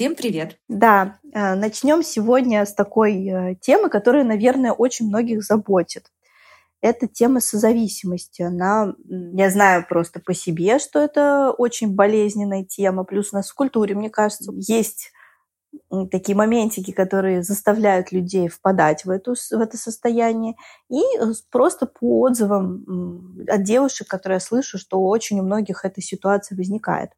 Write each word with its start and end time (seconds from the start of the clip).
Всем 0.00 0.16
привет! 0.16 0.56
Да, 0.66 1.18
э, 1.30 1.54
начнем 1.56 2.02
сегодня 2.02 2.64
с 2.64 2.72
такой 2.72 3.22
э, 3.28 3.54
темы, 3.56 3.90
которая, 3.90 4.24
наверное, 4.24 4.72
очень 4.72 5.08
многих 5.08 5.42
заботит. 5.44 6.10
Это 6.80 7.06
тема 7.06 7.40
созависимости. 7.40 8.40
Она, 8.40 8.94
я 9.06 9.50
знаю 9.50 9.84
просто 9.86 10.18
по 10.18 10.32
себе, 10.32 10.78
что 10.78 11.00
это 11.00 11.50
очень 11.50 11.94
болезненная 11.94 12.64
тема. 12.64 13.04
Плюс 13.04 13.34
у 13.34 13.36
нас 13.36 13.50
в 13.50 13.54
культуре, 13.54 13.94
мне 13.94 14.08
кажется, 14.08 14.50
есть 14.56 15.12
такие 16.10 16.34
моментики, 16.34 16.92
которые 16.92 17.42
заставляют 17.42 18.10
людей 18.10 18.48
впадать 18.48 19.04
в, 19.04 19.10
эту, 19.10 19.34
в 19.34 19.60
это 19.60 19.76
состояние. 19.76 20.54
И 20.88 21.02
э, 21.02 21.26
просто 21.50 21.84
по 21.84 22.22
отзывам 22.22 23.36
от 23.46 23.62
девушек, 23.64 24.08
которые 24.08 24.36
я 24.36 24.40
слышу, 24.40 24.78
что 24.78 24.98
очень 25.04 25.40
у 25.40 25.42
многих 25.42 25.84
эта 25.84 26.00
ситуация 26.00 26.56
возникает. 26.56 27.10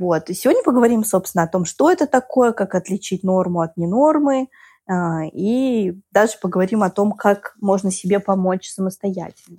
Вот. 0.00 0.30
И 0.30 0.34
сегодня 0.34 0.62
поговорим, 0.62 1.04
собственно, 1.04 1.44
о 1.44 1.48
том, 1.48 1.66
что 1.66 1.90
это 1.90 2.06
такое, 2.06 2.52
как 2.52 2.74
отличить 2.74 3.22
норму 3.22 3.60
от 3.60 3.76
ненормы, 3.76 4.48
а, 4.88 5.26
и 5.26 5.92
даже 6.10 6.38
поговорим 6.40 6.82
о 6.82 6.90
том, 6.90 7.12
как 7.12 7.54
можно 7.60 7.90
себе 7.90 8.18
помочь 8.18 8.70
самостоятельно. 8.70 9.58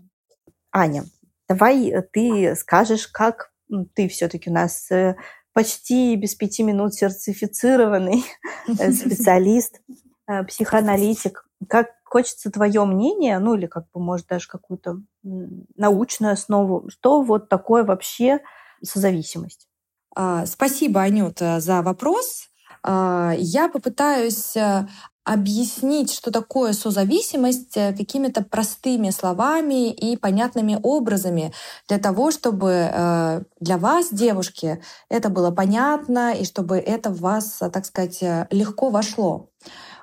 Аня, 0.71 1.03
давай 1.47 1.93
ты 2.11 2.55
скажешь, 2.55 3.07
как 3.07 3.51
ты 3.93 4.09
все-таки 4.09 4.49
у 4.49 4.53
нас 4.53 4.89
э, 4.89 5.15
почти 5.53 6.15
без 6.15 6.33
пяти 6.33 6.63
минут 6.63 6.95
сертифицированный 6.95 8.25
э, 8.67 8.91
специалист, 8.93 9.79
э, 10.27 10.43
психоаналитик. 10.43 11.45
Как 11.69 11.89
хочется 12.03 12.49
твое 12.49 12.83
мнение, 12.85 13.37
ну 13.37 13.53
или 13.53 13.67
как 13.67 13.85
бы, 13.91 14.01
может, 14.01 14.25
даже 14.25 14.47
какую-то 14.47 15.01
научную 15.21 16.33
основу, 16.33 16.89
что 16.89 17.21
вот 17.21 17.47
такое 17.47 17.83
вообще 17.83 18.39
созависимость? 18.81 19.67
А, 20.15 20.45
спасибо, 20.45 21.01
Анюта, 21.01 21.59
за 21.59 21.81
вопрос. 21.81 22.49
А, 22.83 23.33
я 23.37 23.69
попытаюсь 23.69 24.55
э, 24.57 24.87
объяснить, 25.23 26.11
что 26.13 26.31
такое 26.31 26.73
созависимость 26.73 27.77
э, 27.77 27.93
какими-то 27.93 28.43
простыми 28.43 29.11
словами 29.11 29.91
и 29.91 30.17
понятными 30.17 30.79
образами 30.81 31.53
для 31.87 31.97
того, 31.97 32.31
чтобы 32.31 32.89
э, 32.91 33.43
для 33.59 33.77
вас, 33.77 34.09
девушки, 34.11 34.81
это 35.09 35.29
было 35.29 35.51
понятно 35.51 36.33
и 36.33 36.43
чтобы 36.43 36.77
это 36.77 37.09
в 37.09 37.21
вас, 37.21 37.59
так 37.71 37.85
сказать, 37.85 38.21
легко 38.49 38.89
вошло. 38.89 39.49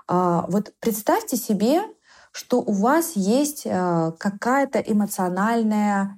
А, 0.07 0.47
вот 0.49 0.73
представьте 0.81 1.37
себе, 1.37 1.83
что 2.33 2.61
у 2.61 2.73
вас 2.73 3.13
есть 3.17 3.65
какая-то 3.65 4.79
эмоциональная 4.79 6.17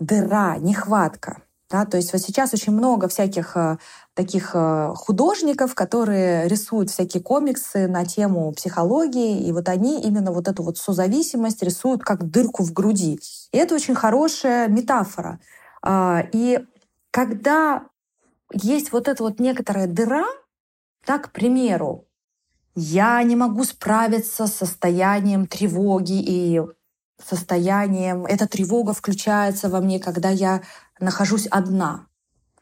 дыра, 0.00 0.56
нехватка. 0.58 1.42
Да, 1.70 1.84
то 1.84 1.98
есть 1.98 2.12
вот 2.14 2.22
сейчас 2.22 2.54
очень 2.54 2.72
много 2.72 3.08
всяких 3.08 3.54
э, 3.54 3.76
таких 4.14 4.52
э, 4.54 4.92
художников, 4.96 5.74
которые 5.74 6.48
рисуют 6.48 6.88
всякие 6.88 7.22
комиксы 7.22 7.86
на 7.86 8.06
тему 8.06 8.52
психологии, 8.52 9.46
и 9.46 9.52
вот 9.52 9.68
они 9.68 10.00
именно 10.00 10.32
вот 10.32 10.48
эту 10.48 10.62
вот 10.62 10.78
созависимость 10.78 11.62
рисуют 11.62 12.02
как 12.02 12.30
дырку 12.30 12.62
в 12.62 12.72
груди. 12.72 13.20
И 13.52 13.58
это 13.58 13.74
очень 13.74 13.94
хорошая 13.94 14.68
метафора. 14.68 15.40
А, 15.82 16.24
и 16.32 16.64
когда 17.10 17.84
есть 18.52 18.90
вот 18.90 19.06
эта 19.06 19.22
вот 19.22 19.38
некоторая 19.38 19.86
дыра, 19.86 20.24
так, 21.04 21.26
к 21.26 21.32
примеру, 21.32 22.06
я 22.74 23.22
не 23.22 23.36
могу 23.36 23.64
справиться 23.64 24.46
с 24.46 24.54
состоянием 24.54 25.46
тревоги 25.46 26.22
и 26.22 26.62
состоянием. 27.24 28.24
Эта 28.26 28.46
тревога 28.46 28.92
включается 28.92 29.68
во 29.68 29.80
мне, 29.80 29.98
когда 29.98 30.30
я 30.30 30.62
нахожусь 31.00 31.46
одна. 31.46 32.06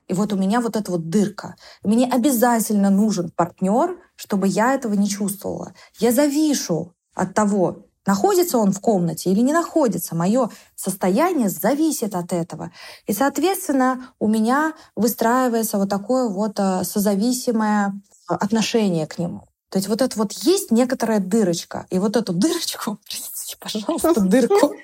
И 0.08 0.14
вот 0.14 0.32
у 0.32 0.36
меня 0.36 0.60
вот 0.60 0.76
эта 0.76 0.91
вот 0.91 1.08
дырка. 1.08 1.56
Мне 1.82 2.08
обязательно 2.10 2.91
нужен 2.91 3.30
партнер, 3.30 3.98
чтобы 4.14 4.47
я 4.47 4.74
этого 4.74 4.94
не 4.94 5.08
чувствовала. 5.08 5.72
Я 5.98 6.12
завишу 6.12 6.92
от 7.14 7.34
того, 7.34 7.86
находится 8.06 8.58
он 8.58 8.72
в 8.72 8.80
комнате 8.80 9.30
или 9.30 9.41
не 9.41 9.52
находится. 9.52 10.14
Мое 10.14 10.48
состояние 10.76 11.48
зависит 11.48 12.14
от 12.14 12.32
этого. 12.32 12.70
И, 13.06 13.12
соответственно, 13.12 14.12
у 14.19 14.28
меня 14.28 14.74
выстраивается 14.94 15.78
вот 15.78 15.91
такое 15.91 16.28
вот 16.28 16.58
э, 16.58 16.84
созависимое 16.84 18.00
отношение 18.28 19.06
к 19.06 19.18
нему. 19.18 19.48
То 19.70 19.78
есть 19.78 19.88
вот 19.88 20.00
это 20.00 20.16
вот 20.16 20.32
есть 20.32 20.70
некоторая 20.70 21.20
дырочка. 21.20 21.86
И 21.91 21.98
вот 21.98 22.16
эту 22.16 22.32
дырочку, 22.32 22.98
простите, 23.04 23.56
пожалуйста, 23.58 24.20
дырку. 24.20 24.74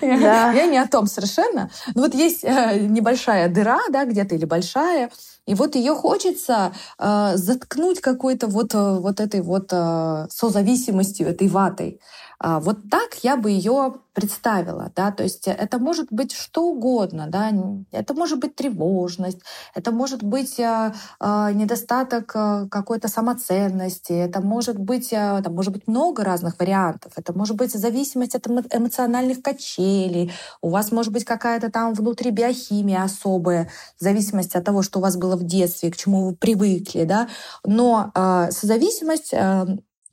Я 0.00 0.66
не 0.66 0.78
о 0.78 0.86
том 0.86 1.06
совершенно. 1.06 1.70
Но 1.94 2.02
вот 2.02 2.14
есть 2.14 2.44
э, 2.44 2.78
небольшая 2.80 3.48
дыра, 3.48 3.80
да, 3.90 4.04
где-то 4.04 4.34
или 4.34 4.44
большая, 4.44 5.10
и 5.46 5.54
вот 5.54 5.74
ее 5.74 5.94
хочется 5.94 6.72
э, 6.98 7.32
заткнуть 7.36 8.00
какой-то 8.00 8.46
вот, 8.46 8.74
э, 8.74 8.98
вот 8.98 9.20
этой 9.20 9.40
вот 9.42 9.70
созависимостью, 10.30 11.28
этой 11.28 11.48
ватой. 11.48 12.00
А, 12.38 12.60
вот 12.60 12.90
так 12.90 13.14
я 13.22 13.36
бы 13.36 13.50
ее 13.50 13.94
представила, 14.12 14.90
да, 14.94 15.10
то 15.10 15.22
есть 15.22 15.46
это 15.46 15.78
может 15.78 16.08
быть 16.10 16.32
что 16.32 16.68
угодно, 16.68 17.26
да, 17.28 17.52
это 17.92 18.14
может 18.14 18.38
быть 18.38 18.54
тревожность, 18.54 19.40
это 19.74 19.90
может 19.90 20.22
быть 20.22 20.58
э, 20.58 20.92
э, 21.20 21.52
недостаток 21.52 22.32
э, 22.34 22.66
какой-то 22.70 23.08
самоценности, 23.08 24.12
это 24.12 24.40
может 24.40 24.78
быть, 24.78 25.10
там 25.10 25.54
может 25.54 25.72
быть 25.72 25.86
много 25.86 26.24
разных 26.24 26.58
вариантов, 26.58 27.12
это 27.16 27.36
может 27.36 27.56
быть 27.56 27.72
зависимость 27.72 28.34
от 28.34 28.46
эмоциональных 29.26 29.42
качелей, 29.42 30.32
у 30.62 30.70
вас 30.70 30.92
может 30.92 31.12
быть 31.12 31.24
какая-то 31.24 31.70
там 31.70 31.94
внутри 31.94 32.30
биохимия 32.30 33.02
особая, 33.02 33.70
в 33.98 34.02
зависимости 34.02 34.56
от 34.56 34.64
того, 34.64 34.82
что 34.82 34.98
у 34.98 35.02
вас 35.02 35.16
было 35.16 35.36
в 35.36 35.44
детстве, 35.44 35.90
к 35.90 35.96
чему 35.96 36.26
вы 36.26 36.36
привыкли, 36.36 37.04
да, 37.04 37.28
но 37.64 38.12
созависимость 38.50 39.32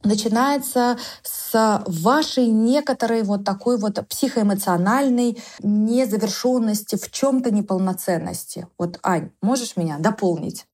начинается 0.03 0.97
с 1.21 1.83
вашей 1.87 2.47
некоторой 2.47 3.23
вот 3.23 3.45
такой 3.45 3.77
вот 3.77 4.05
психоэмоциональной 4.09 5.41
незавершенности, 5.61 6.97
в 6.97 7.09
чем-то 7.09 7.51
неполноценности. 7.51 8.67
Вот, 8.77 8.99
Ань, 9.03 9.31
можешь 9.41 9.77
меня 9.77 9.97
дополнить? 9.99 10.65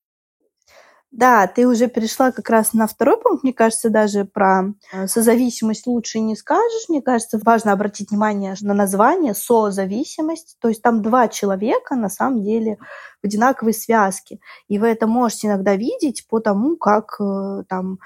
Да, 1.12 1.48
ты 1.48 1.68
уже 1.68 1.88
перешла 1.88 2.32
как 2.32 2.50
раз 2.52 2.74
на 2.74 2.86
второй 2.86 3.20
пункт, 3.20 3.44
мне 3.44 3.52
кажется, 3.52 3.90
даже 3.90 4.26
про 4.26 4.74
э, 4.94 5.08
созависимость 5.08 5.88
лучше 5.88 6.20
не 6.20 6.36
скажешь. 6.36 6.88
Мне 6.88 7.02
кажется, 7.02 7.40
важно 7.44 7.72
обратить 7.72 8.12
внимание 8.12 8.56
на 8.62 8.76
название 8.76 9.34
созависимость. 9.34 10.58
То 10.62 10.68
есть 10.68 10.84
там 10.84 11.02
два 11.02 11.28
человека 11.28 11.96
на 11.96 12.10
самом 12.10 12.44
деле 12.44 12.78
в 13.22 13.26
одинаковой 13.26 13.74
связке. 13.74 14.40
И 14.68 14.80
вы 14.80 14.88
это 14.88 15.08
можете 15.08 15.48
иногда 15.48 15.76
видеть 15.76 16.26
по 16.28 16.40
тому, 16.40 16.78
как 16.78 17.16
э, 17.20 17.64
там 17.68 18.00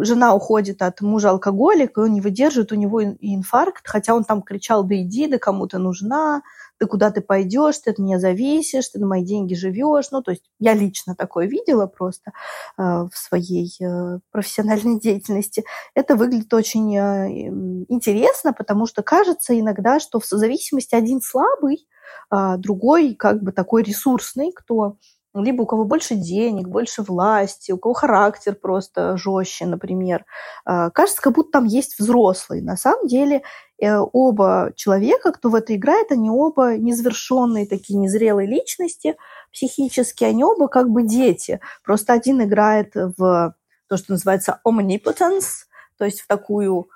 жена 0.00 0.34
уходит 0.34 0.82
от 0.82 1.00
мужа 1.00 1.30
алкоголика, 1.30 2.00
и 2.00 2.04
он 2.04 2.14
не 2.14 2.20
выдерживает, 2.20 2.72
у 2.72 2.76
него 2.76 3.02
инфаркт, 3.02 3.86
хотя 3.86 4.14
он 4.14 4.24
там 4.24 4.42
кричал, 4.42 4.84
да 4.84 4.96
иди, 4.96 5.26
да 5.26 5.38
кому 5.38 5.66
ты 5.66 5.78
нужна, 5.78 6.42
ты 6.78 6.86
куда 6.86 7.10
ты 7.10 7.20
пойдешь, 7.20 7.78
ты 7.78 7.90
от 7.90 7.98
меня 7.98 8.18
зависишь, 8.18 8.88
ты 8.88 8.98
на 8.98 9.06
мои 9.06 9.24
деньги 9.24 9.54
живешь. 9.54 10.10
Ну, 10.10 10.22
то 10.22 10.30
есть 10.30 10.44
я 10.58 10.74
лично 10.74 11.14
такое 11.14 11.46
видела 11.46 11.86
просто 11.86 12.32
э, 12.78 12.82
в 12.82 13.10
своей 13.12 13.70
э, 13.80 14.20
профессиональной 14.30 14.98
деятельности. 15.00 15.64
Это 15.94 16.16
выглядит 16.16 16.52
очень 16.54 16.96
э, 16.96 17.48
интересно, 17.88 18.52
потому 18.52 18.86
что 18.86 19.02
кажется 19.02 19.58
иногда, 19.58 20.00
что 20.00 20.20
в 20.20 20.26
созависимости 20.26 20.94
один 20.94 21.20
слабый, 21.20 21.86
а 22.30 22.56
другой 22.56 23.14
как 23.14 23.42
бы 23.42 23.52
такой 23.52 23.82
ресурсный, 23.82 24.52
кто 24.52 24.96
либо 25.34 25.62
у 25.62 25.66
кого 25.66 25.84
больше 25.84 26.14
денег, 26.14 26.68
больше 26.68 27.02
власти, 27.02 27.72
у 27.72 27.78
кого 27.78 27.94
характер 27.94 28.54
просто 28.54 29.16
жестче, 29.16 29.66
например. 29.66 30.24
А, 30.64 30.90
кажется, 30.90 31.22
как 31.22 31.34
будто 31.34 31.52
там 31.52 31.64
есть 31.64 31.98
взрослый. 31.98 32.60
На 32.60 32.76
самом 32.76 33.06
деле 33.06 33.42
э, 33.80 33.98
оба 33.98 34.72
человека, 34.74 35.32
кто 35.32 35.50
в 35.50 35.54
это 35.54 35.74
играет, 35.74 36.10
они 36.10 36.30
оба 36.30 36.76
незавершенные 36.76 37.66
такие 37.66 37.98
незрелые 37.98 38.48
личности 38.48 39.16
психически, 39.52 40.24
они 40.24 40.44
оба 40.44 40.68
как 40.68 40.90
бы 40.90 41.02
дети. 41.02 41.60
Просто 41.84 42.12
один 42.12 42.42
играет 42.42 42.94
в 42.94 43.54
то, 43.88 43.96
что 43.96 44.12
называется 44.12 44.60
omnipotence, 44.66 45.66
то 45.98 46.04
есть 46.04 46.20
в 46.20 46.26
такую 46.26 46.88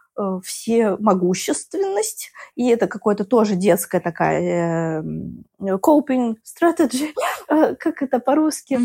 все 0.44 0.97
могущественность, 0.97 2.31
и 2.55 2.69
это 2.69 2.87
какое-то 2.87 3.25
тоже 3.25 3.56
детская 3.56 4.00
такая 4.00 5.03
э, 5.03 5.76
coping 5.79 6.37
strategy, 6.44 7.12
э, 7.49 7.75
как 7.76 8.03
это 8.03 8.19
по-русски? 8.19 8.79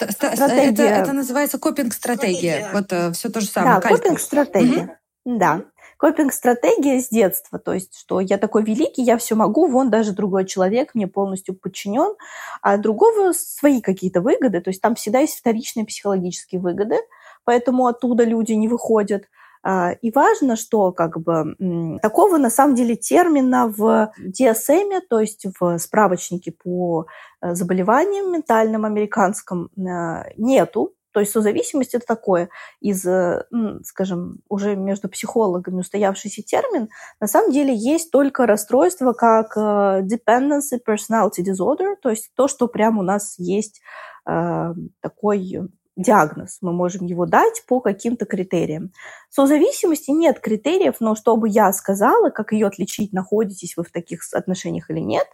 Это, 0.00 0.82
это 0.82 1.12
называется 1.12 1.58
копинг-стратегия. 1.58 2.70
Вот 2.72 2.92
все 3.14 3.28
то 3.28 3.40
же 3.40 3.46
самое. 3.46 3.80
Да, 3.80 3.88
копинг-стратегия. 3.88 4.98
Да. 5.24 5.64
Копинг-стратегия 5.96 7.00
с 7.00 7.08
детства, 7.08 7.58
то 7.58 7.72
есть, 7.72 7.96
что 7.98 8.20
я 8.20 8.36
такой 8.36 8.64
великий, 8.64 9.02
я 9.02 9.16
все 9.16 9.34
могу, 9.34 9.66
вон 9.66 9.88
даже 9.88 10.12
другой 10.12 10.44
человек 10.44 10.94
мне 10.94 11.06
полностью 11.06 11.54
подчинен, 11.56 12.16
а 12.60 12.76
другого 12.76 13.32
свои 13.32 13.80
какие-то 13.80 14.20
выгоды, 14.20 14.60
то 14.60 14.68
есть 14.68 14.82
там 14.82 14.94
всегда 14.94 15.20
есть 15.20 15.38
вторичные 15.38 15.86
психологические 15.86 16.60
выгоды, 16.60 16.96
поэтому 17.44 17.86
оттуда 17.86 18.24
люди 18.24 18.52
не 18.52 18.68
выходят. 18.68 19.24
А, 19.68 19.90
и 20.00 20.12
важно, 20.12 20.54
что 20.54 20.92
как 20.92 21.20
бы 21.20 21.56
такого 22.00 22.38
на 22.38 22.50
самом 22.50 22.76
деле 22.76 22.94
термина 22.94 23.66
в 23.66 24.12
DSM, 24.20 25.00
то 25.10 25.18
есть 25.18 25.44
в 25.58 25.78
справочнике 25.78 26.52
по 26.52 27.06
э, 27.42 27.52
заболеваниям 27.52 28.32
ментальным 28.32 28.84
американском, 28.84 29.70
э, 29.76 30.34
нету. 30.36 30.92
То 31.10 31.18
есть 31.18 31.32
созависимость– 31.32 31.94
это 31.96 32.06
такое 32.06 32.48
из, 32.80 33.04
э, 33.04 33.42
скажем, 33.82 34.38
уже 34.48 34.76
между 34.76 35.08
психологами 35.08 35.80
устоявшийся 35.80 36.44
термин. 36.44 36.88
На 37.20 37.26
самом 37.26 37.50
деле 37.50 37.74
есть 37.74 38.12
только 38.12 38.46
расстройство 38.46 39.14
как 39.14 39.56
dependency 39.56 40.78
personality 40.86 41.42
disorder, 41.42 41.96
то 42.00 42.10
есть 42.10 42.30
то, 42.36 42.46
что 42.46 42.68
прямо 42.68 43.00
у 43.00 43.04
нас 43.04 43.34
есть 43.36 43.80
такой 44.24 45.70
диагноз, 45.96 46.58
мы 46.60 46.72
можем 46.72 47.06
его 47.06 47.26
дать 47.26 47.64
по 47.66 47.80
каким-то 47.80 48.26
критериям. 48.26 48.92
Созависимости 49.30 50.10
нет 50.10 50.40
критериев, 50.40 50.96
но 51.00 51.14
чтобы 51.14 51.48
я 51.48 51.72
сказала, 51.72 52.30
как 52.30 52.52
ее 52.52 52.66
отличить, 52.66 53.12
находитесь 53.12 53.76
вы 53.76 53.84
в 53.84 53.90
таких 53.90 54.20
отношениях 54.32 54.90
или 54.90 55.00
нет, 55.00 55.26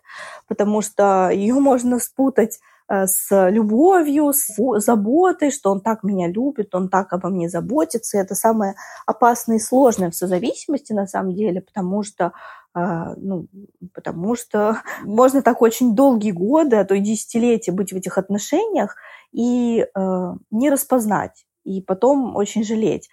потому 0.48 0.80
что 0.80 1.30
ее 1.30 1.54
можно 1.54 1.98
спутать 1.98 2.60
с 3.06 3.48
любовью, 3.50 4.32
с 4.32 4.56
заботой, 4.80 5.50
что 5.50 5.70
он 5.70 5.80
так 5.80 6.02
меня 6.02 6.28
любит, 6.28 6.74
он 6.74 6.88
так 6.88 7.12
обо 7.12 7.28
мне 7.28 7.48
заботится. 7.48 8.18
Это 8.18 8.34
самое 8.34 8.74
опасное 9.06 9.56
и 9.56 9.60
сложное 9.60 10.10
в 10.10 10.14
созависимости 10.14 10.92
на 10.92 11.06
самом 11.06 11.34
деле, 11.34 11.60
потому 11.60 12.02
что 12.02 12.32
а, 12.74 13.14
ну, 13.16 13.48
потому 13.92 14.34
что 14.34 14.78
можно 15.04 15.42
так 15.42 15.62
очень 15.62 15.94
долгие 15.94 16.32
годы, 16.32 16.76
а 16.76 16.84
то 16.84 16.94
и 16.94 17.00
десятилетия 17.00 17.72
быть 17.72 17.92
в 17.92 17.96
этих 17.96 18.18
отношениях 18.18 18.96
и 19.32 19.80
э, 19.80 20.34
не 20.50 20.70
распознать, 20.70 21.46
и 21.64 21.80
потом 21.80 22.36
очень 22.36 22.64
жалеть. 22.64 23.08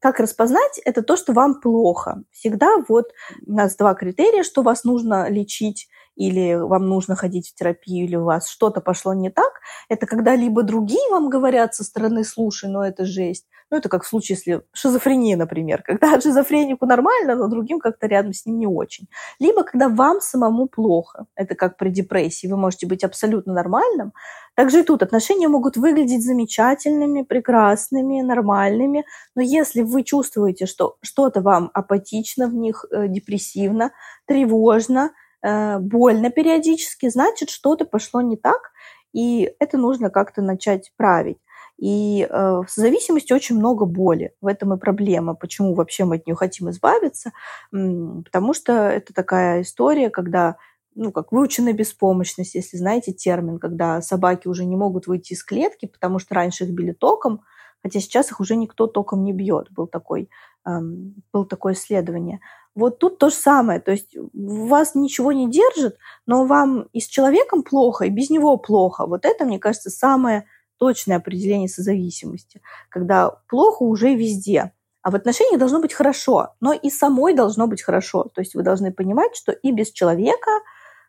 Как 0.00 0.18
распознать? 0.18 0.80
Это 0.84 1.02
то, 1.02 1.16
что 1.16 1.32
вам 1.32 1.60
плохо. 1.60 2.24
Всегда 2.32 2.68
вот 2.88 3.12
у 3.46 3.52
нас 3.52 3.76
два 3.76 3.94
критерия, 3.94 4.42
что 4.42 4.62
вас 4.62 4.82
нужно 4.82 5.28
лечить 5.30 5.88
или 6.16 6.54
вам 6.54 6.88
нужно 6.88 7.16
ходить 7.16 7.50
в 7.50 7.54
терапию, 7.54 8.06
или 8.06 8.16
у 8.16 8.24
вас 8.24 8.48
что-то 8.48 8.80
пошло 8.80 9.14
не 9.14 9.30
так, 9.30 9.52
это 9.88 10.06
когда 10.06 10.36
либо 10.36 10.62
другие 10.62 11.10
вам 11.10 11.30
говорят 11.30 11.74
со 11.74 11.84
стороны 11.84 12.24
«слушай, 12.24 12.70
ну 12.70 12.82
это 12.82 13.04
жесть», 13.04 13.46
ну 13.72 13.78
это 13.78 13.88
как 13.88 14.04
в 14.04 14.06
случае, 14.06 14.36
если 14.36 14.62
шизофрения, 14.74 15.36
например, 15.36 15.82
когда 15.86 16.20
шизофренику 16.20 16.84
нормально, 16.84 17.34
но 17.34 17.48
другим 17.48 17.80
как-то 17.80 18.06
рядом 18.06 18.34
с 18.34 18.44
ним 18.44 18.58
не 18.58 18.66
очень. 18.66 19.08
Либо 19.40 19.64
когда 19.64 19.88
вам 19.88 20.20
самому 20.20 20.68
плохо, 20.68 21.26
это 21.34 21.54
как 21.54 21.78
при 21.78 21.88
депрессии, 21.88 22.46
вы 22.46 22.58
можете 22.58 22.86
быть 22.86 23.02
абсолютно 23.02 23.54
нормальным, 23.54 24.12
также 24.54 24.80
и 24.80 24.82
тут 24.82 25.02
отношения 25.02 25.48
могут 25.48 25.78
выглядеть 25.78 26.22
замечательными, 26.22 27.22
прекрасными, 27.22 28.20
нормальными, 28.20 29.06
но 29.34 29.40
если 29.40 29.80
вы 29.80 30.02
чувствуете, 30.02 30.66
что 30.66 30.96
что-то 31.00 31.40
вам 31.40 31.70
апатично 31.72 32.48
в 32.48 32.54
них, 32.54 32.84
э, 32.90 33.08
депрессивно, 33.08 33.92
тревожно, 34.26 35.12
больно 35.42 36.30
периодически, 36.30 37.08
значит, 37.08 37.50
что-то 37.50 37.84
пошло 37.84 38.20
не 38.20 38.36
так, 38.36 38.72
и 39.12 39.54
это 39.58 39.76
нужно 39.78 40.10
как-то 40.10 40.42
начать 40.42 40.92
править. 40.96 41.38
И 41.78 42.22
э, 42.22 42.60
в 42.64 42.70
зависимости 42.70 43.32
очень 43.32 43.56
много 43.56 43.86
боли. 43.86 44.34
В 44.40 44.46
этом 44.46 44.72
и 44.74 44.78
проблема. 44.78 45.34
Почему 45.34 45.74
вообще 45.74 46.04
мы 46.04 46.16
от 46.16 46.26
нее 46.26 46.36
хотим 46.36 46.70
избавиться? 46.70 47.32
Потому 47.70 48.54
что 48.54 48.72
это 48.72 49.12
такая 49.12 49.62
история, 49.62 50.08
когда 50.08 50.56
ну, 50.94 51.10
как 51.10 51.32
выученная 51.32 51.72
беспомощность, 51.72 52.54
если 52.54 52.76
знаете 52.76 53.12
термин, 53.12 53.58
когда 53.58 54.00
собаки 54.02 54.46
уже 54.46 54.64
не 54.64 54.76
могут 54.76 55.06
выйти 55.06 55.32
из 55.32 55.42
клетки, 55.42 55.86
потому 55.86 56.18
что 56.18 56.34
раньше 56.34 56.64
их 56.64 56.70
били 56.70 56.92
током, 56.92 57.40
хотя 57.82 57.98
сейчас 57.98 58.30
их 58.30 58.40
уже 58.40 58.56
никто 58.56 58.86
током 58.86 59.24
не 59.24 59.32
бьет. 59.32 59.70
Был 59.72 59.86
такой, 59.86 60.28
эм, 60.66 61.14
было 61.32 61.46
такое 61.46 61.72
исследование. 61.72 62.40
Вот 62.74 62.98
тут 62.98 63.18
то 63.18 63.28
же 63.28 63.34
самое. 63.34 63.80
То 63.80 63.92
есть 63.92 64.16
вас 64.32 64.94
ничего 64.94 65.32
не 65.32 65.50
держит, 65.50 65.98
но 66.26 66.46
вам 66.46 66.88
и 66.92 67.00
с 67.00 67.06
человеком 67.06 67.62
плохо, 67.62 68.06
и 68.06 68.10
без 68.10 68.30
него 68.30 68.56
плохо. 68.56 69.06
Вот 69.06 69.24
это, 69.24 69.44
мне 69.44 69.58
кажется, 69.58 69.90
самое 69.90 70.46
точное 70.78 71.18
определение 71.18 71.68
созависимости. 71.68 72.60
Когда 72.88 73.30
плохо 73.48 73.82
уже 73.82 74.14
везде. 74.14 74.72
А 75.02 75.10
в 75.10 75.14
отношениях 75.16 75.58
должно 75.58 75.80
быть 75.80 75.92
хорошо, 75.92 76.54
но 76.60 76.72
и 76.72 76.88
самой 76.88 77.34
должно 77.34 77.66
быть 77.66 77.82
хорошо. 77.82 78.30
То 78.34 78.40
есть 78.40 78.54
вы 78.54 78.62
должны 78.62 78.92
понимать, 78.92 79.34
что 79.34 79.52
и 79.52 79.72
без 79.72 79.90
человека 79.90 80.50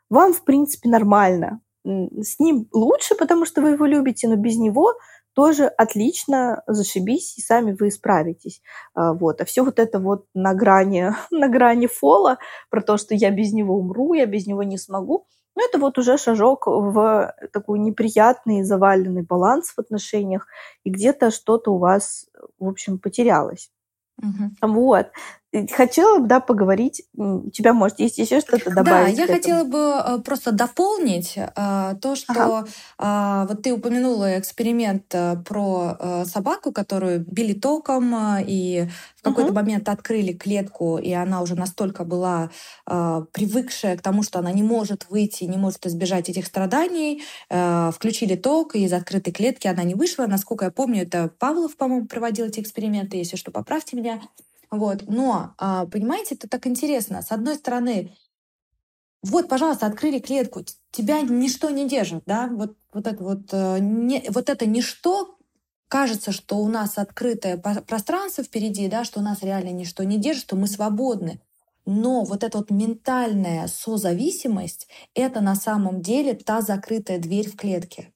вам, 0.10 0.34
в 0.34 0.44
принципе, 0.44 0.90
нормально. 0.90 1.62
С 1.86 2.40
ним 2.40 2.68
лучше, 2.72 3.16
потому 3.16 3.46
что 3.46 3.62
вы 3.62 3.72
его 3.72 3.86
любите, 3.86 4.28
но 4.28 4.36
без 4.36 4.58
него 4.58 4.94
тоже 5.34 5.66
отлично, 5.66 6.64
зашибись, 6.68 7.38
и 7.38 7.42
сами 7.42 7.74
вы 7.74 7.92
справитесь. 7.92 8.62
А, 8.94 9.14
вот. 9.14 9.42
А 9.42 9.46
все 9.46 9.64
вот 9.64 9.80
это 9.80 10.00
вот 10.00 10.26
на 10.34 10.54
грани, 10.54 11.12
на 11.32 11.48
грани 11.50 11.88
фола, 11.88 12.38
про 12.70 12.82
то, 12.82 12.98
что 12.98 13.16
я 13.16 13.32
без 13.32 13.54
него 13.54 13.76
умру, 13.76 14.14
я 14.14 14.26
без 14.26 14.48
него 14.48 14.64
не 14.64 14.78
смогу, 14.78 15.28
ну, 15.56 15.68
это 15.68 15.78
вот 15.78 15.98
уже 15.98 16.18
шажок 16.18 16.66
в 16.66 17.36
такой 17.52 17.80
неприятный, 17.80 18.64
заваленный 18.64 19.22
баланс 19.22 19.70
в 19.70 19.80
отношениях, 19.80 20.48
и 20.84 20.90
где-то 20.90 21.30
что-то 21.30 21.72
у 21.72 21.78
вас, 21.78 22.28
в 22.58 22.68
общем, 22.68 22.98
потерялось. 22.98 23.72
Угу. 24.18 24.74
Вот. 24.74 25.08
Хотела 25.72 26.18
бы, 26.18 26.28
да, 26.28 26.40
поговорить. 26.40 27.04
У 27.16 27.52
тебя, 27.52 27.74
может, 27.74 28.00
есть 28.00 28.18
еще 28.18 28.40
что-то 28.40 28.72
добавить? 28.72 29.16
Да, 29.16 29.22
я 29.22 29.28
хотела 29.28 29.64
бы 29.64 30.02
э, 30.04 30.20
просто 30.26 30.52
дополнить 30.52 31.36
э, 31.38 31.96
то, 32.02 32.16
что 32.16 32.66
ага. 32.98 33.48
вот 33.48 33.62
ты 33.62 33.72
упомянула 33.72 34.40
эксперимент 34.40 35.14
э, 35.14 35.36
про 35.46 35.96
э, 36.00 36.26
собаку, 36.26 36.72
которую 36.72 37.20
били 37.20 37.54
током, 37.54 38.16
э, 38.16 38.44
и 38.48 38.88
в 39.18 39.22
какой-то 39.22 39.50
угу. 39.52 39.56
момент 39.56 39.90
открыли 39.90 40.34
клетку, 40.34 40.98
и 40.98 41.12
она 41.12 41.44
уже 41.44 41.54
настолько 41.54 42.04
была 42.04 42.50
э, 42.90 43.26
привыкшая 43.32 43.96
к 43.96 44.02
тому, 44.02 44.24
что 44.24 44.40
она 44.40 44.52
не 44.52 44.64
может 44.64 45.06
выйти, 45.12 45.44
не 45.44 45.58
может 45.58 45.86
избежать 45.86 46.30
этих 46.30 46.48
страданий, 46.48 47.24
включили 47.50 48.36
ток, 48.36 48.76
и 48.76 48.86
из 48.86 48.94
открытой 48.94 49.34
клетки 49.34 49.68
она 49.68 49.84
не 49.84 49.94
вышла. 49.94 50.26
Насколько 50.26 50.66
я 50.66 50.72
помню, 50.72 51.04
это 51.04 51.30
Павлов, 51.38 51.76
по-моему, 51.78 52.08
проводил 52.08 52.46
эти 52.46 52.60
эксперименты, 52.60 53.18
если 53.18 53.36
что, 53.36 53.52
поправьте 53.52 53.96
меня. 53.96 54.20
Вот. 54.74 55.04
Но, 55.08 55.54
а, 55.60 55.86
понимаете, 55.86 56.34
это 56.34 56.50
так 56.50 56.66
интересно. 56.66 57.22
С 57.22 57.32
одной 57.32 57.58
стороны, 57.58 58.12
вот, 59.22 59.48
пожалуйста, 59.48 59.86
открыли 59.86 60.18
клетку, 60.18 60.62
тебя 60.90 61.22
ничто 61.22 61.70
не 61.70 61.88
держит, 61.88 62.24
да, 62.26 62.48
вот, 62.52 62.76
вот 62.92 63.06
это 63.06 63.24
вот, 63.24 63.50
э, 63.52 63.78
не, 63.80 64.26
вот 64.30 64.50
это 64.50 64.66
ничто, 64.66 65.38
кажется, 65.88 66.32
что 66.32 66.58
у 66.58 66.68
нас 66.68 66.98
открытое 66.98 67.58
пространство 67.58 68.44
впереди, 68.44 68.88
да, 68.88 69.04
что 69.04 69.20
у 69.20 69.24
нас 69.24 69.44
реально 69.44 69.70
ничто 69.70 70.02
не 70.02 70.18
держит, 70.18 70.46
что 70.46 70.56
мы 70.56 70.66
свободны. 70.66 71.40
Но 71.86 72.24
вот 72.24 72.44
эта 72.44 72.58
вот 72.58 72.72
ментальная 72.72 73.68
созависимость— 73.68 74.88
это 75.14 75.40
на 75.42 75.54
самом 75.54 76.02
деле 76.02 76.34
та 76.34 76.62
закрытая 76.62 77.20
дверь 77.20 77.48
в 77.48 77.56
клетке. 77.58 78.12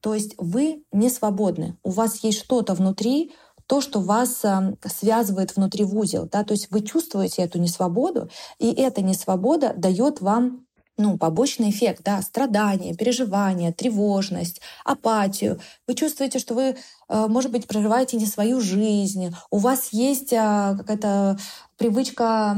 То 0.00 0.14
есть 0.14 0.34
вы 0.38 0.82
не 0.90 1.08
свободны. 1.08 1.78
У 1.84 1.90
вас 1.90 2.24
есть 2.24 2.38
что-то 2.40 2.74
внутри, 2.74 3.32
то, 3.70 3.80
что 3.80 4.00
вас 4.00 4.44
эм, 4.44 4.76
связывает 4.84 5.54
внутри 5.54 5.84
в 5.84 5.96
узел. 5.96 6.28
Да? 6.28 6.42
То 6.42 6.54
есть 6.54 6.72
вы 6.72 6.80
чувствуете 6.80 7.42
эту 7.42 7.60
несвободу, 7.60 8.28
и 8.58 8.72
эта 8.72 9.00
несвобода 9.00 9.74
дает 9.76 10.20
вам 10.20 10.66
ну, 11.00 11.16
побочный 11.16 11.70
эффект, 11.70 12.02
да, 12.04 12.20
страдания, 12.22 12.94
переживания, 12.94 13.72
тревожность, 13.72 14.60
апатию. 14.84 15.58
Вы 15.86 15.94
чувствуете, 15.94 16.38
что 16.38 16.54
вы, 16.54 16.76
э, 17.08 17.26
может 17.26 17.50
быть, 17.50 17.66
проживаете 17.66 18.16
не 18.18 18.26
свою 18.26 18.60
жизнь, 18.60 19.34
у 19.50 19.58
вас 19.58 19.88
есть 19.92 20.32
э, 20.32 20.74
какая-то 20.78 21.38
привычка 21.78 22.54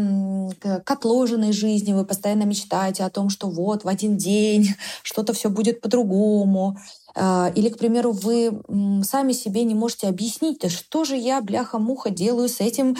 к 0.85 0.91
отложенной 0.91 1.53
жизни, 1.53 1.93
вы 1.93 2.05
постоянно 2.05 2.43
мечтаете 2.43 3.05
о 3.05 3.11
том, 3.11 3.31
что 3.31 3.49
вот 3.49 3.85
в 3.85 3.89
один 3.89 4.17
день 4.17 4.75
что-то 5.05 5.33
все 5.33 5.49
будет 5.49 5.81
по-другому. 5.81 6.77
А, 7.15 7.53
или, 7.55 7.69
к 7.69 7.79
примеру, 7.79 8.11
вы 8.11 8.61
сами 9.05 9.33
себе 9.33 9.63
не 9.63 9.77
можете 9.77 10.09
объяснить, 10.09 10.59
да 10.61 10.69
что 10.69 11.05
же 11.05 11.17
я, 11.17 11.41
бляха-муха, 11.41 12.11
делаю 12.11 12.49
с 12.49 12.61
этим 12.61 12.97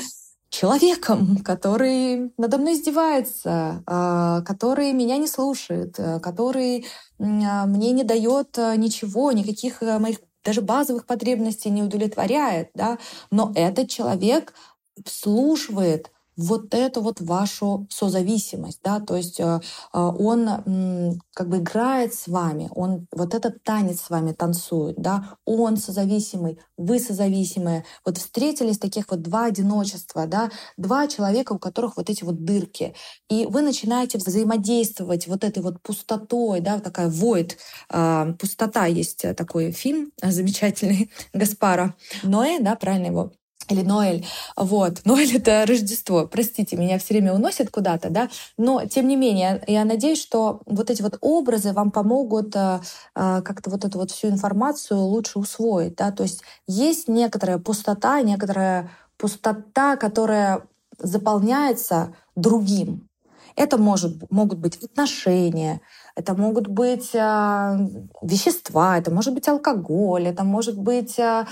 человеком, 0.53 1.39
который 1.45 2.33
надо 2.39 2.59
мной 2.59 2.75
издевается, 2.75 3.83
а, 3.87 4.43
который 4.43 4.93
меня 4.93 5.17
не 5.17 5.27
слушает, 5.27 5.97
а, 5.99 6.21
который 6.21 6.87
мне 7.19 7.93
не 7.93 8.05
дает 8.05 8.57
ничего, 8.77 9.33
никаких 9.33 9.83
моих 9.83 10.19
даже 10.45 10.61
базовых 10.61 11.07
потребностей 11.07 11.71
не 11.71 11.83
удовлетворяет, 11.83 12.71
да, 12.75 12.99
но 13.31 13.53
этот 13.55 13.89
человек 13.89 14.55
обслуживает 14.99 16.12
вот 16.37 16.75
эту 16.75 17.01
вот 17.01 17.21
вашу 17.21 17.87
созависимость, 17.91 18.81
да, 18.83 19.01
то 19.01 19.17
есть 19.17 19.39
э, 19.41 19.61
э, 19.93 19.99
он 19.99 21.21
как 21.35 21.49
бы 21.49 21.59
играет 21.59 22.15
с 22.15 22.27
вами, 22.29 22.71
он 22.75 23.07
вот 23.13 23.35
этот 23.35 23.63
танец 23.63 24.01
с 24.01 24.11
вами 24.11 24.33
танцует, 24.33 24.97
да, 24.97 25.37
он 25.45 25.77
созависимый, 25.77 26.59
вы 26.77 26.99
созависимые, 26.99 27.85
вот 28.05 28.19
встретились 28.19 28.79
таких 28.79 29.11
вот 29.11 29.23
два 29.23 29.47
одиночества, 29.47 30.27
да, 30.27 30.51
два 30.77 31.07
человека, 31.07 31.53
у 31.53 31.59
которых 31.59 31.97
вот 31.97 32.09
эти 32.09 32.25
вот 32.25 32.45
дырки, 32.45 32.95
и 33.29 33.47
вы 33.47 33.63
начинаете 33.63 34.19
взаимодействовать 34.19 35.27
вот 35.27 35.45
этой 35.45 35.63
вот 35.63 35.83
пустотой, 35.83 36.61
да, 36.61 36.81
такая 36.81 37.09
void, 37.09 37.57
э, 37.91 38.35
пустота 38.39 38.87
есть 38.87 39.25
такой 39.37 39.73
фильм 39.73 40.13
замечательный 40.23 41.11
Гаспара 41.33 41.95
Ноэ, 42.23 42.59
да, 42.61 42.75
правильно 42.77 43.07
его 43.07 43.33
или 43.69 43.83
Ноэль. 43.83 44.27
Вот. 44.57 45.01
Ноэль— 45.05 45.33
это 45.37 45.65
Рождество. 45.67 46.27
Простите, 46.27 46.77
меня 46.77 46.99
все 46.99 47.15
время 47.15 47.35
уносит 47.35 47.71
куда-то, 47.71 48.11
да? 48.11 48.29
Но, 48.57 48.85
тем 48.87 49.09
не 49.09 49.17
менее, 49.17 49.63
я 49.67 49.85
надеюсь, 49.85 50.21
что 50.21 50.61
вот 50.67 50.91
эти 50.91 51.03
вот 51.03 51.19
образы 51.21 51.73
вам 51.73 51.91
помогут 51.91 52.55
э, 52.57 52.81
э, 53.15 53.43
как-то 53.43 53.71
вот 53.71 53.85
эту 53.85 53.99
вот 53.99 54.11
всю 54.11 54.29
информацию 54.29 55.01
лучше 55.01 55.39
усвоить, 55.39 55.97
да? 55.97 56.11
То 56.13 56.23
есть 56.23 56.43
есть 56.67 57.09
некоторая 57.09 57.59
пустота, 57.59 58.21
некоторая 58.23 58.91
пустота, 59.17 59.97
которая 59.97 60.63
заполняется 60.99 62.15
другим. 62.37 63.09
Это 63.55 63.77
может, 63.77 64.31
могут 64.31 64.59
быть 64.59 64.83
отношения, 64.83 65.81
это 66.17 66.35
могут 66.35 66.69
быть 66.69 67.15
э, 67.15 67.79
вещества, 68.23 68.99
это 68.99 69.11
может 69.11 69.35
быть 69.35 69.47
алкоголь, 69.49 70.27
это 70.27 70.43
может 70.43 70.79
быть 70.79 71.19
э, 71.19 71.47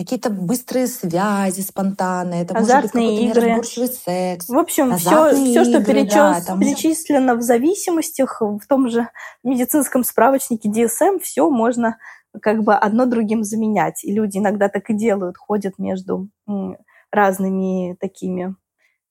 какие-то 0.00 0.30
быстрые 0.30 0.86
связи 0.86 1.60
спонтанные, 1.60 2.42
это 2.42 2.56
азартные 2.56 3.10
может 3.10 3.20
быть 3.20 3.30
игры. 3.30 3.46
неразборчивый 3.46 3.88
секс. 3.88 4.48
В 4.48 4.56
общем, 4.56 4.96
все, 4.96 5.34
все, 5.34 5.64
что 5.64 5.84
перечес, 5.84 6.12
да, 6.12 6.40
там... 6.46 6.60
перечислено 6.60 7.34
в 7.34 7.42
зависимостях, 7.42 8.40
в 8.40 8.66
том 8.66 8.88
же 8.88 9.08
медицинском 9.42 10.04
справочнике 10.04 10.68
DSM, 10.68 11.20
все 11.20 11.50
можно 11.50 11.98
как 12.40 12.62
бы 12.62 12.74
одно 12.74 13.06
другим 13.06 13.44
заменять. 13.44 14.04
И 14.04 14.12
люди 14.12 14.38
иногда 14.38 14.68
так 14.68 14.88
и 14.88 14.94
делают, 14.94 15.36
ходят 15.36 15.78
между 15.78 16.28
разными 17.12 17.96
такими 18.00 18.54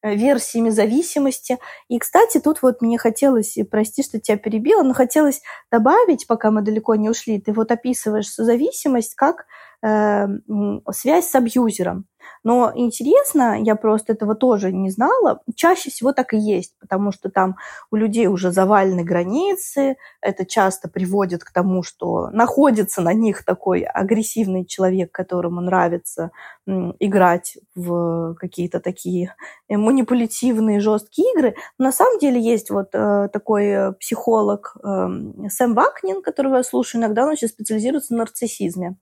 Э, 0.01 0.15
версиями 0.15 0.69
зависимости. 0.69 1.57
И, 1.89 1.99
кстати, 1.99 2.39
тут 2.39 2.61
вот 2.61 2.81
мне 2.81 2.97
хотелось, 2.97 3.57
прости, 3.69 4.01
что 4.01 4.17
тебя 4.17 4.37
перебила, 4.37 4.81
но 4.81 4.93
хотелось 4.93 5.41
добавить, 5.69 6.25
пока 6.25 6.51
мы 6.51 6.61
далеко 6.61 6.95
не 6.95 7.09
ушли, 7.09 7.41
ты 7.41 7.51
вот 7.51 7.69
описываешь 7.71 8.33
зависимость 8.33 9.15
как 9.15 9.45
связь 9.81 11.29
с 11.29 11.35
абьюзером. 11.35 12.05
Но 12.43 12.71
интересно, 12.73 13.61
я 13.61 13.75
просто 13.75 14.13
этого 14.13 14.35
тоже 14.35 14.71
не 14.71 14.89
знала, 14.89 15.41
чаще 15.55 15.89
всего 15.89 16.13
так 16.13 16.33
и 16.33 16.37
есть, 16.37 16.73
потому 16.79 17.11
что 17.11 17.29
там 17.29 17.55
у 17.91 17.95
людей 17.95 18.27
уже 18.27 18.51
завалены 18.51 19.03
границы, 19.03 19.97
это 20.21 20.45
часто 20.45 20.89
приводит 20.89 21.43
к 21.43 21.51
тому, 21.51 21.83
что 21.83 22.29
находится 22.31 23.01
на 23.01 23.13
них 23.13 23.43
такой 23.43 23.81
агрессивный 23.81 24.65
человек, 24.65 25.11
которому 25.11 25.61
нравится 25.61 26.31
играть 26.65 27.57
в 27.75 28.35
какие-то 28.35 28.79
такие 28.79 29.35
манипулятивные 29.67 30.79
жесткие 30.79 31.31
игры. 31.33 31.55
На 31.77 31.91
самом 31.91 32.19
деле 32.19 32.39
есть 32.39 32.69
вот 32.69 32.89
э, 32.93 33.27
такой 33.33 33.93
психолог 33.99 34.75
э, 34.77 35.07
Сэм 35.49 35.73
Вакнин, 35.73 36.21
которого 36.21 36.57
я 36.57 36.63
слушаю 36.63 37.01
иногда, 37.01 37.25
он 37.25 37.35
сейчас 37.35 37.51
специализируется 37.51 38.13
на 38.13 38.19
нарциссизме. 38.19 38.97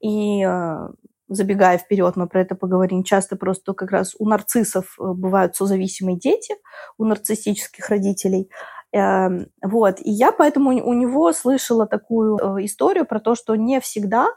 И 0.00 0.44
э, 0.44 0.88
забегая 1.28 1.78
вперед, 1.78 2.16
мы 2.16 2.26
про 2.28 2.42
это 2.42 2.54
поговорим, 2.54 3.04
часто 3.04 3.36
просто 3.36 3.74
как 3.74 3.90
раз 3.90 4.14
у 4.18 4.28
нарциссов 4.28 4.96
э, 4.98 5.02
бывают 5.12 5.56
созависимые 5.56 6.18
дети, 6.18 6.54
у 6.98 7.04
нарциссических 7.04 7.88
родителей. 7.88 8.50
Эм, 8.92 9.46
вот. 9.62 10.00
И 10.00 10.10
я 10.10 10.32
поэтому 10.32 10.70
у 10.70 10.92
него 10.94 11.32
слышала 11.32 11.86
такую 11.86 12.38
э, 12.38 12.64
историю 12.64 13.06
про 13.06 13.20
то, 13.20 13.34
что 13.34 13.54
не 13.54 13.80
всегда 13.80 14.28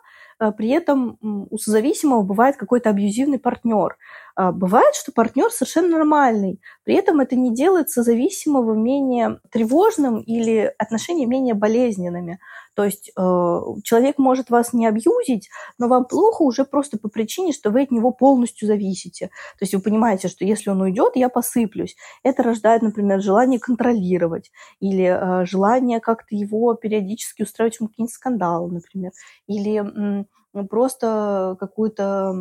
при 0.58 0.70
этом 0.70 1.18
у 1.22 1.58
созависимого 1.58 2.24
бывает 2.24 2.58
какой-то 2.58 2.90
абьюзивный 2.90 3.40
партнер. 3.40 3.96
А, 4.36 4.52
бывает, 4.52 4.96
что 4.96 5.12
партнер 5.12 5.52
совершенно 5.52 5.90
нормальный, 5.90 6.60
при 6.84 6.96
этом 6.96 7.20
это 7.20 7.36
не 7.36 7.54
делает 7.54 7.90
созависимого 7.90 8.74
менее 8.74 9.40
тревожным 9.52 10.22
или 10.22 10.74
отношения 10.80 11.28
менее 11.28 11.54
болезненными. 11.54 12.40
То 12.76 12.84
есть 12.84 13.12
э, 13.16 13.60
человек 13.84 14.18
может 14.18 14.50
вас 14.50 14.74
не 14.74 14.88
абьюзить, 14.88 15.50
но 15.78 15.88
вам 15.88 16.06
плохо 16.06 16.42
уже 16.42 16.66
просто 16.66 16.98
по 16.98 17.10
причине, 17.10 17.54
что 17.54 17.70
вы 17.70 17.84
от 17.84 17.92
него 17.92 18.10
полностью 18.10 18.68
зависите. 18.68 19.28
То 19.28 19.66
есть 19.66 19.76
вы 19.76 19.82
понимаете, 19.82 20.28
что 20.28 20.46
если 20.46 20.72
он 20.72 20.82
уйдет, 20.82 21.12
я 21.16 21.30
посыплюсь. 21.30 21.96
Это 22.24 22.42
рождает, 22.42 22.82
например, 22.82 23.22
желание 23.22 23.60
контролировать 23.60 24.52
или 24.80 25.04
э, 25.04 25.46
желание 25.46 26.00
как-то 26.00 26.36
его 26.36 26.74
периодически 26.74 27.44
устраивать 27.44 27.78
какие-нибудь 27.78 28.12
скандалы, 28.14 28.72
например. 28.72 29.12
Или 29.46 29.80
ну, 29.80 30.26
просто 30.70 31.58
какую-то 31.60 32.36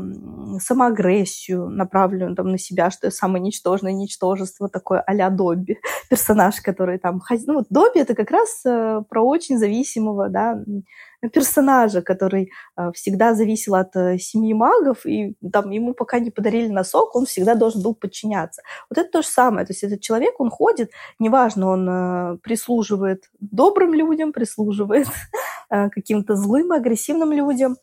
самоагрессию, 0.60 1.68
направленную 1.68 2.36
там, 2.36 2.50
на 2.50 2.58
себя, 2.58 2.90
что 2.90 3.06
я 3.06 3.10
самое 3.10 3.42
ничтожное 3.42 3.92
ничтожество, 3.92 4.68
такое 4.68 5.00
а-ля 5.00 5.30
Добби, 5.30 5.78
персонаж, 6.10 6.60
который 6.60 6.98
там... 6.98 7.22
Ну, 7.46 7.54
вот 7.54 7.66
Добби— 7.70 8.00
это 8.00 8.14
как 8.14 8.30
раз 8.30 8.62
э, 8.66 9.02
про 9.08 9.22
очень 9.22 9.58
зависимого, 9.58 10.28
да, 10.28 10.62
персонажа, 11.32 12.02
который 12.02 12.50
э, 12.76 12.90
всегда 12.94 13.34
зависел 13.34 13.76
от 13.76 13.96
э, 13.96 14.18
семьи 14.18 14.52
магов, 14.52 15.06
и 15.06 15.34
там 15.50 15.70
ему 15.70 15.94
пока 15.94 16.18
не 16.18 16.30
подарили 16.30 16.68
носок, 16.68 17.16
он 17.16 17.24
всегда 17.24 17.54
должен 17.54 17.82
был 17.82 17.94
подчиняться. 17.94 18.62
Вот 18.90 18.98
это 18.98 19.10
то 19.10 19.22
же 19.22 19.28
самое. 19.28 19.64
То 19.66 19.72
есть 19.72 19.84
этот 19.84 20.00
человек, 20.00 20.38
он 20.38 20.50
ходит, 20.50 20.90
неважно, 21.18 21.68
он 21.68 22.38
прислуживает 22.40 23.30
добрым 23.40 23.94
людям, 23.94 24.32
прислуживает 24.32 25.06
каким-то 25.70 26.34
злым, 26.36 26.72
агрессивным 26.72 27.32
людям, 27.32 27.76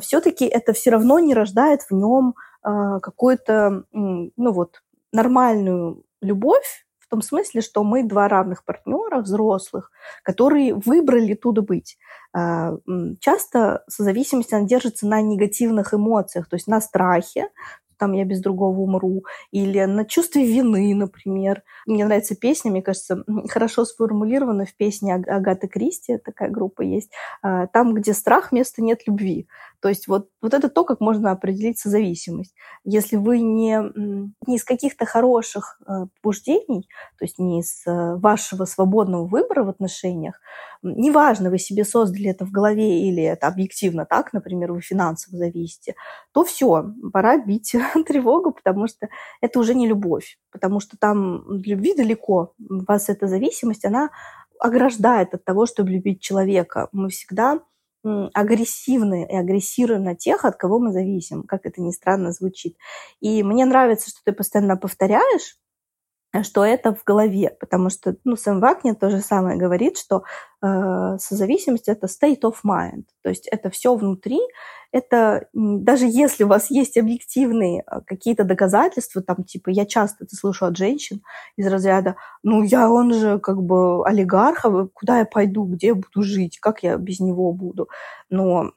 все-таки 0.00 0.44
это 0.46 0.72
все 0.72 0.90
равно 0.90 1.18
не 1.18 1.34
рождает 1.34 1.82
в 1.82 1.92
нем 1.92 2.34
а, 2.62 3.00
какую-то, 3.00 3.84
ну 3.92 4.52
вот, 4.52 4.82
нормальную 5.12 6.04
любовь, 6.20 6.86
в 6.98 7.08
том 7.08 7.22
смысле, 7.22 7.60
что 7.60 7.82
мы 7.82 8.04
два 8.04 8.28
равных 8.28 8.64
партнера, 8.64 9.20
взрослых, 9.20 9.90
которые 10.22 10.74
выбрали 10.74 11.34
туда 11.34 11.62
быть. 11.62 11.98
А, 12.32 12.76
часто 13.18 13.82
созависимость, 13.88 14.52
она 14.52 14.66
держится 14.66 15.06
на 15.06 15.20
негативных 15.20 15.94
эмоциях, 15.94 16.48
то 16.48 16.54
есть 16.54 16.68
на 16.68 16.80
страхе, 16.80 17.48
там 17.98 18.12
я 18.12 18.24
без 18.24 18.40
другого 18.40 18.78
умру, 18.78 19.24
или 19.50 19.84
на 19.84 20.06
чувстве 20.06 20.46
вины, 20.46 20.94
например. 20.94 21.62
Мне 21.86 22.06
нравится 22.06 22.34
песня, 22.34 22.70
мне 22.70 22.80
кажется, 22.80 23.24
хорошо 23.50 23.84
сформулирована 23.84 24.64
в 24.64 24.74
песне 24.74 25.14
Агаты 25.14 25.68
Кристи, 25.68 26.16
такая 26.16 26.48
группа 26.48 26.80
есть, 26.80 27.10
там, 27.42 27.92
где 27.92 28.14
страх, 28.14 28.52
места 28.52 28.80
нет 28.80 29.06
любви. 29.06 29.48
То 29.80 29.88
есть 29.88 30.08
вот, 30.08 30.28
вот 30.42 30.54
это 30.54 30.68
то, 30.68 30.84
как 30.84 31.00
можно 31.00 31.30
определить 31.30 31.78
созависимость. 31.78 32.54
Если 32.84 33.16
вы 33.16 33.40
не, 33.40 33.80
не 34.46 34.56
из 34.56 34.64
каких-то 34.64 35.06
хороших 35.06 35.80
э, 35.86 36.06
побуждений, 36.20 36.88
то 37.18 37.24
есть 37.24 37.38
не 37.38 37.60
из 37.60 37.86
э, 37.86 38.16
вашего 38.16 38.66
свободного 38.66 39.26
выбора 39.26 39.64
в 39.64 39.68
отношениях, 39.70 40.40
неважно, 40.82 41.50
вы 41.50 41.58
себе 41.58 41.84
создали 41.84 42.30
это 42.30 42.44
в 42.44 42.50
голове 42.50 43.08
или 43.08 43.22
это 43.22 43.46
объективно 43.46 44.04
так, 44.04 44.32
например, 44.32 44.72
вы 44.72 44.80
финансово 44.80 45.38
зависите, 45.38 45.94
то 46.32 46.44
все, 46.44 46.92
пора 47.12 47.38
бить 47.38 47.74
тревогу, 48.06 48.52
потому 48.52 48.86
что 48.86 49.08
это 49.40 49.58
уже 49.58 49.74
не 49.74 49.88
любовь, 49.88 50.38
потому 50.52 50.80
что 50.80 50.98
там 50.98 51.44
любви 51.62 51.94
далеко. 51.94 52.52
У 52.58 52.84
вас 52.84 53.08
эта 53.08 53.26
зависимость, 53.26 53.84
она 53.84 54.10
ограждает 54.58 55.34
от 55.34 55.44
того, 55.44 55.66
чтобы 55.66 55.90
любить 55.90 56.20
человека. 56.20 56.88
Мы 56.92 57.08
всегда 57.08 57.60
агрессивны 58.04 59.26
и 59.30 59.36
агрессируем 59.36 60.04
на 60.04 60.14
тех, 60.16 60.44
от 60.44 60.56
кого 60.56 60.78
мы 60.78 60.92
зависим, 60.92 61.42
как 61.44 61.66
это 61.66 61.80
ни 61.82 61.90
странно 61.92 62.32
звучит. 62.32 62.76
И 63.20 63.42
мне 63.42 63.64
нравится, 63.66 64.10
что 64.10 64.20
ты 64.24 64.32
постоянно 64.32 64.76
повторяешь, 64.76 65.56
что 66.42 66.64
это 66.64 66.94
в 66.94 67.02
голове, 67.04 67.56
потому 67.58 67.90
что 67.90 68.16
ну, 68.24 68.36
Сэм 68.36 68.60
Вакнер 68.60 68.94
то 68.94 69.10
же 69.10 69.20
самое 69.20 69.58
говорит, 69.58 69.98
что 69.98 70.22
э, 70.62 71.16
созависимость– 71.18 71.88
это 71.88 72.06
state 72.06 72.42
of 72.42 72.56
mind, 72.64 73.04
то 73.22 73.30
есть 73.30 73.48
это 73.48 73.68
все 73.70 73.94
внутри, 73.96 74.38
это 74.92 75.48
даже 75.52 76.06
если 76.06 76.44
у 76.44 76.48
вас 76.48 76.70
есть 76.70 76.96
объективные 76.96 77.82
э, 77.84 78.00
какие-то 78.06 78.44
доказательства, 78.44 79.22
там 79.22 79.42
типа 79.42 79.70
я 79.70 79.86
часто 79.86 80.24
это 80.24 80.36
слышу 80.36 80.66
от 80.66 80.76
женщин 80.76 81.20
из 81.56 81.66
разряда, 81.66 82.14
ну 82.44 82.62
я 82.62 82.88
он 82.88 83.12
же 83.12 83.40
как 83.40 83.62
бы 83.62 84.06
олигарх, 84.06 84.64
а 84.64 84.86
куда 84.86 85.18
я 85.18 85.24
пойду, 85.24 85.64
где 85.64 85.88
я 85.88 85.94
буду 85.96 86.22
жить, 86.22 86.60
как 86.60 86.84
я 86.84 86.96
без 86.96 87.18
него 87.18 87.52
буду, 87.52 87.88
но 88.28 88.70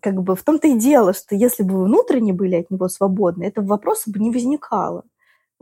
как 0.00 0.22
бы 0.22 0.34
в 0.36 0.42
том-то 0.42 0.68
и 0.68 0.78
дело, 0.78 1.12
что 1.12 1.34
если 1.34 1.62
бы 1.62 1.74
вы 1.74 1.84
внутренне 1.84 2.32
были 2.32 2.56
от 2.56 2.70
него 2.70 2.88
свободны, 2.88 3.44
этого 3.44 3.66
вопроса 3.66 4.10
бы 4.10 4.18
не 4.18 4.30
возникало 4.30 5.04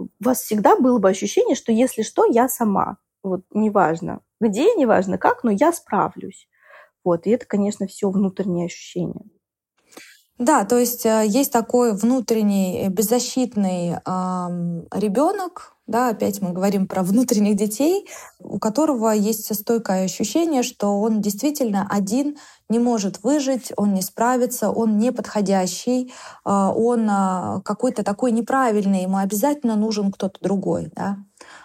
у 0.05 0.25
вас 0.25 0.43
всегда 0.43 0.77
было 0.77 0.99
бы 0.99 1.09
ощущение, 1.11 1.57
что 1.57 1.73
если 1.73 2.03
что, 2.03 2.25
я 2.25 2.49
сама. 2.49 2.99
Вот 3.23 3.43
неважно 3.53 4.21
где, 4.43 4.75
неважно 4.75 5.19
как, 5.19 5.45
но 5.45 5.51
я 5.51 5.73
справлюсь. 5.73 6.49
Вот, 7.05 7.27
и 7.27 7.31
это, 7.31 7.47
конечно, 7.47 7.87
все 7.87 8.11
внутреннее 8.11 8.67
ощущение. 8.67 9.25
Да, 10.43 10.65
то 10.65 10.77
есть 10.77 11.07
э, 11.07 11.25
есть 11.25 11.53
такой 11.53 11.95
внутренний 11.95 12.89
беззащитный 12.89 13.93
э, 13.93 13.99
ребенок, 14.93 15.77
да, 15.87 16.09
опять 16.09 16.41
мы 16.41 16.53
говорим 16.53 16.87
про 16.89 17.03
внутренних 17.03 17.57
детей, 17.57 18.09
у 18.39 18.59
которого 18.59 19.11
есть 19.11 19.55
стойкое 19.55 20.05
ощущение, 20.05 20.63
что 20.63 21.01
он 21.01 21.21
действительно 21.21 21.87
один 21.89 22.37
не 22.69 22.79
может 22.79 23.23
выжить, 23.23 23.73
он 23.77 23.93
не 23.93 24.03
справится, 24.03 24.71
он 24.71 24.99
неподходящий, 24.99 26.13
а, 26.45 26.73
он 26.73 27.07
а, 27.11 27.61
какой-то 27.65 28.03
такой 28.03 28.33
неправильный, 28.33 29.03
ему 29.03 29.19
обязательно 29.19 29.77
нужен 29.77 30.11
кто-то 30.13 30.39
другой. 30.41 30.91
Да? 30.95 31.19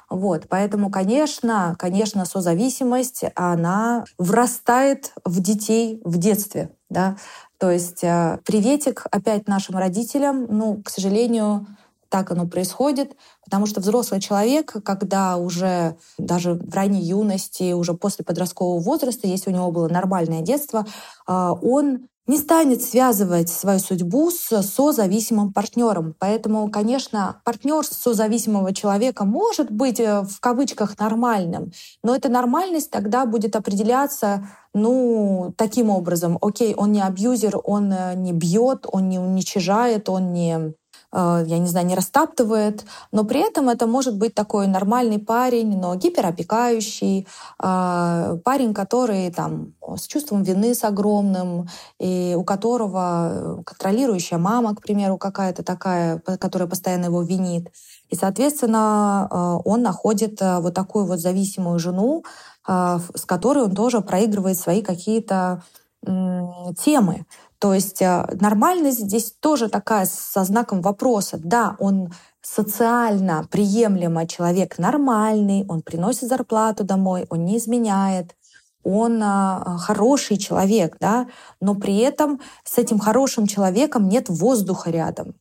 Вот, 0.10 0.48
поэтому, 0.50 0.89
конечно, 0.89 1.75
конечно, 1.77 2.25
созависимость, 2.25 3.24
она 3.36 4.03
врастает 4.17 5.13
в 5.24 5.41
детей 5.41 6.01
в 6.03 6.17
детстве, 6.17 6.72
да, 6.89 7.17
То 7.59 7.71
есть 7.71 8.03
э, 8.03 8.39
приветик 8.45 9.05
опять 9.11 9.47
нашим 9.47 9.77
родителям. 9.77 10.45
Ну, 10.49 10.81
к 10.83 10.89
сожалению, 10.89 11.65
так 12.09 12.31
оно 12.31 12.47
происходит, 12.47 13.15
потому 13.43 13.65
что 13.65 13.81
взрослый 13.81 14.21
человек, 14.21 14.75
когда 14.83 15.37
уже 15.37 15.97
даже 16.17 16.53
в 16.53 16.73
ранней 16.73 17.01
юности, 17.01 17.73
уже 17.73 17.93
после 17.93 18.23
подросткового 18.23 18.79
возраста, 18.79 19.27
если 19.27 19.51
у 19.51 19.53
него 19.53 19.71
было 19.71 19.89
нормальное 19.89 20.41
детство, 20.41 20.85
а, 21.25 21.53
он 21.53 22.07
не 22.27 22.37
станет 22.37 22.81
связывать 22.83 23.49
свою 23.49 23.79
судьбу 23.79 24.29
с 24.31 24.61
созависимым 24.61 25.53
партнером. 25.53 26.13
Поэтому, 26.19 26.69
конечно, 26.69 27.41
партнер 27.45 27.85
созависимого 27.85 28.73
человека 28.73 29.23
может 29.23 29.71
быть 29.71 30.01
э, 30.01 30.23
в 30.23 30.39
кавычках 30.41 30.99
нормальным, 30.99 31.71
но 32.03 32.13
эта 32.13 32.27
нормальность 32.27 32.91
тогда 32.91 33.25
будет 33.25 33.55
определяться 33.55 34.49
ну, 34.81 35.53
таким 35.57 35.89
образом. 35.89 36.38
Окей, 36.41 36.74
он 36.75 36.91
не 36.91 37.01
абьюзер, 37.01 37.60
он 37.63 37.91
э, 37.91 38.15
не 38.15 38.34
бьет, 38.34 38.86
он 38.91 39.10
не 39.10 39.19
уничижает, 39.19 40.10
он 40.10 40.34
не 40.34 40.74
Э, 41.13 41.43
я 41.46 41.57
не 41.60 41.67
знаю, 41.67 41.88
не 41.88 41.96
растаптывает, 41.96 42.86
но 43.12 43.24
при 43.24 43.39
этом 43.39 43.69
это 43.69 43.88
может 43.88 44.17
быть 44.17 44.34
такой 44.36 44.67
нормальный 44.67 45.19
парень, 45.19 45.79
но 45.79 45.96
гиперопекающий, 45.96 47.27
э, 47.63 48.38
парень, 48.43 48.74
который 48.74 49.31
там 49.31 49.74
с 49.96 50.07
чувством 50.07 50.43
вины 50.43 50.74
с 50.74 50.84
огромным, 50.84 51.67
и 52.00 52.36
у 52.38 52.43
которого 52.43 53.63
контролирующая 53.65 54.38
мама, 54.38 54.75
к 54.75 54.81
примеру, 54.81 55.17
какая-то 55.17 55.63
такая, 55.63 56.19
которая 56.19 56.67
постоянно 56.67 57.05
его 57.05 57.22
винит. 57.22 57.69
И, 58.10 58.15
соответственно, 58.15 59.27
э, 59.29 59.62
он 59.65 59.81
находит 59.81 60.39
вот 60.41 60.74
такую 60.74 61.05
вот 61.05 61.19
зависимую 61.19 61.79
жену, 61.79 62.24
с 62.67 63.25
которой 63.25 63.63
он 63.63 63.75
тоже 63.75 64.01
проигрывает 64.01 64.57
свои 64.57 64.81
какие-то 64.81 65.63
темы. 66.03 67.25
То 67.59 67.74
есть 67.74 68.01
э, 68.01 68.27
нормальность 68.39 69.00
здесь 69.00 69.33
тоже 69.39 69.67
такая 69.67 70.05
со 70.05 70.43
знаком 70.43 70.81
вопроса. 70.81 71.39
Да, 71.41 71.75
он 71.79 72.12
социально 72.41 73.45
приемлемый 73.50 74.27
человек, 74.27 74.77
нормальный, 74.77 75.65
он 75.67 75.81
приносит 75.81 76.29
зарплату 76.29 76.83
домой, 76.83 77.25
он 77.29 77.45
не 77.45 77.57
изменяет, 77.57 78.36
он 78.83 79.21
а, 79.21 79.77
хороший 79.79 80.38
человек, 80.38 80.95
да, 81.01 81.27
но 81.59 81.75
при 81.75 81.97
этом 81.97 82.39
с 82.63 82.77
этим 82.77 83.00
хорошим 83.00 83.47
человеком 83.47 84.07
нет 84.07 84.29
воздуха 84.29 84.91
рядом. 84.91 85.36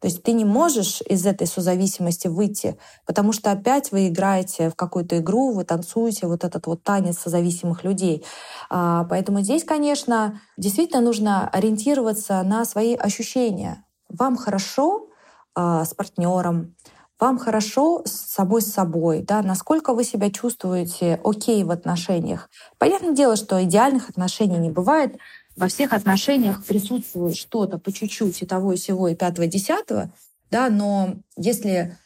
То 0.00 0.08
есть 0.08 0.22
ты 0.22 0.32
не 0.32 0.44
можешь 0.44 1.02
из 1.02 1.26
этой 1.26 1.46
созависимости 1.46 2.28
выйти, 2.28 2.78
потому 3.06 3.32
что 3.32 3.50
опять 3.50 3.92
вы 3.92 4.08
играете 4.08 4.70
в 4.70 4.74
какую-то 4.74 5.18
игру, 5.18 5.52
вы 5.52 5.64
танцуете 5.64 6.26
вот 6.26 6.44
этот 6.44 6.66
вот 6.66 6.82
танец 6.82 7.18
созависимых 7.18 7.84
людей. 7.84 8.24
А, 8.70 9.04
поэтому 9.04 9.40
здесь, 9.40 9.64
конечно, 9.64 10.40
действительно 10.56 11.02
нужно 11.02 11.48
ориентироваться 11.48 12.42
на 12.42 12.64
свои 12.64 12.94
ощущения. 12.94 13.84
Вам 14.08 14.36
хорошо 14.36 15.08
а, 15.54 15.84
с 15.84 15.92
партнером, 15.92 16.74
вам 17.20 17.38
хорошо 17.38 18.02
с 18.06 18.12
собой 18.12 18.62
с 18.62 18.72
собой, 18.72 19.22
да, 19.22 19.42
насколько 19.42 19.92
вы 19.92 20.04
себя 20.04 20.30
чувствуете 20.30 21.20
окей 21.22 21.62
в 21.64 21.70
отношениях. 21.70 22.48
Понятное 22.78 23.12
дело, 23.12 23.36
что 23.36 23.62
идеальных 23.62 24.08
отношений 24.08 24.56
не 24.56 24.70
бывает, 24.70 25.18
во 25.60 25.68
всех 25.68 25.92
отношениях 25.92 26.64
присутствует 26.64 27.36
что-то 27.36 27.78
по 27.78 27.92
чуть-чуть 27.92 28.40
и 28.40 28.46
того, 28.46 28.72
и 28.72 28.78
сего, 28.78 29.08
и 29.08 29.14
пятого, 29.14 29.44
и 29.44 29.48
десятого, 29.48 30.10
да, 30.50 30.70
но 30.70 31.16
если 31.36 31.98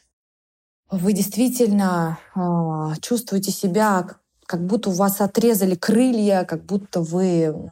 вы 0.91 1.13
действительно 1.13 2.19
э, 2.35 2.99
чувствуете 3.01 3.51
себя, 3.51 4.07
как 4.45 4.65
будто 4.65 4.89
у 4.89 4.93
вас 4.93 5.21
отрезали 5.21 5.75
крылья, 5.75 6.43
как 6.43 6.65
будто 6.65 6.99
вы 6.99 7.71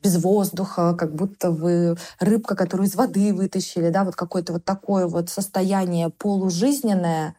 без 0.00 0.22
воздуха, 0.22 0.94
как 0.94 1.12
будто 1.12 1.50
вы 1.50 1.96
рыбка, 2.20 2.54
которую 2.54 2.86
из 2.86 2.94
воды 2.94 3.34
вытащили, 3.34 3.90
да, 3.90 4.04
вот 4.04 4.14
какое-то 4.14 4.52
вот 4.52 4.64
такое 4.64 5.08
вот 5.08 5.28
состояние 5.28 6.10
полужизненное, 6.10 7.34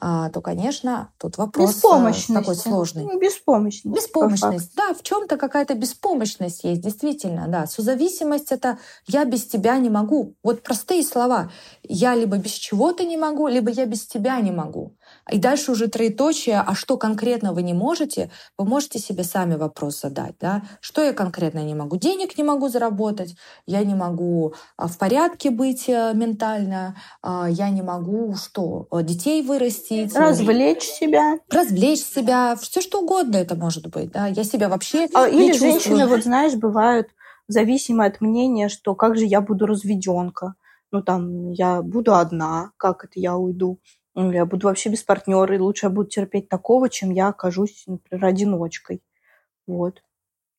то, 0.00 0.40
конечно, 0.40 1.12
тут 1.18 1.38
вопрос 1.38 1.78
э, 1.78 2.34
такой 2.34 2.56
сложный. 2.56 3.04
Ну, 3.04 3.20
беспомощность. 3.20 3.94
Беспомощность. 3.94 4.74
Да, 4.74 4.94
в 4.94 5.02
чем-то 5.02 5.36
какая-то 5.36 5.74
беспомощность 5.74 6.64
есть, 6.64 6.80
действительно, 6.80 7.46
да. 7.48 7.66
Созависимость— 7.66 8.46
это 8.52 8.78
«я 9.06 9.24
без 9.24 9.46
тебя 9.46 9.76
не 9.78 9.90
могу». 9.90 10.34
Вот 10.42 10.62
простые 10.62 11.02
слова. 11.02 11.50
Я 11.82 12.14
либо 12.14 12.38
без 12.38 12.52
чего-то 12.52 13.04
не 13.04 13.16
могу, 13.16 13.48
либо 13.48 13.70
я 13.70 13.86
без 13.86 14.06
тебя 14.06 14.40
не 14.40 14.50
могу. 14.50 14.96
И 15.30 15.38
дальше 15.38 15.70
уже 15.70 15.86
троеточие, 15.86 16.60
а 16.60 16.74
что 16.74 16.96
конкретно 16.96 17.52
вы 17.52 17.62
не 17.62 17.74
можете, 17.74 18.30
вы 18.58 18.64
можете 18.64 18.98
себе 18.98 19.22
сами 19.22 19.54
вопрос 19.54 20.00
задать. 20.00 20.34
Да? 20.40 20.62
Что 20.80 21.02
я 21.02 21.12
конкретно 21.12 21.60
не 21.60 21.74
могу? 21.74 21.96
Денег 21.96 22.36
не 22.36 22.42
могу 22.42 22.68
заработать, 22.68 23.36
я 23.66 23.84
не 23.84 23.94
могу 23.94 24.54
а, 24.76 24.88
в 24.88 24.98
порядке 24.98 25.50
быть 25.50 25.88
э, 25.88 26.12
ментально, 26.14 26.96
а, 27.22 27.48
я 27.48 27.70
не 27.70 27.82
могу 27.82 28.34
что? 28.34 28.88
Детей 29.02 29.42
вырастить. 29.42 30.14
Развлечь 30.14 30.82
себя. 30.82 31.38
Развлечь 31.48 32.02
себя. 32.02 32.56
Все 32.56 32.80
что 32.80 33.00
угодно 33.00 33.36
это 33.36 33.54
может 33.54 33.86
быть. 33.88 34.10
Да? 34.10 34.26
Я 34.26 34.42
себя 34.42 34.68
вообще 34.68 35.06
а, 35.14 35.30
не 35.30 35.44
Или 35.44 35.52
чувствую. 35.52 35.72
женщины, 35.72 36.06
вот 36.06 36.24
знаешь, 36.24 36.54
бывают 36.54 37.08
зависимы 37.46 38.06
от 38.06 38.20
мнения, 38.20 38.68
что 38.68 38.96
как 38.96 39.16
же 39.16 39.24
я 39.24 39.40
буду 39.40 39.66
разведенка. 39.66 40.54
Ну 40.90 41.00
там, 41.00 41.52
я 41.52 41.80
буду 41.80 42.14
одна, 42.14 42.72
как 42.76 43.04
это 43.04 43.20
я 43.20 43.36
уйду 43.36 43.78
я 44.14 44.44
буду 44.44 44.66
вообще 44.66 44.90
без 44.90 45.02
партнера, 45.02 45.54
и 45.54 45.58
лучше 45.58 45.86
я 45.86 45.90
буду 45.90 46.08
терпеть 46.08 46.48
такого, 46.48 46.88
чем 46.88 47.10
я 47.10 47.28
окажусь, 47.28 47.84
например, 47.86 48.24
одиночкой. 48.24 49.02
Вот. 49.66 50.02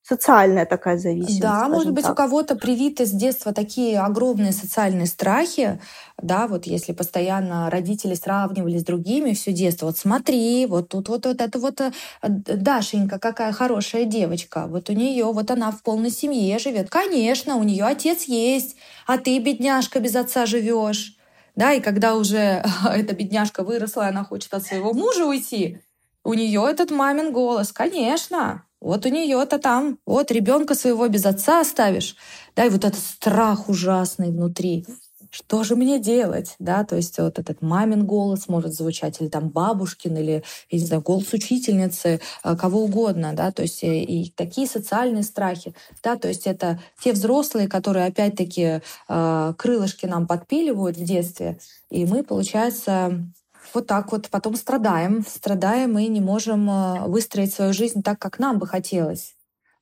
Социальная 0.06 0.66
такая 0.66 0.98
зависимость. 0.98 1.40
Да, 1.40 1.70
может 1.70 1.94
быть, 1.94 2.04
так. 2.04 2.12
у 2.12 2.16
кого-то 2.16 2.56
привиты 2.56 3.06
с 3.06 3.12
детства 3.12 3.54
такие 3.54 4.02
огромные 4.02 4.52
социальные 4.52 5.06
страхи, 5.06 5.80
да, 6.22 6.48
вот 6.48 6.66
если 6.66 6.92
постоянно 6.92 7.70
родители 7.70 8.14
сравнивали 8.14 8.78
с 8.78 8.84
другими 8.84 9.32
все 9.32 9.54
детство, 9.54 9.86
вот 9.86 9.98
смотри, 9.98 10.66
вот 10.66 10.90
тут 10.90 11.08
вот, 11.08 11.26
вот 11.26 11.40
это 11.40 11.58
вот 11.58 11.80
э, 11.80 11.94
Дашенька, 12.22 13.18
какая 13.18 13.54
хорошая 13.54 14.04
девочка, 14.04 14.68
вот 14.68 14.90
у 14.90 14.94
нее, 14.94 15.24
вот 15.24 15.50
она 15.52 15.72
в 15.72 15.82
полной 15.82 16.12
семье 16.12 16.60
живет. 16.60 16.90
Конечно, 16.90 17.56
у 17.56 17.64
нее 17.64 17.86
отец 17.86 18.24
есть, 18.24 18.76
а 19.08 19.18
ты, 19.18 19.40
бедняжка, 19.40 20.02
без 20.02 20.18
отца 20.18 20.46
живешь 20.46 21.16
да, 21.56 21.74
и 21.74 21.82
когда 21.82 22.16
уже 22.16 22.64
эта 22.90 23.16
бедняжка 23.16 23.64
выросла, 23.64 24.08
она 24.08 24.24
хочет 24.24 24.54
от 24.54 24.64
своего 24.64 24.94
мужа 24.94 25.26
уйти, 25.26 25.80
у 26.24 26.34
нее 26.34 26.66
этот 26.70 26.92
мамин 26.92 27.34
голос, 27.34 27.72
конечно, 27.72 28.64
вот 28.80 29.06
у 29.06 29.10
нее-то 29.10 29.60
там, 29.60 30.00
вот 30.06 30.32
ребенка 30.32 30.76
своего 30.76 31.08
без 31.08 31.26
отца 31.26 31.62
оставишь, 31.62 32.16
да, 32.56 32.66
и 32.66 32.70
вот 32.70 32.86
этот 32.86 33.00
страх 33.00 33.70
ужасный 33.70 34.32
внутри 34.32 34.86
что 35.34 35.64
же 35.64 35.76
мне 35.76 36.00
делать, 36.00 36.56
да, 36.60 36.84
то 36.84 36.96
есть 36.96 37.18
вот 37.18 37.40
этот 37.40 37.64
мамин 37.64 38.06
голос 38.06 38.48
может 38.48 38.74
звучать, 38.74 39.20
или 39.20 39.30
там 39.30 39.50
бабушкин, 39.50 40.16
или, 40.16 40.44
я 40.70 40.80
не 40.80 40.86
знаю, 40.86 41.02
голос 41.02 41.34
учительницы, 41.34 42.22
э, 42.44 42.56
кого 42.56 42.84
угодно, 42.84 43.34
да, 43.34 43.52
то 43.52 43.64
есть 43.64 43.84
э, 43.84 44.04
и 44.04 44.30
такие 44.30 44.68
социальные 44.68 45.24
страхи, 45.24 45.74
да, 46.04 46.18
то 46.18 46.28
есть 46.28 46.46
это 46.46 46.80
те 47.04 47.14
взрослые, 47.14 47.68
которые 47.68 48.06
опять-таки 48.06 48.82
э, 49.10 49.54
крылышки 49.58 50.06
нам 50.06 50.28
подпиливают 50.28 50.98
в 50.98 51.04
детстве, 51.04 51.58
и 51.90 52.06
мы, 52.06 52.24
получается, 52.24 53.26
вот 53.74 53.88
так 53.88 54.12
вот 54.12 54.30
потом 54.30 54.56
страдаем, 54.56 55.26
страдаем 55.28 55.98
и 55.98 56.08
не 56.10 56.22
можем 56.22 57.10
выстроить 57.10 57.52
свою 57.52 57.74
жизнь 57.74 58.04
так, 58.04 58.20
как 58.20 58.38
нам 58.38 58.60
бы 58.60 58.68
хотелось. 58.68 59.34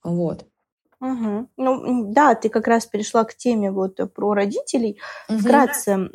Вот. 0.02 0.46
Угу. 1.02 1.48
Ну, 1.58 2.14
да, 2.14 2.36
ты 2.36 2.50
как 2.50 2.68
раз 2.68 2.86
перешла 2.86 3.24
к 3.24 3.36
теме 3.36 3.72
вот 3.72 4.00
про 4.14 4.34
родителей. 4.34 5.00
Угу. 5.30 5.40
Вкратце 5.40 6.10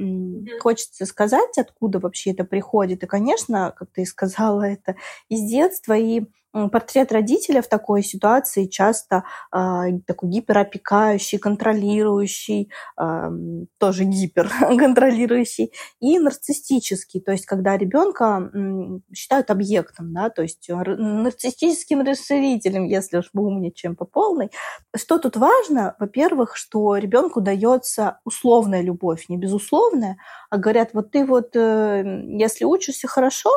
хочется 0.61 1.07
сказать, 1.07 1.59
откуда 1.59 1.99
вообще 1.99 2.31
это 2.31 2.45
приходит. 2.45 3.03
И, 3.03 3.07
конечно, 3.07 3.75
как 3.77 3.91
ты 3.93 4.07
сказала, 4.07 4.63
это 4.63 4.95
из 5.29 5.43
детства. 5.51 5.95
И 5.97 6.23
портрет 6.71 7.13
родителя 7.13 7.63
в 7.63 7.69
такой 7.69 8.03
ситуации 8.03 8.67
часто 8.67 9.25
э, 9.55 9.99
такой 10.07 10.31
гиперопекающий, 10.31 11.39
контролирующий, 11.39 12.71
э, 13.01 13.31
тоже 13.79 14.05
гиперконтролирующий 14.05 15.73
и 16.01 16.19
нарциссический, 16.19 17.21
то 17.21 17.33
есть 17.33 17.47
когда 17.47 17.77
ребенка 17.77 18.51
э, 18.53 19.15
считают 19.15 19.51
объектом, 19.51 20.13
да, 20.13 20.31
то 20.31 20.43
есть 20.43 20.69
нарциссическим 20.69 22.03
расширителем, 22.03 22.85
если 22.85 23.19
уж 23.19 23.31
мы 23.33 23.45
умничаем 23.47 23.97
по 23.97 24.05
полной. 24.05 24.51
Что 24.97 25.19
тут 25.19 25.37
важно? 25.37 25.95
Во-первых, 25.99 26.57
что 26.57 26.97
ребенку 26.97 27.41
дается 27.41 28.21
условная 28.25 28.83
любовь, 28.83 29.27
не 29.29 29.37
безусловная, 29.37 30.17
а 30.51 30.59
говорят, 30.59 30.91
вот 30.93 31.11
ты 31.11 31.25
вот, 31.25 31.55
э, 31.55 32.23
если 32.39 32.65
учишься 32.65 33.09
хорошо, 33.09 33.51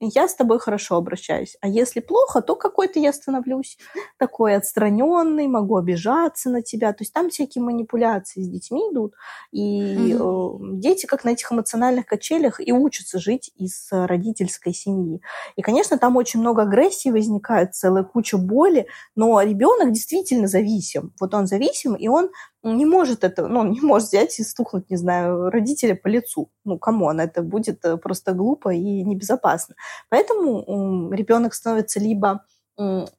я 0.00 0.28
с 0.28 0.34
тобой 0.34 0.58
хорошо 0.58 0.96
обращаюсь. 0.96 1.56
А 1.60 1.68
если 1.68 2.00
плохо, 2.00 2.40
то 2.40 2.54
какой-то 2.54 2.98
я 2.98 3.12
становлюсь 3.12 3.78
такой 4.16 4.56
отстраненный, 4.56 5.48
могу 5.48 5.76
обижаться 5.76 6.50
на 6.50 6.62
тебя. 6.62 6.92
То 6.92 7.02
есть 7.02 7.12
там 7.12 7.30
всякие 7.30 7.62
манипуляции 7.62 8.42
с 8.42 8.48
детьми 8.48 8.80
идут. 8.92 9.14
И 9.50 9.94
mm-hmm. 9.94 10.74
э, 10.74 10.80
дети 10.80 11.06
как 11.06 11.24
на 11.24 11.30
этих 11.30 11.50
эмоциональных 11.50 12.06
качелях 12.06 12.60
и 12.60 12.72
учатся 12.72 13.18
жить 13.18 13.50
из 13.56 13.88
родительской 13.90 14.72
семьи. 14.72 15.20
И, 15.56 15.62
конечно, 15.62 15.98
там 15.98 16.16
очень 16.16 16.40
много 16.40 16.62
агрессии 16.62 17.10
возникает, 17.10 17.74
целая 17.74 18.04
куча 18.04 18.38
боли, 18.38 18.86
но 19.16 19.40
ребенок 19.40 19.92
действительно 19.92 20.46
зависим. 20.46 21.12
Вот 21.20 21.34
он 21.34 21.46
зависим, 21.46 21.94
и 21.94 22.08
он 22.08 22.30
не 22.62 22.86
может 22.86 23.24
это, 23.24 23.46
ну, 23.46 23.64
не 23.64 23.80
может 23.80 24.08
взять 24.08 24.38
и 24.38 24.42
стукнуть, 24.42 24.90
не 24.90 24.96
знаю, 24.96 25.50
родителя 25.50 25.94
по 25.94 26.08
лицу. 26.08 26.50
Ну, 26.64 26.78
come 26.78 27.02
on, 27.02 27.20
это 27.20 27.42
будет 27.42 27.84
э, 27.84 27.96
просто 27.96 28.32
глупо 28.32 28.72
и 28.74 29.04
небезопасно. 29.04 29.74
Поэтому 30.08 31.12
ребенок 31.12 31.54
становится 31.54 32.00
либо 32.00 32.44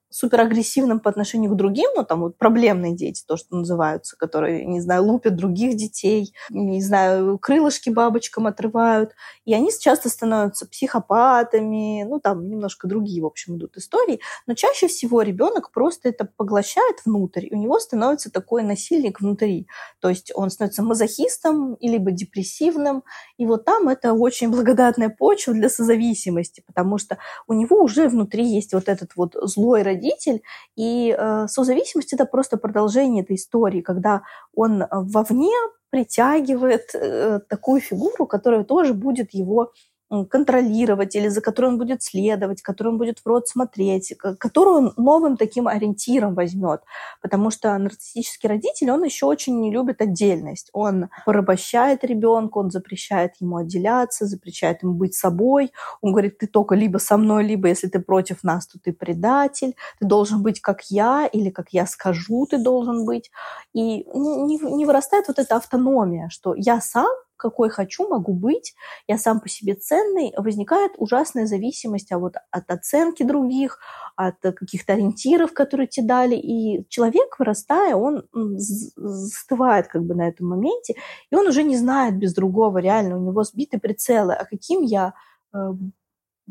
суперагрессивным 0.10 1.00
по 1.00 1.10
отношению 1.10 1.52
к 1.52 1.56
другим, 1.56 1.90
ну, 1.96 2.04
там 2.04 2.22
вот 2.22 2.38
проблемные 2.38 2.96
дети, 2.96 3.24
то, 3.28 3.38
что 3.38 3.56
называются, 3.56 4.18
которые, 4.18 4.66
не 4.66 4.82
знаю, 4.82 5.04
лупят 5.04 5.36
других 5.36 5.76
детей, 5.76 6.34
не 6.50 6.82
знаю, 6.82 7.38
крылышки 7.38 7.90
бабочкам 7.90 8.48
отрывают, 8.48 9.12
и 9.46 9.54
они 9.54 9.72
часто 9.80 10.10
становятся 10.10 10.68
психопатами, 10.68 12.04
ну, 12.04 12.20
там 12.20 12.50
немножко 12.50 12.88
другие, 12.88 13.22
в 13.22 13.26
общем, 13.26 13.58
идут 13.58 13.78
истории, 13.78 14.20
но 14.48 14.54
чаще 14.56 14.88
всего 14.88 15.22
ребенок 15.22 15.72
просто 15.72 16.10
это 16.10 16.26
поглощает 16.26 16.98
внутрь, 17.06 17.46
и 17.46 17.54
у 17.54 17.58
него 17.58 17.80
становится 17.80 18.32
такой 18.32 18.64
насильник 18.64 19.22
внутри, 19.22 19.68
то 20.00 20.10
есть 20.10 20.32
он 20.34 20.50
становится 20.50 20.84
мазохистом, 20.84 21.78
либо 21.82 22.12
депрессивным, 22.12 23.04
и 23.38 23.46
вот 23.46 23.66
там 23.66 23.88
это 23.90 24.14
очень 24.14 24.50
благодатная 24.50 25.10
почва 25.10 25.54
для 25.54 25.70
созависимости, 25.70 26.64
потому 26.66 26.98
что 26.98 27.18
у 27.48 27.54
него 27.54 27.82
уже 27.82 28.08
внутри 28.08 28.46
есть 28.46 28.74
вот 28.74 28.90
этот 28.90 29.12
вот 29.16 29.36
злой 29.42 29.84
родитель, 30.00 30.42
и 30.76 31.16
э, 31.18 31.48
созависимость 31.48 32.14
это 32.14 32.26
просто 32.26 32.58
продолжение 32.58 33.24
этой 33.24 33.36
истории, 33.36 33.82
когда 33.82 34.22
он 34.54 34.86
вовне 34.92 35.56
притягивает 35.90 36.94
э, 36.94 37.40
такую 37.50 37.82
фигуру, 37.82 38.26
которая 38.28 38.64
тоже 38.64 38.94
будет 38.94 39.34
его 39.34 39.72
контролировать 40.30 41.16
или 41.16 41.28
за 41.28 41.42
которой 41.42 41.68
он 41.68 41.78
будет 41.78 42.02
следовать, 42.02 42.62
которую 42.62 42.94
он 42.94 42.98
будет 42.98 43.20
в 43.20 43.28
рот 43.28 43.48
смотреть, 43.48 44.14
которую 44.18 44.78
он 44.78 44.94
новым 44.98 45.38
таким 45.38 45.68
ориентиром 45.68 46.34
возьмет. 46.34 46.82
Потому 47.22 47.52
что 47.52 47.78
нарциссический 47.78 48.50
родитель, 48.50 48.92
он 48.92 49.04
еще 49.04 49.26
очень 49.26 49.60
не 49.60 49.72
любит 49.72 50.02
отдельность. 50.02 50.70
Он 50.74 51.10
порабощает 51.26 52.04
ребенка, 52.04 52.58
он 52.58 52.72
запрещает 52.72 53.34
ему 53.40 53.58
отделяться, 53.58 54.26
запрещает 54.26 54.84
ему 54.84 54.94
быть 54.94 55.14
собой. 55.14 55.72
Он 56.02 56.12
говорит, 56.12 56.40
ты 56.40 56.48
только 56.48 56.76
либо 56.76 56.98
со 56.98 57.18
мной, 57.18 57.44
либо 57.44 57.68
если 57.68 57.88
ты 57.88 58.00
против 58.00 58.44
нас, 58.44 58.68
то 58.68 58.80
ты 58.80 58.94
предатель. 58.94 59.76
Ты 60.00 60.08
должен 60.08 60.42
быть 60.42 60.60
как 60.60 60.82
я 60.90 61.28
или 61.32 61.50
как 61.52 61.68
я 61.72 61.86
скажу, 61.86 62.48
ты 62.48 62.58
должен 62.58 63.06
быть. 63.06 63.32
И 63.74 64.06
не, 64.14 64.58
не 64.58 64.86
вырастает 64.86 65.28
вот 65.28 65.38
эта 65.38 65.56
автономия, 65.56 66.30
что 66.30 66.56
я 66.56 66.82
сам 66.82 67.10
какой 67.40 67.70
хочу, 67.70 68.08
могу 68.08 68.34
быть, 68.34 68.76
я 69.08 69.18
сам 69.18 69.40
по 69.40 69.50
себе 69.50 69.74
ценный, 69.74 70.34
возникает 70.38 70.92
ужасная 70.98 71.46
зависимость 71.46 72.12
а 72.12 72.20
вот 72.20 72.36
от 72.52 72.70
оценки 72.70 73.24
других, 73.24 73.80
от 74.16 74.36
каких-то 74.42 74.94
ориентиров, 74.94 75.54
которые 75.54 75.88
тебе 75.88 76.08
дали. 76.08 76.36
И 76.36 76.86
человек, 76.90 77.40
вырастая, 77.40 77.96
он 77.96 78.28
застывает 78.34 79.88
как 79.88 80.04
бы 80.04 80.16
на 80.16 80.28
этом 80.28 80.48
моменте, 80.48 80.96
и 81.32 81.36
он 81.36 81.48
уже 81.48 81.64
не 81.64 81.78
знает 81.78 82.18
без 82.18 82.34
другого 82.34 82.78
реально, 82.80 83.18
у 83.18 83.22
него 83.22 83.44
сбиты 83.44 83.80
прицелы, 83.80 84.34
а 84.34 84.46
каким 84.46 84.82
я 84.82 85.14
э, 85.54 85.58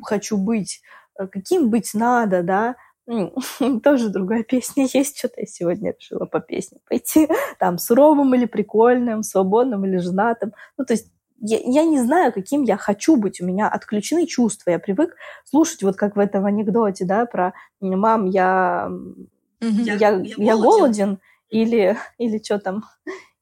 хочу 0.03 0.38
быть, 0.38 0.81
э, 1.18 1.27
каким 1.27 1.70
быть 1.70 1.92
надо, 1.94 2.42
да, 2.42 2.77
тоже 3.83 4.11
другая 4.11 4.42
песня 4.42 4.87
есть. 4.92 5.18
Что-то 5.18 5.40
я 5.40 5.47
сегодня 5.47 5.94
решила 5.99 6.27
по 6.27 6.40
песне 6.40 6.79
пойти. 6.88 7.29
Там 7.59 7.79
суровым 7.79 8.35
или 8.35 8.44
прикольным, 8.44 9.23
свободным 9.23 9.85
или 9.87 9.97
женатым. 9.97 10.53
Ну, 10.77 10.85
то 10.85 10.94
есть 10.94 11.11
я, 11.40 11.59
я 11.59 11.85
не 11.85 12.01
знаю, 12.01 12.33
каким 12.33 12.64
я 12.64 12.77
хочу 12.77 13.16
быть. 13.16 13.40
У 13.40 13.47
меня 13.47 13.68
отключены 13.68 14.27
чувства. 14.27 14.71
Я 14.71 14.79
привык 14.79 15.14
слушать, 15.44 15.83
вот 15.83 15.97
как 15.97 16.16
в 16.16 16.18
этом 16.18 16.44
анекдоте, 16.47 17.05
да, 17.05 17.27
про 17.27 17.55
«мам, 17.81 18.27
я, 18.27 18.88
угу. 18.90 19.21
я, 19.61 19.94
я, 19.94 20.23
я 20.23 20.57
голоден» 20.57 21.18
или, 21.49 21.97
или 22.18 22.42
что 22.42 22.59
там, 22.59 22.85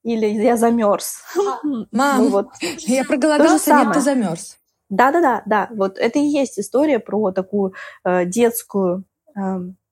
или 0.03 0.27
«я 0.27 0.57
замерз». 0.57 1.23
Мам, 1.91 2.25
ну, 2.25 2.29
вот. 2.29 2.49
я 2.61 3.05
проголодался, 3.05 3.75
нет, 3.75 3.93
ты 3.95 4.01
замерз. 4.01 4.59
Да-да-да, 4.89 5.43
да. 5.47 5.69
Вот 5.73 5.99
это 5.99 6.21
и 6.21 6.23
есть 6.23 6.61
история 6.61 7.01
про 7.01 7.33
такую 7.33 7.75
э, 8.05 8.25
детскую 8.25 9.05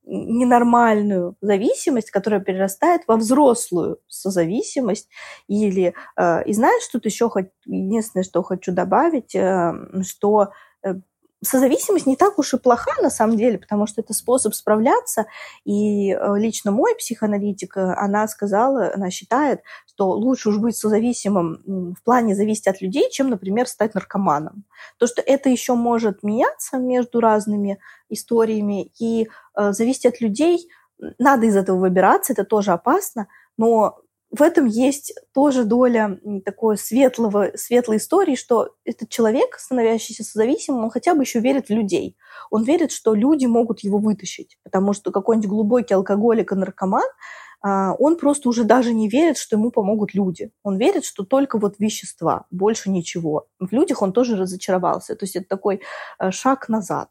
ненормальную 0.06 1.36
зависимость, 1.40 2.10
которая 2.10 2.40
перерастает 2.40 3.02
во 3.06 3.16
взрослую 3.16 3.98
созависимость. 4.08 5.08
Или, 5.48 5.94
э, 6.16 6.44
и 6.44 6.52
знаешь, 6.52 6.86
тут 6.88 7.06
еще 7.06 7.28
хоть, 7.30 7.48
единственное, 7.64 8.24
что 8.24 8.42
хочу 8.42 8.72
добавить, 8.72 9.34
э, 9.34 9.72
что 10.02 10.50
э, 10.82 10.94
созависимость 11.42 12.06
не 12.06 12.16
так 12.16 12.38
уж 12.38 12.54
и 12.54 12.58
плоха 12.58 12.92
на 13.02 13.10
самом 13.10 13.36
деле, 13.36 13.58
потому 13.58 13.86
что 13.86 14.00
это 14.00 14.12
способ 14.12 14.54
справляться. 14.54 15.26
И 15.64 16.12
э, 16.12 16.34
лично 16.36 16.70
мой 16.70 16.94
психоаналитик, 16.96 17.76
она 17.76 18.28
сказала, 18.28 18.92
она 18.94 19.10
считает, 19.10 19.60
что 19.94 20.10
лучше 20.10 20.48
уж 20.48 20.58
быть 20.58 20.76
созависимым 20.76 21.94
в 21.94 22.02
плане 22.02 22.34
зависеть 22.34 22.66
от 22.66 22.80
людей, 22.80 23.10
чем, 23.10 23.30
например, 23.30 23.68
стать 23.68 23.94
наркоманом. 23.94 24.64
То, 24.98 25.06
что 25.06 25.22
это 25.22 25.48
еще 25.48 25.74
может 25.74 26.22
меняться 26.22 26.78
между 26.78 27.20
разными 27.20 27.78
историями 28.08 28.90
и 28.98 29.28
э, 29.56 29.72
зависеть 29.72 30.06
от 30.06 30.20
людей, 30.20 30.68
надо 31.18 31.46
из 31.46 31.56
этого 31.56 31.78
выбираться, 31.78 32.32
это 32.32 32.44
тоже 32.44 32.72
опасно, 32.72 33.28
но 33.56 33.98
в 34.30 34.42
этом 34.42 34.66
есть 34.66 35.14
тоже 35.32 35.62
доля 35.64 36.18
такой 36.44 36.76
светлого, 36.76 37.52
светлой 37.54 37.98
истории, 37.98 38.34
что 38.34 38.74
этот 38.84 39.08
человек, 39.08 39.56
становящийся 39.58 40.24
созависимым, 40.24 40.84
он 40.84 40.90
хотя 40.90 41.14
бы 41.14 41.22
еще 41.22 41.38
верит 41.38 41.68
в 41.68 41.70
людей. 41.72 42.16
Он 42.50 42.64
верит, 42.64 42.90
что 42.90 43.14
люди 43.14 43.46
могут 43.46 43.80
его 43.80 43.98
вытащить, 43.98 44.58
потому 44.64 44.92
что 44.92 45.12
какой-нибудь 45.12 45.48
глубокий 45.48 45.94
алкоголик 45.94 46.50
и 46.50 46.56
наркоман, 46.56 47.08
он 47.64 48.16
просто 48.16 48.48
уже 48.48 48.64
даже 48.64 48.92
не 48.92 49.08
верит, 49.08 49.38
что 49.38 49.56
ему 49.56 49.70
помогут 49.70 50.12
люди. 50.12 50.50
Он 50.62 50.76
верит, 50.76 51.04
что 51.04 51.24
только 51.24 51.58
вот 51.58 51.76
вещества, 51.78 52.44
больше 52.50 52.90
ничего. 52.90 53.46
В 53.58 53.72
людях 53.72 54.02
он 54.02 54.12
тоже 54.12 54.36
разочаровался. 54.36 55.16
То 55.16 55.24
есть 55.24 55.36
это 55.36 55.46
такой 55.48 55.80
э, 56.18 56.30
шаг 56.30 56.68
назад 56.68 57.08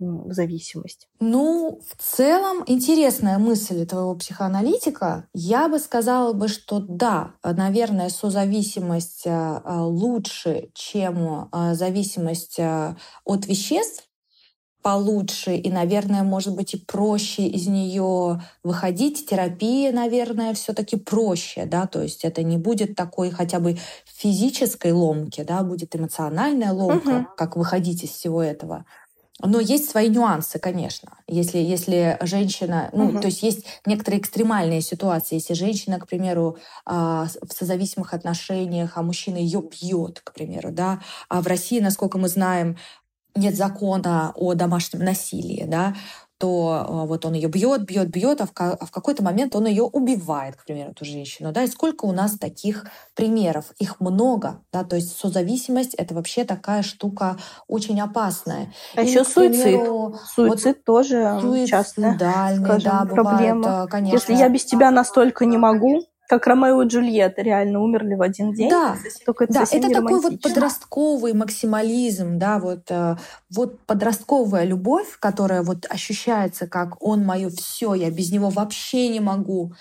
зависимость? 0.00 1.08
Ну, 1.20 1.80
в 1.88 2.02
целом, 2.02 2.64
интересная 2.66 3.38
мысль 3.38 3.86
твоего 3.86 4.16
психоаналитика. 4.16 5.28
Я 5.32 5.68
бы 5.68 5.78
сказала 5.78 6.32
бы, 6.32 6.48
что 6.48 6.80
да, 6.80 7.36
наверное, 7.44 8.08
созависимость 8.08 9.22
э, 9.24 9.30
э, 9.30 9.78
лучше, 9.78 10.70
чем 10.74 11.48
зависимость 11.72 12.58
от 12.58 13.46
веществ, 13.46 14.08
получше 14.84 15.56
и, 15.56 15.70
наверное, 15.70 16.22
может 16.24 16.54
быть 16.54 16.74
и 16.74 16.76
проще 16.76 17.46
из 17.46 17.66
нее 17.66 18.42
выходить. 18.62 19.26
Терапия, 19.26 19.92
наверное, 19.92 20.52
все-таки 20.52 20.96
проще, 20.96 21.64
да, 21.64 21.86
то 21.86 22.02
есть 22.02 22.22
это 22.22 22.42
не 22.42 22.58
будет 22.58 22.94
такой 22.94 23.30
хотя 23.30 23.60
бы 23.60 23.78
физической 24.04 24.92
ломки, 24.92 25.42
да, 25.42 25.62
будет 25.62 25.96
эмоциональная 25.96 26.72
ломка, 26.72 27.08
угу. 27.08 27.26
как 27.34 27.56
выходить 27.56 28.04
из 28.04 28.10
всего 28.10 28.42
этого. 28.42 28.84
Но 29.40 29.58
есть 29.58 29.90
свои 29.90 30.10
нюансы, 30.10 30.58
конечно. 30.58 31.16
Если, 31.26 31.58
если 31.58 32.18
женщина, 32.20 32.90
ну, 32.92 33.06
угу. 33.06 33.20
то 33.20 33.28
есть 33.28 33.42
есть 33.42 33.64
некоторые 33.86 34.20
экстремальные 34.20 34.82
ситуации. 34.82 35.36
Если 35.36 35.54
женщина, 35.54 35.98
к 35.98 36.06
примеру, 36.06 36.58
а, 36.84 37.26
в 37.42 37.52
созависимых 37.52 38.12
отношениях, 38.12 38.92
а 38.96 39.02
мужчина 39.02 39.38
ее 39.38 39.62
бьет, 39.62 40.20
к 40.20 40.34
примеру, 40.34 40.70
да, 40.72 41.00
а 41.30 41.40
в 41.40 41.46
России, 41.46 41.80
насколько 41.80 42.18
мы 42.18 42.28
знаем, 42.28 42.76
нет 43.34 43.56
закона 43.56 44.32
о 44.36 44.54
домашнем 44.54 45.00
насилии, 45.00 45.64
да, 45.66 45.94
то 46.38 46.84
а, 46.86 47.06
вот 47.06 47.24
он 47.24 47.34
ее 47.34 47.48
бьет, 47.48 47.84
бьет, 47.84 48.08
бьет, 48.08 48.40
а 48.40 48.46
в, 48.46 48.52
а 48.56 48.84
в 48.84 48.90
какой-то 48.90 49.22
момент 49.22 49.54
он 49.54 49.66
ее 49.66 49.84
убивает, 49.84 50.56
к 50.56 50.64
примеру, 50.64 50.90
эту 50.90 51.04
женщину. 51.04 51.52
Да? 51.52 51.62
И 51.62 51.68
сколько 51.68 52.04
у 52.04 52.12
нас 52.12 52.38
таких 52.38 52.86
примеров? 53.14 53.66
Их 53.78 54.00
много. 54.00 54.60
Да? 54.72 54.84
То 54.84 54.96
есть 54.96 55.16
созависимость— 55.16 55.94
это 55.96 56.14
вообще 56.14 56.44
такая 56.44 56.82
штука 56.82 57.36
очень 57.68 58.00
опасная. 58.00 58.72
А 58.96 59.02
Или, 59.02 59.10
еще 59.10 59.24
суицид. 59.24 59.62
Примеру, 59.62 60.18
суицид 60.34 60.76
вот, 60.78 60.84
тоже 60.84 61.66
часто, 61.66 62.14
скажем, 62.14 62.92
да, 62.92 63.06
проблема. 63.06 63.62
Бывает, 63.62 63.90
конечно. 63.90 64.16
Если 64.16 64.34
я 64.34 64.48
без 64.48 64.64
тебя 64.64 64.90
настолько 64.90 65.46
не 65.46 65.56
могу, 65.56 66.02
как 66.28 66.46
Ромео 66.46 66.82
и 66.82 66.86
Джульетта 66.86 67.42
реально 67.42 67.80
умерли 67.80 68.14
в 68.14 68.22
один 68.22 68.52
день. 68.52 68.70
Да, 68.70 68.96
только 69.24 69.44
это, 69.44 69.52
да, 69.54 69.64
это 69.70 69.90
такой 69.90 70.20
вот 70.20 70.40
подростковый 70.40 71.32
максимализм, 71.34 72.38
да, 72.38 72.58
вот, 72.58 72.90
э, 72.90 73.16
вот 73.54 73.80
подростковая 73.86 74.64
любовь, 74.64 75.18
которая 75.18 75.62
вот 75.62 75.86
ощущается 75.88 76.66
как 76.66 77.02
он 77.02 77.24
мое 77.24 77.50
все, 77.50 77.94
я 77.94 78.10
без 78.10 78.32
него 78.32 78.48
вообще 78.50 79.08
не 79.08 79.20
могу 79.20 79.74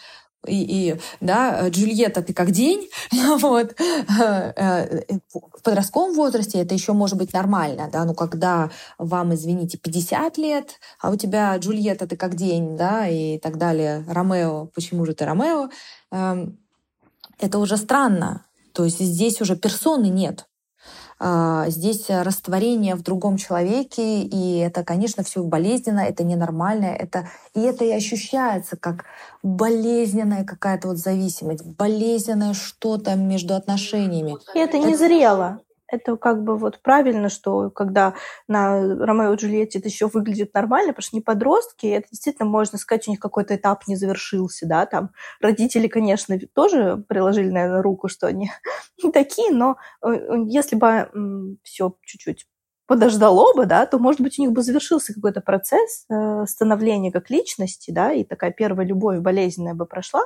и, 0.48 0.92
и 0.92 1.00
да, 1.22 1.70
Джульетта, 1.70 2.22
ты 2.22 2.34
как 2.34 2.52
день, 2.52 2.90
вот. 3.40 3.76
Э, 3.80 4.54
э, 4.56 5.18
в 5.32 5.64
подростковом 5.64 6.14
возрасте 6.16 6.60
это 6.60 6.74
еще 6.74 6.94
может 6.94 7.18
быть 7.18 7.34
нормально, 7.34 7.90
да, 7.92 8.04
ну 8.06 8.14
когда 8.14 8.70
вам, 8.98 9.34
извините, 9.34 9.78
50 9.78 10.38
лет, 10.38 10.80
а 11.00 11.12
у 11.12 11.16
тебя 11.16 11.56
Джульетта, 11.58 12.08
ты 12.08 12.18
как 12.18 12.36
день, 12.36 12.76
да, 12.76 13.08
и 13.08 13.38
так 13.40 13.58
далее, 13.58 14.04
Ромео, 14.08 14.68
почему 14.74 15.06
же 15.06 15.14
ты 15.14 15.26
Ромео, 15.26 15.70
эм, 16.12 16.58
это 17.40 17.60
уже 17.60 17.78
странно, 17.78 18.46
то 18.74 18.84
есть 18.84 19.00
здесь 19.00 19.42
уже 19.42 19.56
персоны 19.56 20.08
нет, 20.08 20.42
э, 20.42 20.53
здесь 21.68 22.10
растворение 22.10 22.96
в 22.96 23.02
другом 23.02 23.38
человеке, 23.38 24.24
и 24.24 24.58
это, 24.58 24.84
конечно, 24.84 25.24
все 25.24 25.42
болезненно, 25.42 26.02
это 26.02 26.24
ненормально, 26.24 26.86
это, 26.86 27.30
и 27.56 27.62
это 27.62 27.86
и 27.86 27.92
ощущается 27.92 28.76
как 28.76 29.06
болезненная 29.42 30.44
какая-то 30.44 30.90
вот 30.90 30.98
зависимость, 30.98 31.66
болезненное 31.66 32.54
что-то 32.54 33.16
между 33.16 33.56
отношениями. 33.56 34.36
И 34.54 34.60
это 34.60 34.78
не 34.78 34.96
зрело 34.96 35.62
это 35.94 36.18
как 36.18 36.44
бы 36.44 36.58
вот 36.58 36.82
правильно, 36.82 37.30
что 37.30 37.70
когда 37.70 38.16
на 38.48 38.82
Ромео 38.82 39.34
и 39.34 39.38
Джульетте 39.38 39.80
это 39.80 39.88
еще 39.88 40.08
выглядит 40.08 40.54
нормально, 40.54 40.94
потому 40.94 41.04
что 41.04 41.16
не 41.16 41.22
подростки, 41.22 41.88
это 41.88 42.08
действительно 42.10 42.50
можно 42.50 42.78
сказать, 42.78 43.08
у 43.08 43.12
них 43.12 43.20
какой-то 43.20 43.56
этап 43.56 43.88
не 43.88 43.96
завершился, 43.96 44.68
да, 44.68 44.86
там. 44.86 45.12
Родители, 45.40 45.88
конечно, 45.88 46.38
тоже 46.54 47.04
приложили, 47.08 47.50
наверное, 47.50 47.82
руку, 47.82 48.08
что 48.08 48.28
они 48.28 48.52
не 49.04 49.12
такие, 49.12 49.52
но 49.52 49.78
э, 50.04 50.10
если 50.48 50.76
бы 50.76 51.58
все 51.64 51.96
чуть-чуть 52.04 52.48
подождало 52.86 53.54
бы, 53.54 53.66
да, 53.66 53.86
то, 53.86 53.98
может 53.98 54.22
быть, 54.22 54.38
у 54.38 54.42
них 54.42 54.52
бы 54.52 54.62
завершился 54.62 55.14
какой-то 55.14 55.42
процесс 55.42 56.06
э, 56.10 56.46
становления 56.48 57.12
как 57.12 57.30
личности, 57.30 57.92
да, 57.92 58.12
и 58.12 58.24
такая 58.24 58.52
первая 58.52 58.86
любовь 58.86 59.20
болезненная 59.20 59.74
бы 59.74 59.86
прошла, 59.86 60.24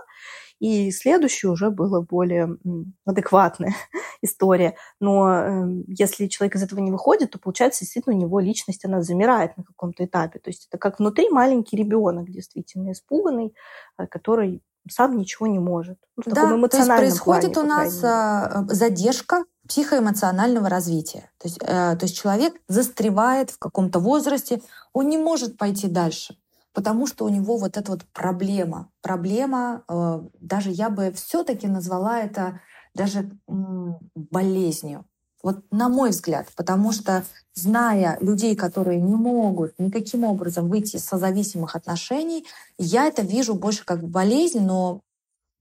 и 0.60 0.92
следующая 0.92 1.50
уже 1.50 1.70
была 1.70 2.02
более 2.02 2.58
адекватная 3.06 3.76
история. 4.22 4.76
Но 5.00 5.30
э, 5.30 5.84
если 5.88 6.28
человек 6.28 6.56
из 6.56 6.64
этого 6.64 6.80
не 6.80 6.92
выходит, 6.92 7.32
то, 7.32 7.40
получается, 7.40 7.82
действительно 7.82 8.16
у 8.16 8.20
него 8.20 8.40
личность, 8.40 8.86
она 8.86 9.02
замирает 9.02 9.56
на 9.58 9.64
каком-то 9.64 10.06
этапе. 10.06 10.40
То 10.40 10.50
есть 10.50 10.68
это 10.70 10.78
как 10.78 11.00
внутри 11.00 11.30
маленький 11.30 11.78
ребенок, 11.78 12.30
действительно 12.30 12.92
испуганный, 12.92 13.54
э, 13.98 14.08
который 14.08 14.64
сам 14.90 15.18
ничего 15.18 15.48
не 15.48 15.60
может. 15.60 15.98
Ну, 16.16 16.24
в 16.32 16.34
да, 16.34 16.44
таком 16.44 16.70
то 16.70 16.78
есть 16.78 16.88
происходит 16.88 17.54
плане, 17.54 17.66
у 17.66 17.70
нас 17.70 18.04
а, 18.04 18.66
задержка 18.68 19.44
психоэмоционального 19.68 20.70
развития. 20.70 21.30
То 21.40 21.48
есть, 21.48 21.58
э, 21.62 21.66
то 21.66 22.00
есть 22.02 22.18
человек 22.18 22.54
застревает 22.68 23.52
в 23.52 23.60
каком-то 23.60 24.00
возрасте, 24.00 24.62
он 24.94 25.10
не 25.10 25.18
может 25.18 25.58
пойти 25.58 25.88
дальше, 25.88 26.38
потому 26.78 27.08
что 27.08 27.26
у 27.26 27.30
него 27.30 27.58
вот 27.58 27.76
эта 27.76 27.92
вот 27.92 28.06
проблема. 28.14 28.92
Проблема, 29.02 29.84
э, 29.90 30.22
даже 30.40 30.70
я 30.70 30.92
бы 30.92 31.12
все-таки 31.12 31.66
назвала 31.68 32.20
это 32.20 32.62
даже 32.94 33.32
м, 33.48 33.98
болезнью. 34.14 35.04
Вот 35.42 35.64
на 35.72 35.90
мой 35.90 36.12
взгляд, 36.12 36.50
потому 36.56 36.92
что 36.92 37.24
зная 37.56 38.20
людей, 38.22 38.56
которые 38.56 39.02
не 39.02 39.16
могут 39.16 39.74
никаким 39.80 40.24
образом 40.24 40.70
выйти 40.70 40.98
из 40.98 41.06
созависимых 41.06 41.76
отношений, 41.76 42.46
я 42.78 43.08
это 43.08 43.24
вижу 43.24 43.56
больше 43.56 43.84
как 43.84 44.08
болезнь, 44.08 44.60
но 44.60 45.02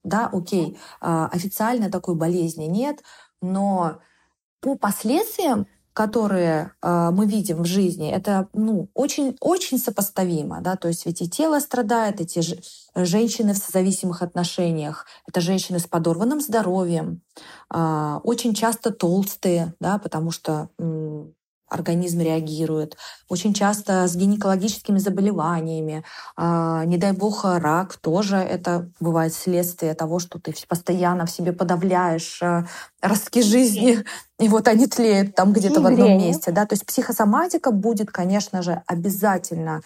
да, 0.04 0.28
окей, 0.30 0.78
а, 1.00 1.28
официально 1.28 1.90
такой 1.90 2.14
болезни 2.14 2.64
нет, 2.66 3.02
но 3.40 4.00
по 4.60 4.76
последствиям, 4.76 5.66
которые 5.96 6.72
э, 6.82 7.10
мы 7.10 7.24
видим 7.24 7.62
в 7.62 7.64
жизни, 7.64 8.10
это 8.10 8.48
ну, 8.52 8.90
очень, 8.92 9.34
очень 9.40 9.78
сопоставимо. 9.78 10.60
Да? 10.60 10.76
То 10.76 10.88
есть 10.88 11.06
ведь 11.06 11.22
и 11.22 11.30
тело 11.30 11.58
страдает, 11.58 12.20
эти 12.20 12.40
ж, 12.40 12.56
женщины 12.94 13.54
в 13.54 13.56
созависимых 13.56 14.20
отношениях, 14.20 15.06
это 15.26 15.40
женщины 15.40 15.78
с 15.78 15.86
подорванным 15.86 16.42
здоровьем, 16.42 17.22
э, 17.72 18.20
очень 18.24 18.52
часто 18.52 18.90
толстые, 18.90 19.72
да, 19.80 19.98
потому 19.98 20.30
что 20.30 20.68
организм 21.68 22.20
реагирует. 22.20 22.96
Очень 23.28 23.52
часто 23.52 24.06
с 24.06 24.14
гинекологическими 24.14 24.98
заболеваниями. 24.98 26.04
А, 26.36 26.84
не 26.84 26.96
дай 26.96 27.12
бог, 27.12 27.44
рак 27.44 27.96
тоже 27.96 28.36
это 28.36 28.88
бывает 29.00 29.34
следствие 29.34 29.94
того, 29.94 30.18
что 30.18 30.38
ты 30.38 30.54
постоянно 30.68 31.26
в 31.26 31.30
себе 31.30 31.52
подавляешь 31.52 32.40
а, 32.42 32.66
ростки 33.00 33.42
жизни, 33.42 34.04
и 34.38 34.48
вот 34.48 34.68
они 34.68 34.86
тлеют 34.86 35.34
там 35.34 35.52
где-то 35.52 35.80
в 35.80 35.86
одном 35.86 36.18
месте. 36.18 36.52
Да? 36.52 36.66
То 36.66 36.74
есть 36.74 36.86
психосоматика 36.86 37.72
будет, 37.72 38.10
конечно 38.10 38.62
же, 38.62 38.82
обязательно 38.86 39.82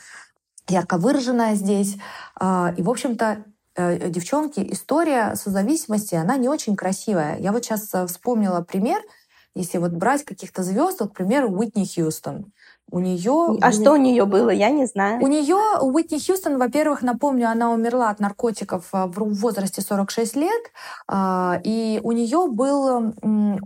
ярко 0.68 0.98
выраженная 0.98 1.54
здесь. 1.54 1.96
А, 2.38 2.74
и, 2.76 2.82
в 2.82 2.90
общем-то, 2.90 3.44
э, 3.76 4.10
девчонки, 4.10 4.60
история 4.70 5.34
созависимости, 5.34 6.14
она 6.14 6.36
не 6.36 6.48
очень 6.48 6.76
красивая. 6.76 7.38
Я 7.38 7.52
вот 7.52 7.64
сейчас 7.64 7.88
э, 7.94 8.06
вспомнила 8.06 8.60
пример— 8.60 9.00
если 9.54 9.78
вот 9.78 9.92
брать 9.92 10.24
каких-то 10.24 10.62
звезд, 10.62 11.00
вот, 11.00 11.10
к 11.10 11.14
примеру, 11.14 11.50
Уитни 11.50 11.84
Хьюстон. 11.84 12.52
У 12.90 12.98
нее... 12.98 13.58
А 13.60 13.68
у 13.68 13.72
что 13.72 13.92
у 13.92 13.96
нее 13.96 14.24
было, 14.24 14.50
я 14.50 14.70
не 14.70 14.86
знаю. 14.86 15.22
У 15.22 15.26
нее, 15.26 15.80
Уитни 15.80 16.18
Хьюстон, 16.18 16.58
во-первых, 16.58 17.02
напомню, 17.02 17.48
она 17.48 17.70
умерла 17.70 18.10
от 18.10 18.20
наркотиков 18.20 18.88
а, 18.92 19.06
в 19.06 19.34
возрасте 19.34 19.80
46 19.80 20.36
лет, 20.36 20.62
а, 21.08 21.60
и 21.64 22.00
у 22.02 22.12
нее 22.12 22.48
был 22.48 23.14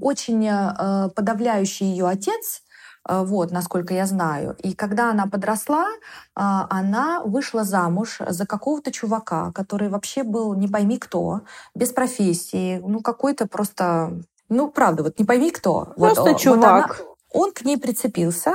очень 0.00 0.46
а, 0.48 1.08
подавляющий 1.14 1.86
ее 1.86 2.06
отец, 2.06 2.62
вот, 3.06 3.50
насколько 3.50 3.92
я 3.92 4.06
знаю. 4.06 4.56
И 4.62 4.72
когда 4.72 5.10
она 5.10 5.26
подросла, 5.26 5.88
она 6.34 7.20
вышла 7.22 7.62
замуж 7.62 8.16
за 8.26 8.46
какого-то 8.46 8.90
чувака, 8.92 9.52
который 9.52 9.90
вообще 9.90 10.22
был 10.22 10.54
не 10.54 10.68
пойми 10.68 10.96
кто, 10.96 11.42
без 11.74 11.92
профессии, 11.92 12.80
ну 12.82 13.02
какой-то 13.02 13.46
просто 13.46 14.22
ну, 14.48 14.70
правда, 14.70 15.02
вот 15.02 15.18
не 15.18 15.24
пойми 15.24 15.50
кто. 15.50 15.92
Просто 15.96 16.22
вот, 16.22 16.38
чувак. 16.38 16.88
Вот 16.88 17.00
она, 17.00 17.14
он 17.34 17.52
к 17.52 17.64
ней 17.64 17.76
прицепился, 17.76 18.52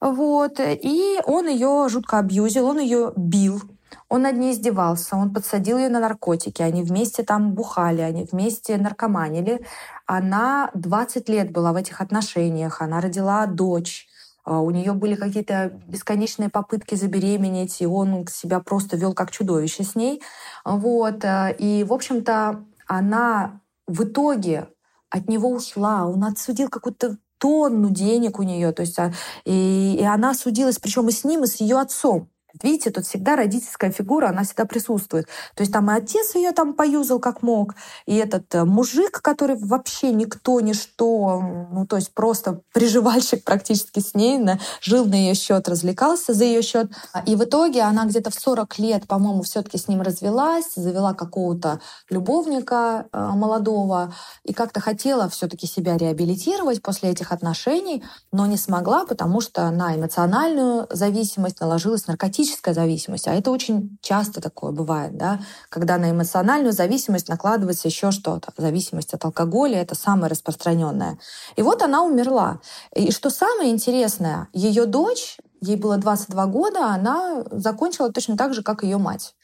вот, 0.00 0.60
и 0.60 1.18
он 1.26 1.48
ее 1.48 1.88
жутко 1.88 2.18
абьюзил, 2.18 2.66
он 2.66 2.78
ее 2.78 3.12
бил, 3.16 3.60
он 4.08 4.22
над 4.22 4.36
ней 4.36 4.52
издевался, 4.52 5.16
он 5.16 5.34
подсадил 5.34 5.78
ее 5.78 5.88
на 5.88 6.00
наркотики, 6.00 6.62
они 6.62 6.82
вместе 6.82 7.22
там 7.22 7.54
бухали, 7.54 8.00
они 8.00 8.24
вместе 8.30 8.76
наркоманили. 8.76 9.64
Она 10.06 10.70
20 10.74 11.28
лет 11.28 11.52
была 11.52 11.72
в 11.72 11.76
этих 11.76 12.00
отношениях, 12.00 12.80
она 12.80 13.00
родила 13.00 13.46
дочь, 13.46 14.08
а, 14.44 14.60
у 14.60 14.70
нее 14.70 14.92
были 14.92 15.14
какие-то 15.14 15.72
бесконечные 15.86 16.48
попытки 16.48 16.94
забеременеть, 16.94 17.80
и 17.80 17.86
он 17.86 18.26
себя 18.26 18.60
просто 18.60 18.96
вел 18.96 19.12
как 19.12 19.30
чудовище 19.30 19.84
с 19.84 19.94
ней. 19.94 20.22
Вот. 20.64 21.24
Э, 21.24 21.54
и, 21.56 21.84
в 21.84 21.92
общем-то, 21.92 22.64
она 22.86 23.60
в 23.86 24.04
итоге 24.04 24.68
от 25.10 25.28
него 25.28 25.50
ушла, 25.50 26.06
он 26.06 26.24
отсудил 26.24 26.68
какую-то 26.68 27.18
тонну 27.38 27.90
денег 27.90 28.38
у 28.38 28.42
нее, 28.42 28.72
то 28.72 28.82
есть 28.82 28.98
а, 28.98 29.12
и, 29.44 29.96
и 29.98 30.04
она 30.04 30.34
судилась, 30.34 30.78
причем 30.78 31.08
и 31.08 31.12
с 31.12 31.24
ним, 31.24 31.44
и 31.44 31.46
с 31.46 31.56
ее 31.56 31.78
отцом. 31.80 32.28
Видите, 32.62 32.90
тут 32.90 33.06
всегда 33.06 33.36
родительская 33.36 33.90
фигура, 33.90 34.28
она 34.28 34.44
всегда 34.44 34.64
присутствует. 34.64 35.26
То 35.54 35.62
есть 35.62 35.72
там 35.72 35.90
и 35.90 35.94
отец 35.94 36.34
ее 36.34 36.52
там 36.52 36.74
поюзал 36.74 37.18
как 37.18 37.42
мог, 37.42 37.74
и 38.06 38.16
этот 38.16 38.54
э, 38.54 38.64
мужик, 38.64 39.20
который 39.22 39.56
вообще 39.56 40.12
никто, 40.12 40.60
ничто, 40.60 41.40
ну 41.70 41.86
то 41.86 41.96
есть 41.96 42.12
просто 42.12 42.60
приживальщик 42.72 43.44
практически 43.44 44.00
с 44.00 44.14
ней, 44.14 44.38
на, 44.38 44.58
жил 44.80 45.04
на 45.04 45.14
ее 45.14 45.34
счет, 45.34 45.68
развлекался 45.68 46.34
за 46.34 46.44
ее 46.44 46.62
счет. 46.62 46.90
И 47.26 47.36
в 47.36 47.44
итоге 47.44 47.82
она 47.82 48.04
где-то 48.04 48.30
в 48.30 48.34
40 48.34 48.78
лет, 48.78 49.06
по-моему, 49.06 49.42
все-таки 49.42 49.78
с 49.78 49.88
ним 49.88 50.02
развелась, 50.02 50.74
завела 50.74 51.14
какого-то 51.14 51.80
любовника 52.08 53.06
э, 53.12 53.30
молодого 53.34 54.14
и 54.44 54.52
как-то 54.52 54.80
хотела 54.80 55.28
все-таки 55.28 55.66
себя 55.66 55.96
реабилитировать 55.96 56.82
после 56.82 57.10
этих 57.10 57.32
отношений, 57.32 58.02
но 58.32 58.46
не 58.46 58.56
смогла, 58.56 59.04
потому 59.06 59.40
что 59.40 59.70
на 59.70 59.94
эмоциональную 59.96 60.86
зависимость 60.90 61.60
наложилась 61.60 62.06
наркотическая 62.06 62.39
наркотическая 62.40 62.74
зависимость, 62.74 63.28
а 63.28 63.34
это 63.34 63.50
очень 63.50 63.98
часто 64.00 64.40
такое 64.40 64.72
бывает, 64.72 65.16
да, 65.16 65.40
когда 65.68 65.98
на 65.98 66.10
эмоциональную 66.10 66.72
зависимость 66.72 67.28
накладывается 67.28 67.88
еще 67.88 68.10
что-то. 68.10 68.52
Зависимость 68.56 69.14
от 69.14 69.24
алкоголя— 69.24 69.80
это 69.82 69.94
самое 69.94 70.30
распространенное. 70.30 71.18
И 71.56 71.62
вот 71.62 71.82
она 71.82 72.02
умерла. 72.02 72.60
И 72.94 73.10
что 73.10 73.30
самое 73.30 73.70
интересное, 73.70 74.48
ее 74.52 74.86
дочь, 74.86 75.36
ей 75.60 75.76
было 75.76 75.96
22 75.96 76.46
года, 76.46 76.86
она 76.86 77.44
закончила 77.50 78.12
точно 78.12 78.36
так 78.36 78.54
же, 78.54 78.62
как 78.62 78.82
ее 78.82 78.98
мать. 78.98 79.34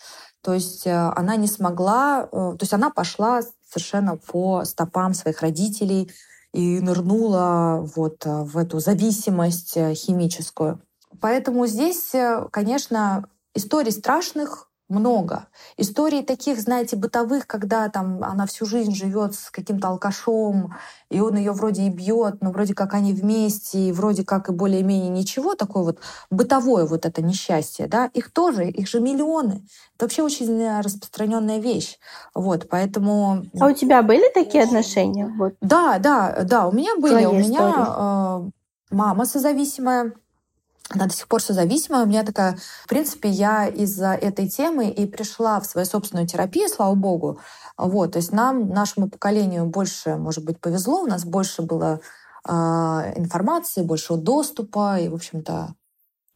То 0.42 0.54
есть 0.54 0.86
э, 0.86 1.12
она 1.16 1.36
не 1.36 1.48
смогла, 1.48 2.22
э, 2.22 2.28
то 2.30 2.58
есть 2.60 2.72
она 2.72 2.90
пошла 2.90 3.42
совершенно 3.68 4.16
по 4.16 4.64
стопам 4.64 5.12
своих 5.14 5.42
родителей 5.42 6.10
и 6.52 6.80
нырнула 6.80 7.84
вот 7.96 8.24
э, 8.26 8.42
в 8.42 8.56
эту 8.56 8.78
зависимость 8.78 9.74
химическую. 9.74 10.80
Поэтому 11.20 11.66
здесь, 11.66 12.14
э, 12.14 12.46
конечно, 12.50 13.28
историй 13.54 13.92
страшных 13.92 14.70
много. 14.88 15.48
Истории 15.76 16.22
таких, 16.22 16.60
знаете, 16.60 16.96
бытовых, 16.96 17.46
когда 17.46 17.88
там 17.88 18.22
она 18.22 18.46
всю 18.46 18.66
жизнь 18.66 18.94
живет 18.94 19.34
с 19.34 19.50
каким-то 19.50 19.88
алкашом, 19.88 20.74
и 21.10 21.20
он 21.20 21.36
ее 21.36 21.52
вроде 21.52 21.82
и 21.82 21.88
бьет, 21.88 22.36
но 22.40 22.52
вроде 22.52 22.74
как 22.74 22.94
они 22.94 23.12
вместе, 23.12 23.88
и 23.88 23.92
вроде 23.92 24.24
как 24.24 24.48
и 24.48 24.52
более-менее 24.52 25.10
ничего, 25.10 25.54
такое 25.56 25.82
вот 25.82 25.98
бытовое 26.30 26.86
вот 26.86 27.04
это 27.04 27.20
несчастье, 27.20 27.88
да, 27.88 28.06
их 28.14 28.30
тоже, 28.32 28.68
их 28.68 28.88
же 28.88 29.00
миллионы. 29.00 29.66
Это 29.96 30.04
вообще 30.04 30.22
очень 30.22 30.80
распространенная 30.80 31.58
вещь. 31.58 31.98
Вот, 32.34 32.68
поэтому... 32.68 33.44
А 33.58 33.66
у 33.66 33.72
тебя 33.72 34.02
были 34.02 34.32
такие 34.32 34.62
отношения? 34.62 35.26
Вот. 35.36 35.54
Да, 35.60 35.98
да, 35.98 36.44
да, 36.44 36.68
у 36.68 36.72
меня 36.72 36.94
были. 36.96 37.12
Твоя 37.12 37.30
у 37.30 37.34
меня 37.34 37.86
э, 37.98 38.94
мама 38.94 39.24
созависимая, 39.24 40.12
она 40.90 41.06
до 41.06 41.12
сих 41.12 41.26
пор 41.28 41.42
созависимая. 41.42 42.04
У 42.04 42.06
меня 42.06 42.22
такая, 42.22 42.58
в 42.84 42.88
принципе, 42.88 43.28
я 43.28 43.66
из-за 43.66 44.14
этой 44.14 44.48
темы 44.48 44.88
и 44.88 45.06
пришла 45.06 45.58
в 45.60 45.66
свою 45.66 45.86
собственную 45.86 46.26
терапию, 46.26 46.68
слава 46.68 46.94
богу. 46.94 47.40
Вот, 47.76 48.12
то 48.12 48.18
есть 48.18 48.32
нам, 48.32 48.68
нашему 48.70 49.08
поколению 49.08 49.66
больше, 49.66 50.16
может 50.16 50.44
быть, 50.44 50.60
повезло, 50.60 51.02
у 51.02 51.06
нас 51.06 51.24
больше 51.24 51.62
было 51.62 52.00
информации, 52.48 53.82
большего 53.82 54.16
доступа. 54.16 55.00
И, 55.00 55.08
в 55.08 55.14
общем-то, 55.14 55.74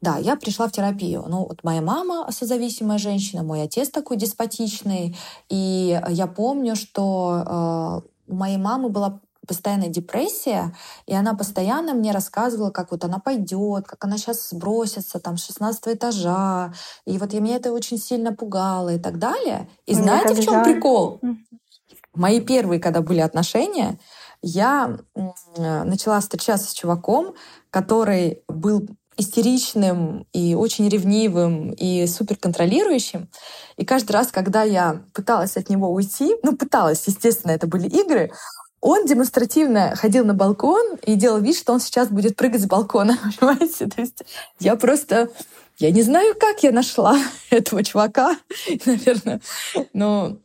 да, 0.00 0.16
я 0.16 0.34
пришла 0.34 0.66
в 0.66 0.72
терапию. 0.72 1.24
Ну, 1.28 1.46
вот 1.46 1.62
моя 1.62 1.80
мама 1.80 2.26
созависимая 2.32 2.98
женщина, 2.98 3.44
мой 3.44 3.62
отец 3.62 3.90
такой 3.90 4.16
деспотичный. 4.16 5.16
И 5.48 6.00
я 6.08 6.26
помню, 6.26 6.74
что 6.74 8.02
у 8.26 8.34
моей 8.34 8.56
мамы 8.56 8.88
была 8.88 9.20
постоянная 9.50 9.88
депрессия, 9.88 10.72
и 11.06 11.12
она 11.14 11.34
постоянно 11.34 11.92
мне 11.92 12.12
рассказывала, 12.12 12.70
как 12.70 12.92
вот 12.92 13.04
она 13.04 13.18
пойдет, 13.18 13.84
как 13.84 14.04
она 14.04 14.16
сейчас 14.16 14.50
сбросится 14.50 15.18
там 15.18 15.36
с 15.36 15.44
16 15.46 15.88
этажа, 15.88 16.72
и 17.04 17.18
вот 17.18 17.32
я, 17.32 17.40
меня 17.40 17.56
это 17.56 17.72
очень 17.72 17.98
сильно 17.98 18.32
пугало 18.32 18.94
и 18.94 18.98
так 19.00 19.18
далее. 19.18 19.68
И 19.86 19.94
мне 19.94 20.04
знаете, 20.04 20.34
в 20.34 20.40
чем 20.40 20.54
жаль. 20.54 20.64
прикол? 20.64 21.20
Мои 22.14 22.40
первые, 22.40 22.78
когда 22.78 23.00
были 23.00 23.18
отношения, 23.18 23.98
я 24.40 24.98
начала 25.56 26.20
встречаться 26.20 26.70
с 26.70 26.72
чуваком, 26.72 27.34
который 27.70 28.44
был 28.46 28.86
истеричным 29.16 30.26
и 30.32 30.54
очень 30.54 30.88
ревнивым 30.88 31.70
и 31.72 32.06
супер 32.06 32.36
контролирующим. 32.36 33.28
И 33.76 33.84
каждый 33.84 34.12
раз, 34.12 34.28
когда 34.28 34.62
я 34.62 35.02
пыталась 35.12 35.56
от 35.56 35.68
него 35.68 35.92
уйти, 35.92 36.36
ну, 36.44 36.56
пыталась, 36.56 37.06
естественно, 37.06 37.50
это 37.52 37.66
были 37.66 37.88
игры, 37.88 38.30
он 38.80 39.06
демонстративно 39.06 39.94
ходил 39.94 40.24
на 40.24 40.34
балкон 40.34 40.96
и 41.04 41.14
делал 41.14 41.40
вид, 41.40 41.56
что 41.56 41.72
он 41.72 41.80
сейчас 41.80 42.08
будет 42.08 42.36
прыгать 42.36 42.62
с 42.62 42.66
балкона, 42.66 43.18
понимаете? 43.40 43.86
То 43.86 44.00
есть 44.00 44.22
я 44.58 44.76
просто... 44.76 45.30
Я 45.78 45.90
не 45.90 46.02
знаю, 46.02 46.34
как 46.38 46.62
я 46.62 46.72
нашла 46.72 47.16
этого 47.50 47.82
чувака, 47.82 48.36
наверное, 48.86 49.40
но 49.94 50.36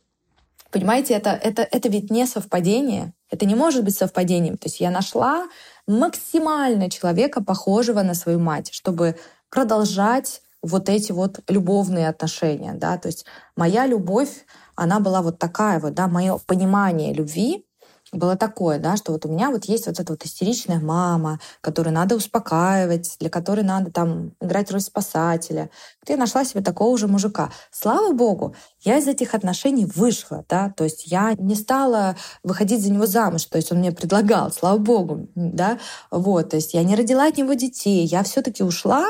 понимаете, 0.70 1.14
это, 1.14 1.30
это, 1.30 1.62
это 1.70 1.88
ведь 1.88 2.10
не 2.10 2.26
совпадение. 2.26 3.12
Это 3.30 3.44
не 3.44 3.54
может 3.54 3.84
быть 3.84 3.96
совпадением. 3.96 4.56
То 4.56 4.66
есть 4.66 4.80
я 4.80 4.90
нашла 4.90 5.46
максимально 5.86 6.90
человека, 6.90 7.42
похожего 7.42 8.02
на 8.02 8.14
свою 8.14 8.38
мать, 8.38 8.70
чтобы 8.72 9.16
продолжать 9.50 10.42
вот 10.62 10.88
эти 10.88 11.12
вот 11.12 11.40
любовные 11.48 12.08
отношения, 12.08 12.72
да, 12.72 12.98
то 12.98 13.08
есть 13.08 13.24
моя 13.56 13.86
любовь, 13.86 14.46
она 14.74 15.00
была 15.00 15.22
вот 15.22 15.38
такая 15.38 15.78
вот, 15.78 15.94
да, 15.94 16.08
мое 16.08 16.38
понимание 16.46 17.14
любви, 17.14 17.65
было 18.12 18.36
такое, 18.36 18.78
да, 18.78 18.96
что 18.96 19.12
вот 19.12 19.26
у 19.26 19.28
меня 19.28 19.50
вот 19.50 19.64
есть 19.64 19.86
вот 19.86 19.98
эта 19.98 20.12
вот 20.12 20.24
истеричная 20.24 20.78
мама, 20.78 21.40
которую 21.60 21.92
надо 21.92 22.14
успокаивать, 22.14 23.16
для 23.18 23.28
которой 23.28 23.62
надо 23.64 23.90
там 23.90 24.32
играть 24.40 24.70
роль 24.70 24.80
спасателя. 24.80 25.70
Я 26.06 26.16
нашла 26.16 26.44
себе 26.44 26.62
такого 26.62 26.96
же 26.96 27.08
мужика. 27.08 27.50
Слава 27.72 28.12
богу, 28.12 28.54
я 28.82 28.98
из 28.98 29.08
этих 29.08 29.34
отношений 29.34 29.86
вышла, 29.86 30.44
да, 30.48 30.72
то 30.76 30.84
есть 30.84 31.06
я 31.06 31.34
не 31.38 31.56
стала 31.56 32.16
выходить 32.44 32.82
за 32.82 32.92
него 32.92 33.06
замуж, 33.06 33.44
то 33.46 33.56
есть 33.56 33.72
он 33.72 33.78
мне 33.78 33.90
предлагал, 33.90 34.52
слава 34.52 34.78
богу, 34.78 35.28
да, 35.34 35.78
вот, 36.10 36.50
то 36.50 36.56
есть 36.56 36.74
я 36.74 36.84
не 36.84 36.94
родила 36.94 37.26
от 37.26 37.36
него 37.36 37.54
детей, 37.54 38.06
я 38.06 38.22
все 38.22 38.40
таки 38.42 38.62
ушла, 38.62 39.06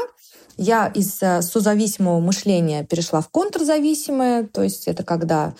я 0.57 0.87
из 0.87 1.23
э, 1.23 1.43
созависимого 1.43 2.21
мышления 2.21 2.85
перешла 2.85 3.21
в 3.21 3.29
контрзависимое, 3.29 4.47
то 4.47 4.63
есть 4.63 4.89
это 4.89 5.05
когда 5.05 5.55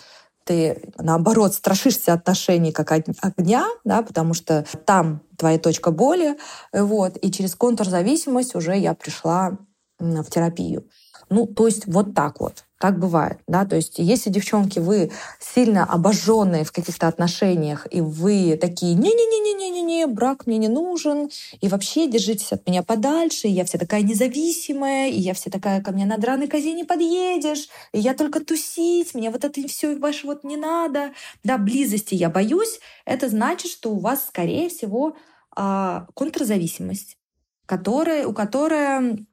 ты, 0.47 0.91
наоборот, 0.97 1.53
страшишься 1.53 2.13
отношений 2.13 2.71
как 2.71 2.91
огня, 2.91 3.67
да, 3.83 4.01
потому 4.01 4.33
что 4.33 4.65
там 4.85 5.21
твоя 5.37 5.59
точка 5.59 5.91
боли, 5.91 6.37
вот, 6.73 7.17
и 7.21 7.31
через 7.31 7.55
контрзависимость 7.55 8.55
уже 8.55 8.77
я 8.77 8.93
пришла 8.93 9.57
в 9.99 10.25
терапию. 10.29 10.89
Ну, 11.29 11.45
то 11.45 11.67
есть 11.67 11.85
вот 11.87 12.15
так 12.15 12.39
вот. 12.39 12.63
Так 12.79 12.99
бывает, 12.99 13.39
да, 13.47 13.65
то 13.65 13.75
есть 13.75 13.95
если, 13.97 14.29
девчонки, 14.29 14.77
вы 14.77 15.09
сильно 15.39 15.83
обожженные 15.83 16.63
в 16.63 16.71
каких-то 16.71 17.07
отношениях, 17.07 17.87
и 17.89 18.01
вы 18.01 18.55
такие, 18.55 18.93
не-не-не-не-не-не, 18.93 20.05
брак 20.05 20.45
мне 20.45 20.59
не 20.59 20.67
нужен, 20.67 21.31
и 21.59 21.69
вообще 21.69 22.07
держитесь 22.07 22.51
от 22.51 22.67
меня 22.67 22.83
подальше, 22.83 23.47
и 23.47 23.51
я 23.51 23.65
вся 23.65 23.79
такая 23.79 24.03
независимая, 24.03 25.09
и 25.09 25.19
я 25.19 25.33
вся 25.33 25.49
такая, 25.49 25.81
ко 25.81 25.91
мне 25.91 26.05
на 26.05 26.17
драной 26.17 26.47
козе 26.47 26.73
не 26.73 26.83
подъедешь, 26.83 27.67
и 27.93 27.99
я 27.99 28.13
только 28.13 28.45
тусить, 28.45 29.15
мне 29.15 29.31
вот 29.31 29.43
это 29.43 29.67
все 29.67 29.97
ваше 29.97 30.27
вот 30.27 30.43
не 30.43 30.55
надо, 30.55 31.13
да, 31.43 31.57
близости 31.57 32.13
я 32.13 32.29
боюсь, 32.29 32.79
это 33.05 33.27
значит, 33.27 33.71
что 33.71 33.89
у 33.89 33.99
вас, 33.99 34.27
скорее 34.27 34.69
всего, 34.69 35.15
а, 35.55 36.05
контрзависимость, 36.13 37.17
которая, 37.65 38.27
у 38.27 38.33
которой 38.33 39.25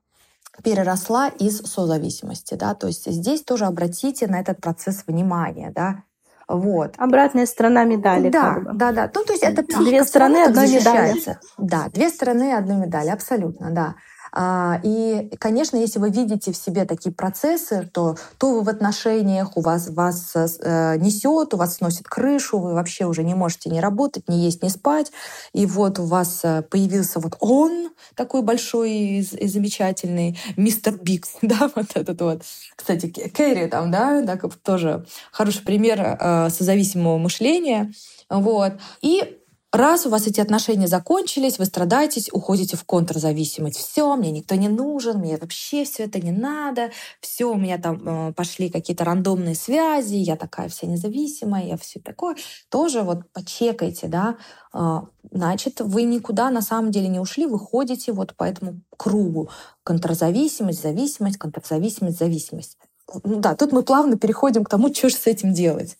переросла 0.62 1.28
из 1.28 1.58
созависимости, 1.62 2.54
да, 2.54 2.74
то 2.74 2.86
есть 2.86 3.10
здесь 3.10 3.42
тоже 3.42 3.66
обратите 3.66 4.26
на 4.26 4.40
этот 4.40 4.60
процесс 4.60 5.04
внимания, 5.06 5.72
да, 5.74 6.02
вот. 6.46 6.94
Обратная 6.98 7.46
сторона 7.46 7.84
медали. 7.84 8.28
Да, 8.28 8.54
как 8.54 8.64
бы. 8.64 8.72
да, 8.74 8.92
да. 8.92 9.10
Ну, 9.14 9.24
то 9.24 9.32
есть 9.32 9.42
это 9.42 9.62
две 9.62 10.04
стороны 10.04 10.44
одной 10.44 10.68
медали. 10.68 11.14
Да, 11.58 11.88
две 11.88 12.10
стороны 12.10 12.52
одной 12.52 12.86
медали, 12.86 13.08
абсолютно, 13.08 13.70
да. 13.70 13.94
А, 14.36 14.80
и, 14.82 15.30
конечно, 15.38 15.76
если 15.76 16.00
вы 16.00 16.10
видите 16.10 16.50
в 16.50 16.56
себе 16.56 16.84
такие 16.86 17.14
процессы, 17.14 17.88
то, 17.94 18.16
то 18.36 18.50
вы 18.50 18.62
в 18.62 18.68
отношениях, 18.68 19.56
у 19.56 19.60
вас 19.60 19.88
вас 19.90 20.32
э, 20.34 20.96
несет, 20.98 21.54
у 21.54 21.56
вас 21.56 21.76
сносит 21.76 22.08
крышу, 22.08 22.58
вы 22.58 22.74
вообще 22.74 23.04
уже 23.06 23.22
не 23.22 23.34
можете 23.34 23.70
не 23.70 23.80
работать, 23.80 24.28
не 24.28 24.40
есть, 24.44 24.60
не 24.64 24.70
спать. 24.70 25.12
И 25.52 25.66
вот 25.66 26.00
у 26.00 26.04
вас 26.04 26.40
э, 26.42 26.62
появился 26.62 27.20
вот 27.20 27.36
он, 27.38 27.90
такой 28.16 28.42
большой 28.42 28.90
и, 28.90 29.22
замечательный, 29.22 30.36
мистер 30.56 30.98
Бикс, 31.00 31.36
да, 31.42 31.70
вот 31.72 31.92
этот 31.94 32.20
вот. 32.20 32.42
Кстати, 32.74 33.06
Кэрри 33.06 33.68
там, 33.68 33.92
да, 33.92 34.20
да, 34.22 34.36
тоже 34.64 35.06
хороший 35.30 35.62
пример 35.62 36.00
э, 36.00 36.50
созависимого 36.50 37.18
мышления. 37.18 37.92
Вот. 38.28 38.72
И 39.00 39.38
Раз 39.74 40.06
у 40.06 40.08
вас 40.08 40.28
эти 40.28 40.40
отношения 40.40 40.86
закончились, 40.86 41.58
вы 41.58 41.64
страдаетесь, 41.64 42.30
уходите 42.32 42.76
в 42.76 42.84
контрзависимость. 42.84 43.76
Все, 43.76 44.14
мне 44.14 44.30
никто 44.30 44.54
не 44.54 44.68
нужен, 44.68 45.18
мне 45.18 45.36
вообще 45.36 45.84
все 45.84 46.04
это 46.04 46.20
не 46.20 46.30
надо. 46.30 46.92
Все, 47.20 47.50
у 47.50 47.56
меня 47.56 47.78
там 47.78 48.28
э, 48.28 48.32
пошли 48.34 48.70
какие-то 48.70 49.04
рандомные 49.04 49.56
связи, 49.56 50.14
я 50.14 50.36
такая 50.36 50.68
вся 50.68 50.86
независимая, 50.86 51.66
я 51.66 51.76
все 51.76 51.98
такое. 51.98 52.36
Тоже 52.68 53.02
вот 53.02 53.22
почекайте, 53.32 54.06
да. 54.06 54.36
Э, 54.72 55.00
значит, 55.32 55.80
вы 55.80 56.04
никуда 56.04 56.50
на 56.50 56.62
самом 56.62 56.92
деле 56.92 57.08
не 57.08 57.18
ушли, 57.18 57.46
вы 57.46 57.58
ходите 57.58 58.12
вот 58.12 58.36
по 58.36 58.44
этому 58.44 58.80
кругу. 58.96 59.50
Контрзависимость, 59.82 60.82
зависимость, 60.82 61.38
контрзависимость, 61.38 62.20
зависимость. 62.20 62.78
Ну 63.24 63.40
да, 63.40 63.56
тут 63.56 63.72
мы 63.72 63.82
плавно 63.82 64.16
переходим 64.16 64.62
к 64.62 64.70
тому, 64.70 64.94
что 64.94 65.08
же 65.08 65.16
с 65.16 65.26
этим 65.26 65.52
делать. 65.52 65.98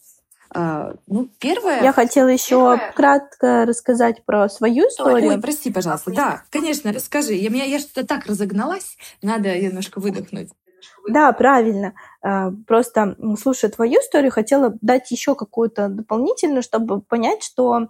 А, 0.55 0.95
ну, 1.07 1.29
первое... 1.39 1.83
Я 1.83 1.93
хотела 1.93 2.29
еще 2.29 2.57
первое... 2.57 2.93
кратко 2.93 3.65
рассказать 3.67 4.25
про 4.25 4.49
свою 4.49 4.89
историю. 4.89 5.31
Ой, 5.31 5.41
прости, 5.41 5.71
пожалуйста. 5.73 6.13
Да, 6.13 6.43
конечно, 6.51 6.93
расскажи. 6.93 7.35
Я, 7.35 7.51
я, 7.51 7.65
я 7.65 7.79
что-то 7.79 8.07
так 8.07 8.27
разогналась, 8.27 8.97
надо 9.21 9.59
немножко 9.59 10.01
выдохнуть. 10.01 10.51
Да, 11.09 11.33
правильно. 11.33 11.95
А, 12.23 12.51
просто, 12.67 13.17
слушая 13.41 13.71
твою 13.71 14.01
историю, 14.01 14.31
хотела 14.31 14.75
дать 14.81 15.11
еще 15.11 15.35
какую-то 15.35 15.89
дополнительную, 15.89 16.63
чтобы 16.63 17.01
понять, 17.01 17.43
что 17.43 17.89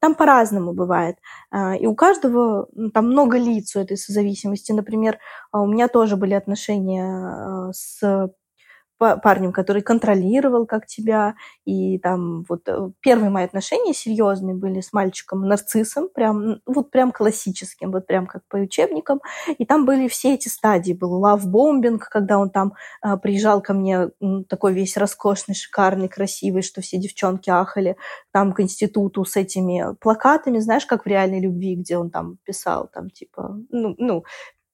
там 0.00 0.14
по-разному 0.14 0.72
бывает. 0.72 1.16
А, 1.50 1.76
и 1.76 1.86
у 1.86 1.94
каждого 1.94 2.68
там 2.94 3.08
много 3.08 3.36
лиц 3.36 3.74
у 3.76 3.80
этой 3.80 3.96
созависимости. 3.96 4.72
Например, 4.72 5.18
у 5.52 5.66
меня 5.66 5.88
тоже 5.88 6.16
были 6.16 6.34
отношения 6.34 7.72
с 7.72 8.30
парнем, 8.98 9.52
который 9.52 9.82
контролировал 9.82 10.66
как 10.66 10.86
тебя. 10.86 11.34
И 11.64 11.98
там 11.98 12.44
вот 12.48 12.68
э, 12.68 12.90
первые 13.00 13.30
мои 13.30 13.44
отношения 13.44 13.92
серьезные 13.92 14.54
были 14.54 14.80
с 14.80 14.92
мальчиком-нарциссом, 14.92 16.08
прям, 16.08 16.60
вот 16.66 16.90
прям 16.90 17.12
классическим, 17.12 17.92
вот 17.92 18.06
прям 18.06 18.26
как 18.26 18.42
по 18.48 18.56
учебникам. 18.56 19.20
И 19.58 19.64
там 19.64 19.84
были 19.84 20.08
все 20.08 20.34
эти 20.34 20.48
стадии. 20.48 20.92
Был 20.92 21.12
лавбомбинг, 21.14 22.08
когда 22.08 22.38
он 22.38 22.50
там 22.50 22.74
а, 23.02 23.16
приезжал 23.16 23.60
ко 23.60 23.74
мне 23.74 24.10
такой 24.48 24.72
весь 24.72 24.96
роскошный, 24.96 25.54
шикарный, 25.54 26.08
красивый, 26.08 26.62
что 26.62 26.80
все 26.80 26.98
девчонки 26.98 27.50
ахали 27.50 27.96
там 28.32 28.52
к 28.52 28.60
институту 28.60 29.24
с 29.24 29.36
этими 29.36 29.94
плакатами, 30.00 30.58
знаешь, 30.58 30.86
как 30.86 31.04
в 31.04 31.08
реальной 31.08 31.40
любви, 31.40 31.76
где 31.76 31.98
он 31.98 32.10
там 32.10 32.38
писал, 32.44 32.88
там 32.92 33.10
типа, 33.10 33.58
ну, 33.70 33.94
ну 33.98 34.24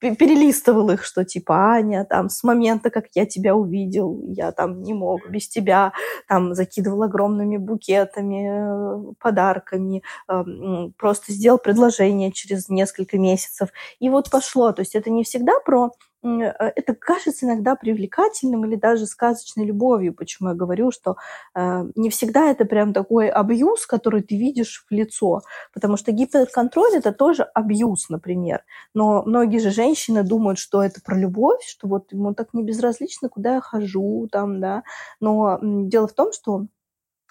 перелистывал 0.02 0.90
их, 0.90 1.04
что 1.04 1.24
типа 1.24 1.72
Аня, 1.74 2.04
там 2.04 2.28
с 2.28 2.42
момента, 2.42 2.90
как 2.90 3.06
я 3.14 3.24
тебя 3.26 3.54
увидел, 3.54 4.22
я 4.26 4.52
там 4.52 4.82
не 4.82 4.94
мог 4.94 5.28
без 5.30 5.48
тебя, 5.48 5.92
там 6.28 6.54
закидывал 6.54 7.04
огромными 7.04 7.56
букетами, 7.56 9.10
э, 9.10 9.14
подарками, 9.20 10.02
эм, 10.28 10.92
просто 10.98 11.32
сделал 11.32 11.58
предложение 11.58 12.32
через 12.32 12.68
несколько 12.68 13.18
месяцев. 13.18 13.68
И 14.00 14.08
вот 14.10 14.30
пошло. 14.30 14.72
То 14.72 14.80
есть 14.82 14.94
это 14.94 15.10
не 15.10 15.24
всегда 15.24 15.52
про 15.64 15.92
это 16.22 16.94
кажется 16.94 17.46
иногда 17.46 17.74
привлекательным 17.74 18.64
или 18.64 18.76
даже 18.76 19.06
сказочной 19.06 19.64
любовью. 19.64 20.14
Почему 20.14 20.50
я 20.50 20.54
говорю, 20.54 20.90
что 20.90 21.16
э, 21.54 21.84
не 21.96 22.10
всегда 22.10 22.50
это 22.50 22.64
прям 22.64 22.92
такой 22.92 23.28
абьюз, 23.28 23.86
который 23.86 24.22
ты 24.22 24.36
видишь 24.36 24.86
в 24.88 24.94
лицо. 24.94 25.42
Потому 25.72 25.96
что 25.96 26.12
гиперконтроль 26.12 26.94
это 26.96 27.12
тоже 27.12 27.42
абьюз, 27.42 28.08
например. 28.08 28.62
Но 28.94 29.22
многие 29.24 29.58
же 29.58 29.70
женщины 29.70 30.22
думают, 30.22 30.58
что 30.58 30.82
это 30.82 31.00
про 31.04 31.16
любовь, 31.16 31.64
что 31.66 31.88
вот 31.88 32.12
ему 32.12 32.34
так 32.34 32.54
не 32.54 32.62
безразлично, 32.62 33.28
куда 33.28 33.54
я 33.56 33.60
хожу, 33.60 34.28
там, 34.30 34.60
да. 34.60 34.82
Но 35.20 35.58
дело 35.62 36.06
в 36.06 36.12
том, 36.12 36.32
что 36.32 36.66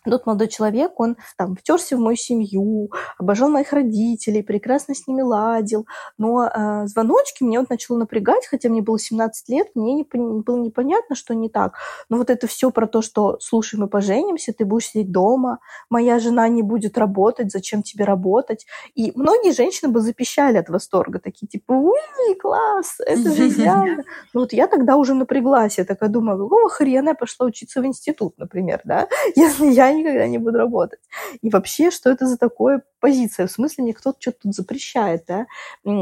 тот 0.10 0.26
молодой 0.26 0.47
человек, 0.47 0.99
он 0.99 1.18
там 1.38 1.56
втерся 1.56 1.95
в 1.95 1.99
мою 1.99 2.18
семью, 2.18 2.89
обожал 3.18 3.49
моих 3.49 3.74
родителей, 3.74 4.41
прекрасно 4.41 4.95
с 4.95 5.08
ними 5.08 5.22
ладил. 5.22 5.86
Но 6.18 6.45
э, 6.45 6.88
звоночки 6.88 7.43
мне 7.43 7.60
вот 7.60 7.70
начало 7.70 7.97
напрягать, 7.97 8.47
хотя 8.47 8.70
мне 8.70 8.82
было 8.82 8.97
17 8.97 9.49
лет, 9.49 9.68
мне 9.76 9.93
не, 9.93 10.06
было 10.14 10.58
непонятно, 10.58 11.16
что 11.16 11.36
не 11.36 11.49
так. 11.49 11.76
Но 12.10 12.18
вот 12.18 12.30
это 12.30 12.47
все 12.47 12.72
про 12.72 12.88
то, 12.88 13.02
что, 13.02 13.38
слушай, 13.39 13.80
мы 13.80 13.88
поженимся, 13.88 14.54
ты 14.54 14.66
будешь 14.66 14.88
сидеть 14.88 15.12
дома, 15.12 15.60
моя 15.89 16.20
жена 16.20 16.47
не 16.47 16.64
будет 16.64 16.97
работать, 16.97 17.52
зачем 17.52 17.84
тебе 17.84 18.06
работать? 18.06 18.66
И 18.95 19.12
многие 19.16 19.54
женщины 19.54 19.91
бы 19.91 19.99
запищали 19.99 20.58
от 20.58 20.70
восторга, 20.70 21.20
такие 21.20 21.47
типа, 21.47 21.74
уй, 21.74 22.36
класс, 22.39 22.97
это 23.06 23.32
же 23.32 23.47
идеально. 23.49 24.04
Но 24.34 24.41
вот 24.41 24.54
я 24.54 24.68
тогда 24.68 24.95
уже 24.95 25.14
напряглась, 25.14 25.78
я 25.78 25.86
такая 25.86 26.10
думаю, 26.10 26.38
какого 26.38 26.70
хрена 26.70 27.10
я 27.10 27.16
пошла 27.16 27.45
учиться 27.45 27.82
в 27.82 27.86
институт, 27.86 28.38
например, 28.38 28.82
да, 28.84 29.08
если 29.36 29.68
я 29.68 29.91
никогда 29.94 30.28
не 30.28 30.38
буду 30.38 30.58
работать. 30.58 31.00
И 31.42 31.50
вообще, 31.50 31.92
что 31.92 32.10
это 32.10 32.28
за 32.28 32.38
такое 32.38 32.84
позиция? 33.00 33.48
В 33.48 33.52
смысле, 33.52 33.84
мне 33.84 33.94
кто-то 33.94 34.18
что-то 34.20 34.38
тут 34.44 34.56
запрещает, 34.56 35.26
да? 35.28 35.48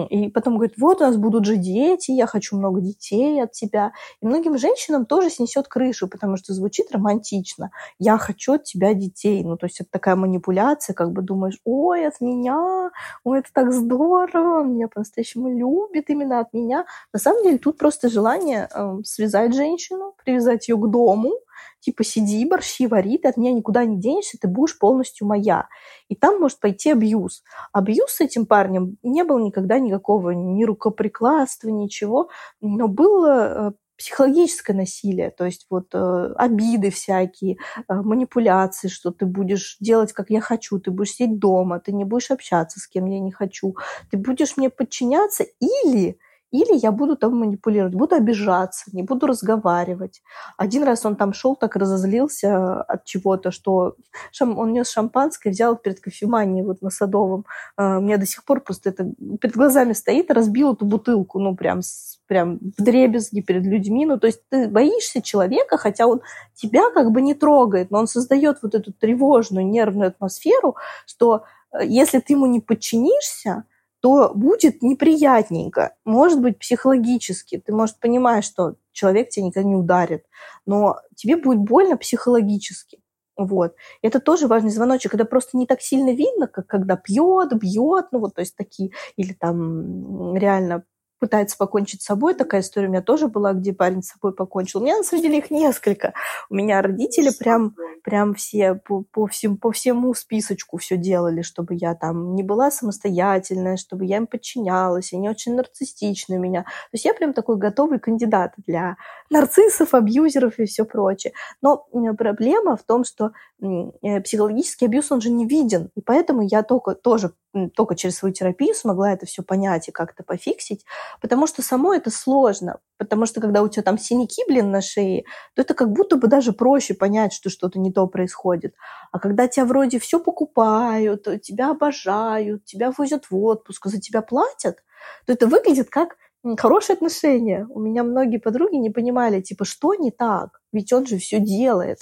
И 0.10 0.30
потом 0.30 0.56
говорит, 0.56 0.76
вот 0.78 1.02
у 1.02 1.06
нас 1.06 1.18
будут 1.18 1.46
же 1.46 1.56
дети, 1.56 2.12
я 2.12 2.28
хочу 2.28 2.58
много 2.58 2.82
детей 2.82 3.42
от 3.42 3.52
тебя. 3.52 3.92
И 4.22 4.26
многим 4.26 4.58
женщинам 4.58 5.06
тоже 5.06 5.30
снесет 5.30 5.68
крышу, 5.68 6.08
потому 6.08 6.38
что 6.38 6.54
звучит 6.54 6.92
романтично. 6.92 7.72
Я 7.98 8.18
хочу 8.18 8.54
от 8.54 8.64
тебя 8.64 8.94
детей. 8.94 9.44
Ну, 9.44 9.58
то 9.58 9.66
есть 9.66 9.82
это 9.82 9.90
такая 9.92 10.16
манипуляция, 10.16 10.94
как 10.94 11.12
бы 11.12 11.22
думаешь, 11.22 11.60
ой, 11.64 12.08
от 12.08 12.22
меня, 12.22 12.92
ой, 13.24 13.40
это 13.40 13.50
так 13.54 13.74
здорово, 13.74 14.62
он 14.62 14.74
меня 14.74 14.88
по-настоящему 14.88 15.50
любит 15.50 16.10
именно 16.10 16.40
от 16.40 16.54
меня. 16.54 16.86
На 17.14 17.20
самом 17.20 17.44
деле 17.44 17.58
тут 17.58 17.78
просто 17.78 18.10
желание 18.10 18.70
э, 18.74 18.98
связать 19.04 19.54
женщину, 19.54 20.14
привязать 20.24 20.68
ее 20.68 20.78
к 20.78 20.88
дому, 20.88 21.34
типа 21.80 22.04
сиди, 22.04 22.46
борщи 22.46 22.88
вари, 22.88 23.18
ты 23.18 23.28
от 23.28 23.38
меня 23.38 23.52
никуда 23.52 23.86
не 23.86 24.00
денешься, 24.00 24.38
ты 24.40 24.48
будешь 24.48 24.78
полностью 24.78 25.28
моя. 25.28 25.68
И 26.08 26.16
там 26.16 26.40
может 26.40 26.60
пойти 26.60 26.92
абьюз. 26.92 27.44
Абьюз 27.74 28.12
с 28.12 28.22
этим 28.22 28.46
парнем 28.46 28.98
не 29.04 29.24
было 29.24 29.40
никогда 29.40 29.80
никакого 29.80 30.32
ни 30.32 30.64
рукоприкладства, 30.64 31.70
ничего, 31.70 32.30
но 32.62 32.88
было 32.88 33.70
э, 33.70 33.72
психологическое 34.00 34.74
насилие, 34.74 35.30
то 35.30 35.46
есть 35.46 35.68
вот 35.70 35.94
э, 35.94 36.34
обиды 36.38 36.90
всякие, 36.90 37.58
э, 37.76 37.94
манипуляции, 37.94 38.88
что 38.88 39.12
ты 39.12 39.26
будешь 39.26 39.76
делать, 39.82 40.14
как 40.14 40.30
я 40.30 40.40
хочу, 40.40 40.80
ты 40.80 40.90
будешь 40.90 41.12
сидеть 41.12 41.38
дома, 41.38 41.82
ты 41.82 41.92
не 41.92 42.06
будешь 42.06 42.32
общаться 42.32 42.80
с 42.80 42.88
кем 42.88 43.08
я 43.08 43.20
не 43.20 43.32
хочу, 43.32 43.76
ты 44.10 44.18
будешь 44.18 44.56
мне 44.56 44.70
подчиняться 44.70 45.46
или 45.60 46.18
или 46.52 46.78
я 46.78 46.92
буду 46.92 47.16
там 47.16 47.38
манипулировать, 47.38 47.94
буду 47.94 48.16
обижаться, 48.16 48.90
не 48.94 49.04
буду 49.04 49.28
разговаривать. 49.28 50.22
Один 50.58 50.84
раз 50.84 51.06
он 51.06 51.16
там 51.16 51.34
шел, 51.34 51.56
так 51.56 51.76
разозлился 51.76 52.82
от 52.82 53.06
чего-то, 53.06 53.52
что 53.52 53.96
шам... 54.32 54.58
он 54.58 54.74
нес 54.74 54.90
шампанское, 54.90 55.52
взял 55.52 55.76
перед 55.76 56.00
кофеманией 56.00 56.66
вот 56.66 56.82
на 56.82 56.90
Садовом. 56.90 57.46
Uh, 57.80 58.00
у 58.00 58.02
меня 58.02 58.18
до 58.18 58.26
сих 58.26 58.44
пор 58.44 58.62
просто 58.62 58.90
это 58.90 59.12
перед 59.40 59.56
глазами 59.56 59.94
стоит, 59.94 60.32
разбил 60.32 60.74
эту 60.74 60.86
бутылку, 60.86 61.40
ну, 61.40 61.56
прям, 61.56 61.82
прям 62.28 62.60
в 62.78 62.82
дребезги 62.82 63.42
перед 63.42 63.64
людьми. 63.64 64.06
Ну, 64.06 64.20
то 64.20 64.28
есть 64.28 64.42
ты 64.50 64.68
боишься 64.68 65.22
человека, 65.22 65.78
хотя 65.78 66.08
он 66.08 66.22
тебя 66.56 66.90
как 66.94 67.12
бы 67.12 67.22
не 67.22 67.36
трогает, 67.36 67.92
но 67.92 68.00
он 68.00 68.08
создает 68.08 68.58
вот 68.64 68.74
эту 68.74 68.92
тревожную, 68.92 69.68
нервную 69.68 70.08
атмосферу, 70.08 70.76
что 71.06 71.44
э, 71.72 71.86
если 71.86 72.20
ты 72.20 72.34
ему 72.34 72.48
не 72.48 72.60
подчинишься, 72.60 73.66
то 74.02 74.32
будет 74.34 74.82
неприятненько. 74.82 75.96
Может 76.06 76.42
быть, 76.42 76.60
психологически. 76.60 77.62
Ты, 77.66 77.74
может, 77.74 78.00
понимаешь, 78.00 78.46
что 78.46 78.76
человек 78.92 79.30
тебя 79.30 79.46
никогда 79.46 79.68
не 79.70 79.76
ударит, 79.76 80.26
но 80.66 80.98
тебе 81.16 81.38
будет 81.38 81.60
больно 81.60 81.98
психологически. 81.98 83.00
Вот. 83.40 83.74
Это 84.02 84.20
тоже 84.20 84.48
важный 84.48 84.70
звоночек, 84.70 85.12
когда 85.12 85.24
просто 85.24 85.58
не 85.58 85.66
так 85.66 85.82
сильно 85.82 86.12
видно, 86.12 86.48
как 86.48 86.68
когда 86.68 86.98
пьет, 86.98 87.54
бьет, 87.58 88.08
ну 88.12 88.20
вот, 88.20 88.36
то 88.36 88.42
есть 88.42 88.56
такие, 88.58 88.92
или 89.16 89.32
там 89.32 90.36
реально 90.36 90.84
пытается 91.20 91.58
покончить 91.58 92.02
с 92.02 92.06
собой. 92.06 92.34
Такая 92.34 92.62
история 92.62 92.88
у 92.88 92.92
меня 92.92 93.02
тоже 93.02 93.28
была, 93.28 93.54
где 93.54 93.74
парень 93.74 94.02
с 94.02 94.10
собой 94.10 94.34
покончил. 94.34 94.80
У 94.80 94.84
меня, 94.84 94.98
на 94.98 95.04
самом 95.04 95.24
деле, 95.24 95.38
их 95.40 95.52
несколько. 95.52 96.14
У 96.50 96.56
меня 96.56 96.82
родители 96.82 97.32
прям, 97.38 97.76
прям 98.04 98.34
все 98.34 98.76
по, 98.76 99.04
по, 99.12 99.28
всем, 99.28 99.58
по 99.58 99.72
всему 99.72 100.14
списочку 100.14 100.78
все 100.78 100.98
делали, 100.98 101.42
чтобы 101.42 101.76
я 101.76 101.96
там 101.96 102.36
не 102.36 102.44
была 102.44 102.72
самостоятельная, 102.72 103.78
чтобы 103.78 104.06
я 104.06 104.18
им 104.18 104.28
подчинялась, 104.28 105.14
они 105.14 105.30
очень 105.30 105.56
нарциссичны 105.56 106.38
у 106.38 106.42
меня. 106.42 106.64
То 106.64 106.94
есть 106.94 107.06
я 107.06 107.14
прям 107.14 107.34
такой 107.34 107.58
готовый 107.58 108.00
кандидат 108.00 108.54
для 108.66 108.98
нарциссов, 109.30 109.94
абьюзеров 109.94 110.58
и 110.60 110.66
все 110.66 110.86
прочее. 110.86 111.34
Но 111.62 111.86
проблема 112.18 112.78
в 112.78 112.84
том, 112.84 113.04
что 113.04 113.32
э, 113.62 114.22
психологический 114.22 114.86
абьюз, 114.86 115.12
он 115.12 115.22
же 115.22 115.30
не 115.30 115.46
виден, 115.46 115.90
и 115.96 116.02
поэтому 116.02 116.42
я 116.42 116.64
только 116.64 116.96
тоже 116.96 117.32
только 117.76 117.96
через 117.96 118.18
свою 118.18 118.34
терапию 118.34 118.76
смогла 118.76 119.12
это 119.12 119.26
все 119.26 119.42
понять 119.42 119.88
и 119.88 119.92
как-то 119.92 120.24
пофиксить, 120.24 120.86
потому 121.22 121.48
что 121.48 121.62
само 121.62 121.94
это 121.94 122.12
сложно, 122.12 122.80
потому 122.98 123.26
что 123.26 123.42
когда 123.42 123.62
у 123.62 123.68
тебя 123.70 123.84
там 123.84 123.98
синяки, 123.98 124.44
блин, 124.48 124.72
на 124.72 124.82
шее, 124.82 125.24
то 125.56 125.62
это 125.62 125.74
как 125.74 125.92
будто 125.92 126.18
бы 126.18 126.28
даже 126.28 126.54
проще 126.54 126.94
понять, 126.94 127.34
что 127.34 127.50
что-то 127.50 127.80
не 127.80 127.92
то 127.92 128.08
происходит. 128.08 128.76
А 129.12 129.20
когда 129.20 129.48
тебя 129.48 129.66
вроде 129.66 130.00
все 130.00 130.20
покупают, 130.20 131.28
тебя 131.42 131.72
обожают, 131.72 132.66
тебя 132.66 132.92
возят 132.98 133.30
в 133.30 133.38
отпуск, 133.38 133.88
за 133.88 134.00
тебя 134.00 134.22
платят, 134.22 134.78
то 135.26 135.34
это 135.34 135.48
выглядит 135.48 135.90
как 135.90 136.18
хорошие 136.58 136.96
отношения. 136.96 137.68
У 137.70 137.80
меня 137.80 138.04
многие 138.04 138.38
подруги 138.38 138.76
не 138.76 138.90
понимали, 138.90 139.42
типа, 139.42 139.66
что 139.66 139.96
не 139.96 140.12
так? 140.12 140.62
Ведь 140.72 140.94
он 140.94 141.06
же 141.06 141.18
все 141.18 141.40
делает. 141.40 142.00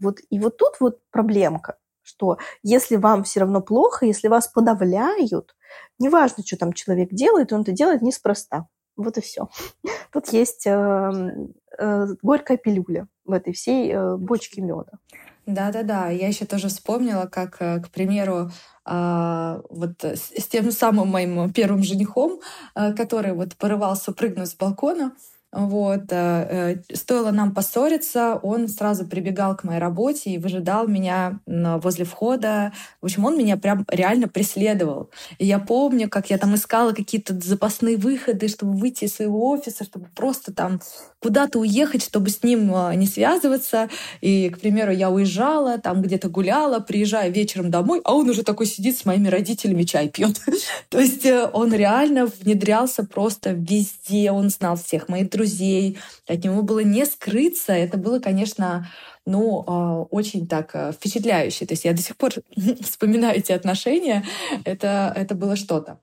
Вот, 0.00 0.18
и 0.30 0.38
вот 0.38 0.56
тут 0.56 0.74
вот 0.80 0.98
проблемка 1.10 1.76
что 2.02 2.38
если 2.62 2.96
вам 2.96 3.24
все 3.24 3.40
равно 3.40 3.60
плохо, 3.60 4.06
если 4.06 4.28
вас 4.28 4.48
подавляют, 4.48 5.54
неважно, 5.98 6.44
что 6.44 6.56
там 6.56 6.72
человек 6.72 7.10
делает, 7.10 7.52
он 7.52 7.62
это 7.62 7.72
делает 7.72 8.02
неспроста. 8.02 8.66
Вот 8.96 9.16
и 9.18 9.20
все. 9.20 9.48
Тут 10.12 10.28
есть 10.32 10.66
э, 10.66 11.10
э, 11.78 12.06
горькая 12.22 12.56
пилюля 12.58 13.08
в 13.24 13.32
этой 13.32 13.52
всей 13.52 13.90
э, 13.92 14.16
бочке 14.16 14.60
меда. 14.60 14.92
Да-да-да, 15.46 16.08
я 16.08 16.28
еще 16.28 16.44
тоже 16.44 16.68
вспомнила, 16.68 17.26
как, 17.26 17.56
э, 17.60 17.80
к 17.80 17.88
примеру, 17.90 18.50
а, 18.84 19.60
вот 19.70 20.04
с 20.04 20.46
тем 20.48 20.70
самым 20.70 21.08
моим 21.08 21.52
первым 21.52 21.82
женихом, 21.82 22.40
э, 22.74 22.92
который 22.92 23.32
вот 23.32 23.56
порывался 23.56 24.12
прыгнуть 24.12 24.50
с 24.50 24.54
балкона, 24.54 25.12
вот. 25.52 26.04
Э, 26.10 26.76
э, 26.90 26.96
стоило 26.96 27.30
нам 27.30 27.52
поссориться, 27.54 28.40
он 28.42 28.68
сразу 28.68 29.06
прибегал 29.06 29.54
к 29.54 29.64
моей 29.64 29.78
работе 29.78 30.30
и 30.30 30.38
выжидал 30.38 30.88
меня 30.88 31.40
возле 31.46 32.06
входа. 32.06 32.72
В 33.02 33.04
общем, 33.04 33.26
он 33.26 33.36
меня 33.36 33.58
прям 33.58 33.84
реально 33.90 34.28
преследовал. 34.28 35.10
И 35.38 35.44
я 35.44 35.58
помню, 35.58 36.08
как 36.08 36.30
я 36.30 36.38
там 36.38 36.54
искала 36.54 36.92
какие-то 36.92 37.38
запасные 37.38 37.98
выходы, 37.98 38.48
чтобы 38.48 38.72
выйти 38.72 39.04
из 39.04 39.14
своего 39.14 39.50
офиса, 39.50 39.84
чтобы 39.84 40.06
просто 40.14 40.54
там 40.54 40.80
куда-то 41.20 41.58
уехать, 41.58 42.02
чтобы 42.02 42.30
с 42.30 42.42
ним 42.42 42.74
э, 42.74 42.94
не 42.94 43.06
связываться. 43.06 43.90
И, 44.22 44.48
к 44.48 44.58
примеру, 44.58 44.90
я 44.90 45.10
уезжала, 45.10 45.76
там 45.76 46.00
где-то 46.00 46.30
гуляла, 46.30 46.80
приезжаю 46.80 47.30
вечером 47.30 47.70
домой, 47.70 48.00
а 48.04 48.14
он 48.14 48.28
уже 48.30 48.42
такой 48.42 48.64
сидит 48.64 48.96
с 48.96 49.04
моими 49.04 49.28
родителями, 49.28 49.82
чай 49.82 50.08
пьет. 50.08 50.40
То 50.88 50.98
есть 50.98 51.26
он 51.52 51.74
реально 51.74 52.26
внедрялся 52.26 53.04
просто 53.04 53.50
везде, 53.50 54.30
он 54.32 54.48
знал 54.48 54.76
всех 54.76 55.10
моих 55.10 55.28
друзей, 55.28 55.41
друзей, 55.42 55.98
от 56.28 56.44
него 56.44 56.62
было 56.62 56.80
не 56.80 57.04
скрыться. 57.04 57.72
Это 57.72 57.98
было, 57.98 58.20
конечно, 58.20 58.88
ну, 59.26 59.64
а, 59.66 60.02
очень 60.02 60.46
так 60.46 60.70
э, 60.74 60.92
впечатляюще. 60.92 61.66
То 61.66 61.74
есть 61.74 61.84
я 61.84 61.92
до 61.92 62.02
сих 62.02 62.16
пор 62.16 62.32
вспоминаю 62.80 63.38
эти 63.38 63.52
отношения. 63.52 64.24
Это, 64.64 65.12
это 65.16 65.34
было 65.34 65.56
что-то. 65.56 65.98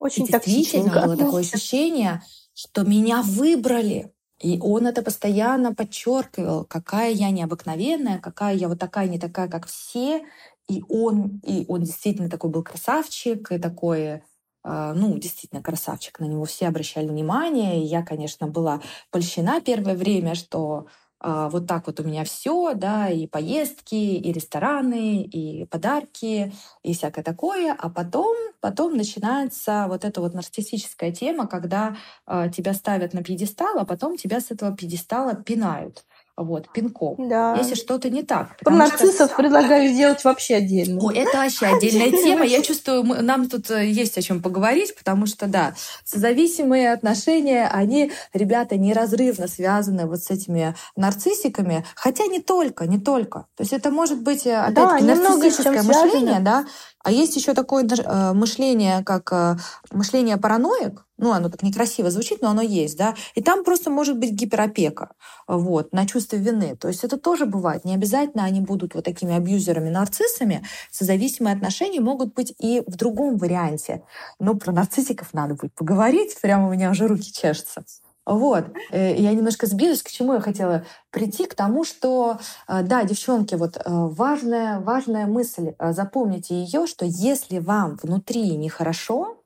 Очень 0.00 0.24
и 0.24 0.32
действительно 0.32 1.06
было 1.06 1.16
такое 1.16 1.42
ощущение, 1.42 2.22
что 2.54 2.82
меня 2.82 3.22
выбрали. 3.22 4.12
И 4.40 4.58
он 4.60 4.86
это 4.86 5.02
постоянно 5.02 5.74
подчеркивал, 5.74 6.64
какая 6.64 7.12
я 7.12 7.30
необыкновенная, 7.30 8.18
какая 8.18 8.54
я 8.54 8.68
вот 8.68 8.78
такая, 8.78 9.08
не 9.08 9.18
такая, 9.18 9.48
как 9.48 9.66
все. 9.66 10.22
И 10.68 10.82
он, 10.88 11.40
и 11.46 11.64
он 11.68 11.82
действительно 11.82 12.28
такой 12.28 12.50
был 12.50 12.62
красавчик, 12.62 13.52
и 13.52 13.58
такой 13.58 14.22
ну, 14.64 15.18
действительно 15.18 15.62
красавчик, 15.62 16.20
на 16.20 16.24
него 16.24 16.44
все 16.44 16.68
обращали 16.68 17.06
внимание. 17.06 17.82
И 17.82 17.86
я, 17.86 18.02
конечно, 18.02 18.46
была 18.46 18.80
польщена 19.10 19.60
первое 19.60 19.94
время, 19.94 20.34
что 20.34 20.86
а, 21.26 21.48
вот 21.48 21.66
так 21.66 21.86
вот 21.86 21.98
у 22.00 22.04
меня 22.04 22.22
все, 22.24 22.74
да, 22.74 23.08
и 23.08 23.26
поездки, 23.26 23.94
и 23.94 24.30
рестораны, 24.30 25.22
и 25.22 25.64
подарки, 25.64 26.52
и 26.82 26.92
всякое 26.92 27.22
такое. 27.24 27.74
А 27.78 27.88
потом, 27.88 28.36
потом 28.60 28.94
начинается 28.96 29.86
вот 29.88 30.04
эта 30.04 30.20
вот 30.20 30.34
нарциссическая 30.34 31.12
тема, 31.12 31.46
когда 31.46 31.96
а, 32.26 32.48
тебя 32.50 32.74
ставят 32.74 33.14
на 33.14 33.22
пьедестал, 33.22 33.78
а 33.78 33.86
потом 33.86 34.18
тебя 34.18 34.38
с 34.40 34.50
этого 34.50 34.76
пьедестала 34.76 35.34
пинают. 35.34 36.04
Вот, 36.36 36.68
пинков, 36.72 37.16
Да. 37.18 37.54
если 37.56 37.74
что-то 37.74 38.10
не 38.10 38.22
так. 38.22 38.56
Про 38.58 38.72
Потому 38.72 38.86
что- 38.86 39.04
нарциссов 39.04 39.36
предлагаю 39.36 39.88
сделать 39.92 40.24
вообще 40.24 40.56
отдельно. 40.56 41.00
Ой, 41.04 41.16
это 41.16 41.38
вообще 41.38 41.66
отдельная 41.66 42.10
тема. 42.10 42.44
Я 42.44 42.60
чувствую, 42.62 43.04
мы- 43.04 43.22
нам 43.22 43.48
тут 43.48 43.70
э, 43.70 43.86
есть 43.86 44.18
о 44.18 44.22
чем 44.22 44.42
поговорить, 44.42 44.96
потому 44.96 45.26
что, 45.26 45.46
да, 45.46 45.74
созависимые 46.04 46.92
отношения, 46.92 47.68
они, 47.72 48.10
ребята, 48.32 48.76
неразрывно 48.76 49.46
связаны 49.46 50.06
вот 50.06 50.22
с 50.22 50.30
этими 50.30 50.74
нарциссиками. 50.96 51.84
Хотя 51.94 52.26
не 52.26 52.40
только, 52.40 52.86
не 52.86 52.98
только. 52.98 53.46
То 53.56 53.62
есть 53.62 53.72
это 53.72 53.90
может 53.90 54.20
быть, 54.22 54.46
э, 54.46 54.56
опять-таки, 54.56 55.06
чем 55.06 55.22
нарциссическое 55.22 55.82
мышление, 55.82 56.40
да, 56.40 56.66
а 57.04 57.12
есть 57.12 57.36
еще 57.36 57.52
такое 57.52 57.86
э, 57.86 58.32
мышление, 58.32 59.04
как 59.04 59.30
э, 59.30 59.56
мышление 59.92 60.38
параноик. 60.38 61.04
Ну, 61.18 61.32
оно 61.32 61.50
так 61.50 61.62
некрасиво 61.62 62.10
звучит, 62.10 62.40
но 62.40 62.48
оно 62.48 62.62
есть, 62.62 62.96
да. 62.96 63.14
И 63.34 63.42
там 63.42 63.62
просто 63.62 63.90
может 63.90 64.18
быть 64.18 64.32
гиперопека 64.32 65.12
вот, 65.46 65.92
на 65.92 66.06
чувство 66.06 66.36
вины. 66.36 66.76
То 66.76 66.88
есть 66.88 67.04
это 67.04 67.18
тоже 67.18 67.44
бывает. 67.44 67.84
Не 67.84 67.94
обязательно 67.94 68.44
они 68.44 68.62
будут 68.62 68.94
вот 68.94 69.04
такими 69.04 69.34
абьюзерами, 69.36 69.90
нарциссами. 69.90 70.64
Созависимые 70.90 71.54
отношения 71.54 72.00
могут 72.00 72.32
быть 72.32 72.54
и 72.58 72.82
в 72.86 72.96
другом 72.96 73.36
варианте. 73.36 74.02
Но 74.40 74.54
про 74.54 74.72
нарциссиков 74.72 75.34
надо 75.34 75.54
будет 75.54 75.74
поговорить. 75.74 76.40
Прямо 76.40 76.68
у 76.68 76.72
меня 76.72 76.90
уже 76.90 77.06
руки 77.06 77.30
чешутся. 77.30 77.84
Вот. 78.26 78.64
Э, 78.90 79.14
Я 79.16 79.32
немножко 79.32 79.66
сбилась, 79.66 80.02
к 80.02 80.10
чему 80.10 80.34
я 80.34 80.40
хотела 80.40 80.84
прийти, 81.10 81.46
к 81.46 81.54
тому, 81.54 81.84
что, 81.84 82.38
э, 82.68 82.82
да, 82.82 83.04
девчонки, 83.04 83.54
вот 83.54 83.76
э, 83.76 83.80
важная, 83.86 84.80
важная 84.80 85.26
мысль, 85.26 85.74
запомните 85.78 86.54
ее, 86.54 86.86
что 86.86 87.04
если 87.04 87.58
вам 87.58 87.98
внутри 88.02 88.56
нехорошо, 88.56 89.40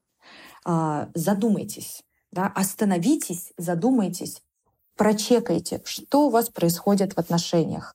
а, 0.64 1.08
задумайтесь, 1.14 2.02
да, 2.30 2.52
остановитесь, 2.54 3.52
задумайтесь, 3.56 4.42
прочекайте, 4.96 5.80
что 5.84 6.26
у 6.26 6.30
вас 6.30 6.50
происходит 6.50 7.14
в 7.14 7.18
отношениях. 7.18 7.94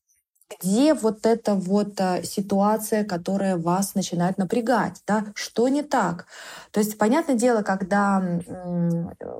Где 0.61 0.93
вот 0.93 1.25
эта 1.25 1.55
вот 1.55 1.99
а, 1.99 2.23
ситуация, 2.23 3.03
которая 3.03 3.57
вас 3.57 3.95
начинает 3.95 4.37
напрягать, 4.37 5.01
да? 5.07 5.25
Что 5.35 5.67
не 5.67 5.83
так? 5.83 6.25
То 6.71 6.79
есть, 6.79 6.97
понятное 6.97 7.35
дело, 7.35 7.61
когда 7.61 8.21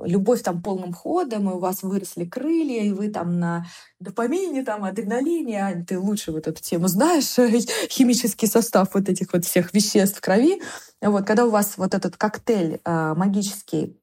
любовь 0.04 0.42
там 0.42 0.62
полным 0.62 0.92
ходом, 0.92 1.50
и 1.50 1.54
у 1.54 1.58
вас 1.58 1.82
выросли 1.82 2.24
крылья, 2.24 2.82
и 2.82 2.92
вы 2.92 3.08
там 3.08 3.38
на 3.38 3.66
допамине, 4.00 4.64
там, 4.64 4.84
адреналине, 4.84 5.62
Ань, 5.62 5.86
ты 5.86 5.98
лучше 5.98 6.32
вот 6.32 6.46
эту 6.46 6.62
тему 6.62 6.88
знаешь, 6.88 7.34
химический 7.88 8.48
состав 8.48 8.94
вот 8.94 9.08
этих 9.08 9.32
вот 9.32 9.44
всех 9.44 9.74
веществ 9.74 10.18
в 10.18 10.20
крови. 10.20 10.62
Вот, 11.00 11.26
когда 11.26 11.44
у 11.44 11.50
вас 11.50 11.74
вот 11.76 11.94
этот 11.94 12.16
коктейль 12.16 12.80
а, 12.84 13.14
магический 13.14 13.98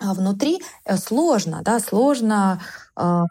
внутри 0.00 0.60
э, 0.84 0.96
сложно, 0.96 1.62
да, 1.62 1.80
сложно 1.80 2.60
э, 2.96 3.22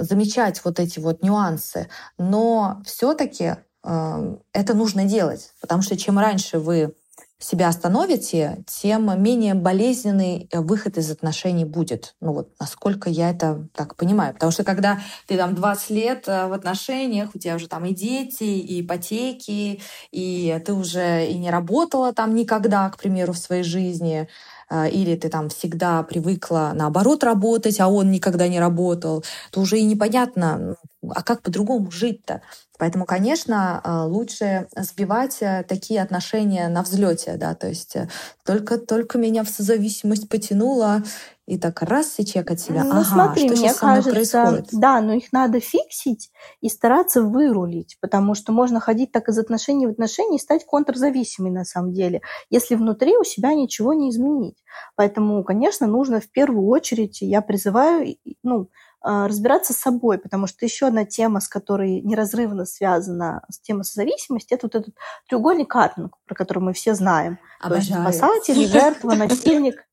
замечать 0.00 0.62
вот 0.64 0.78
эти 0.78 0.98
вот 0.98 1.22
нюансы, 1.22 1.88
но 2.18 2.82
все-таки 2.84 3.56
э, 3.84 4.36
это 4.52 4.74
нужно 4.74 5.04
делать, 5.04 5.52
потому 5.60 5.82
что 5.82 5.96
чем 5.96 6.18
раньше 6.18 6.58
вы 6.58 6.94
себя 7.40 7.68
остановите, 7.68 8.62
тем 8.66 9.20
менее 9.22 9.54
болезненный 9.54 10.46
э, 10.50 10.60
выход 10.60 10.98
из 10.98 11.10
отношений 11.10 11.64
будет. 11.64 12.14
Ну 12.20 12.34
вот, 12.34 12.50
насколько 12.60 13.08
я 13.08 13.30
это 13.30 13.66
так 13.74 13.96
понимаю. 13.96 14.34
Потому 14.34 14.52
что 14.52 14.62
когда 14.62 15.00
ты 15.26 15.38
там 15.38 15.54
20 15.54 15.90
лет 15.90 16.24
э, 16.28 16.46
в 16.46 16.52
отношениях, 16.52 17.30
у 17.34 17.38
тебя 17.38 17.56
уже 17.56 17.66
там 17.66 17.86
и 17.86 17.94
дети, 17.94 18.44
и 18.44 18.82
ипотеки, 18.82 19.80
и 20.10 20.62
ты 20.64 20.72
уже 20.74 21.26
и 21.26 21.38
не 21.38 21.50
работала 21.50 22.12
там 22.12 22.34
никогда, 22.34 22.90
к 22.90 22.98
примеру, 22.98 23.32
в 23.32 23.38
своей 23.38 23.62
жизни, 23.62 24.28
или 24.70 25.16
ты 25.16 25.28
там 25.28 25.48
всегда 25.48 26.02
привыкла 26.02 26.72
наоборот 26.74 27.24
работать, 27.24 27.80
а 27.80 27.88
он 27.88 28.10
никогда 28.10 28.48
не 28.48 28.60
работал, 28.60 29.24
то 29.50 29.60
уже 29.60 29.78
и 29.78 29.84
непонятно, 29.84 30.76
ну, 31.02 31.10
а 31.14 31.22
как 31.22 31.42
по-другому 31.42 31.90
жить-то? 31.90 32.42
Поэтому, 32.80 33.04
конечно, 33.04 33.80
э, 33.84 34.04
лучше 34.08 34.66
сбивать 34.74 35.38
э, 35.42 35.64
такие 35.68 36.00
отношения 36.00 36.66
на 36.68 36.82
взлете, 36.82 37.36
да, 37.36 37.54
то 37.54 37.68
есть 37.68 37.94
э, 37.94 38.08
только, 38.42 38.78
только 38.78 39.18
меня 39.18 39.44
в 39.44 39.50
созависимость 39.50 40.30
потянуло, 40.30 41.02
и 41.50 41.58
так 41.58 41.82
раз 41.82 42.14
и 42.18 42.24
чекать 42.24 42.60
себя. 42.60 42.84
Ну, 42.84 42.92
ага, 42.92 43.04
смотри, 43.04 43.48
что 43.48 43.56
мне 43.56 43.56
сейчас 43.56 43.78
со 43.78 43.86
мной 43.86 44.02
кажется, 44.04 44.42
происходит? 44.44 44.68
да, 44.80 45.00
но 45.00 45.14
их 45.14 45.32
надо 45.32 45.58
фиксить 45.58 46.30
и 46.60 46.68
стараться 46.68 47.22
вырулить, 47.22 47.98
потому 48.00 48.36
что 48.36 48.52
можно 48.52 48.78
ходить 48.78 49.10
так 49.10 49.28
из 49.28 49.36
отношений 49.36 49.88
в 49.88 49.90
отношения 49.90 50.36
и 50.36 50.40
стать 50.40 50.64
контрзависимой 50.64 51.50
на 51.50 51.64
самом 51.64 51.92
деле, 51.92 52.22
если 52.50 52.76
внутри 52.76 53.16
у 53.16 53.24
себя 53.24 53.52
ничего 53.52 53.92
не 53.94 54.10
изменить. 54.10 54.62
Поэтому, 54.94 55.42
конечно, 55.42 55.88
нужно 55.88 56.20
в 56.20 56.30
первую 56.30 56.68
очередь, 56.68 57.20
я 57.20 57.42
призываю, 57.42 58.14
ну, 58.44 58.68
а, 59.02 59.26
разбираться 59.26 59.72
с 59.72 59.78
собой, 59.78 60.18
потому 60.18 60.46
что 60.46 60.64
еще 60.64 60.86
одна 60.86 61.04
тема, 61.04 61.40
с 61.40 61.48
которой 61.48 62.00
неразрывно 62.00 62.64
связана 62.64 63.42
с 63.50 63.58
темой 63.58 63.84
созависимости, 63.84 64.54
это 64.54 64.66
вот 64.66 64.74
этот 64.76 64.94
треугольник 65.28 65.68
Карпмана, 65.68 66.10
про 66.26 66.34
который 66.36 66.60
мы 66.60 66.74
все 66.74 66.94
знаем. 66.94 67.38
То 67.60 67.74
есть 67.74 67.90
Обожаю. 67.90 68.14
спасатель, 68.14 68.68
жертва, 68.68 69.14
насильник. 69.16 69.84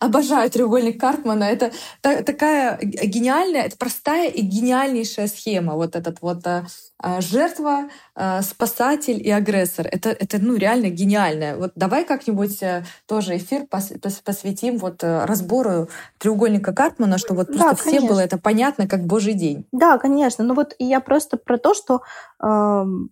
Обожаю 0.00 0.50
треугольник 0.50 1.00
Карпмана. 1.00 1.44
Это 1.44 1.72
та- 2.00 2.22
такая 2.22 2.78
гениальная, 2.82 3.62
это 3.62 3.76
простая 3.76 4.28
и 4.28 4.40
гениальнейшая 4.42 5.28
схема. 5.28 5.74
Вот 5.74 5.96
этот 5.96 6.18
вот 6.20 6.46
а, 6.46 6.66
а, 7.00 7.20
жертва, 7.20 7.88
а, 8.14 8.42
спасатель 8.42 9.20
и 9.24 9.30
агрессор. 9.30 9.86
Это, 9.90 10.10
это 10.10 10.38
ну 10.40 10.56
реально 10.56 10.90
гениальное. 10.90 11.56
Вот 11.56 11.72
давай 11.76 12.04
как-нибудь 12.04 12.62
э, 12.62 12.84
тоже 13.06 13.36
эфир 13.36 13.62
пос- 13.70 13.98
пос- 14.00 14.22
посвятим 14.24 14.78
вот 14.78 15.04
э, 15.04 15.24
разбору 15.24 15.88
треугольника 16.18 16.72
Карпмана, 16.72 17.18
чтобы 17.18 17.40
вот 17.40 17.48
Да, 17.56 17.68
просто 17.68 17.88
всем 17.88 18.06
было 18.06 18.20
это 18.20 18.38
понятно, 18.38 18.88
как 18.88 19.04
божий 19.06 19.34
день. 19.34 19.64
Да, 19.72 19.98
конечно. 19.98 20.44
Ну 20.44 20.54
вот 20.54 20.74
я 20.78 21.00
просто 21.00 21.36
про 21.36 21.56
то, 21.58 21.74
что 21.74 22.02
м, 22.42 23.10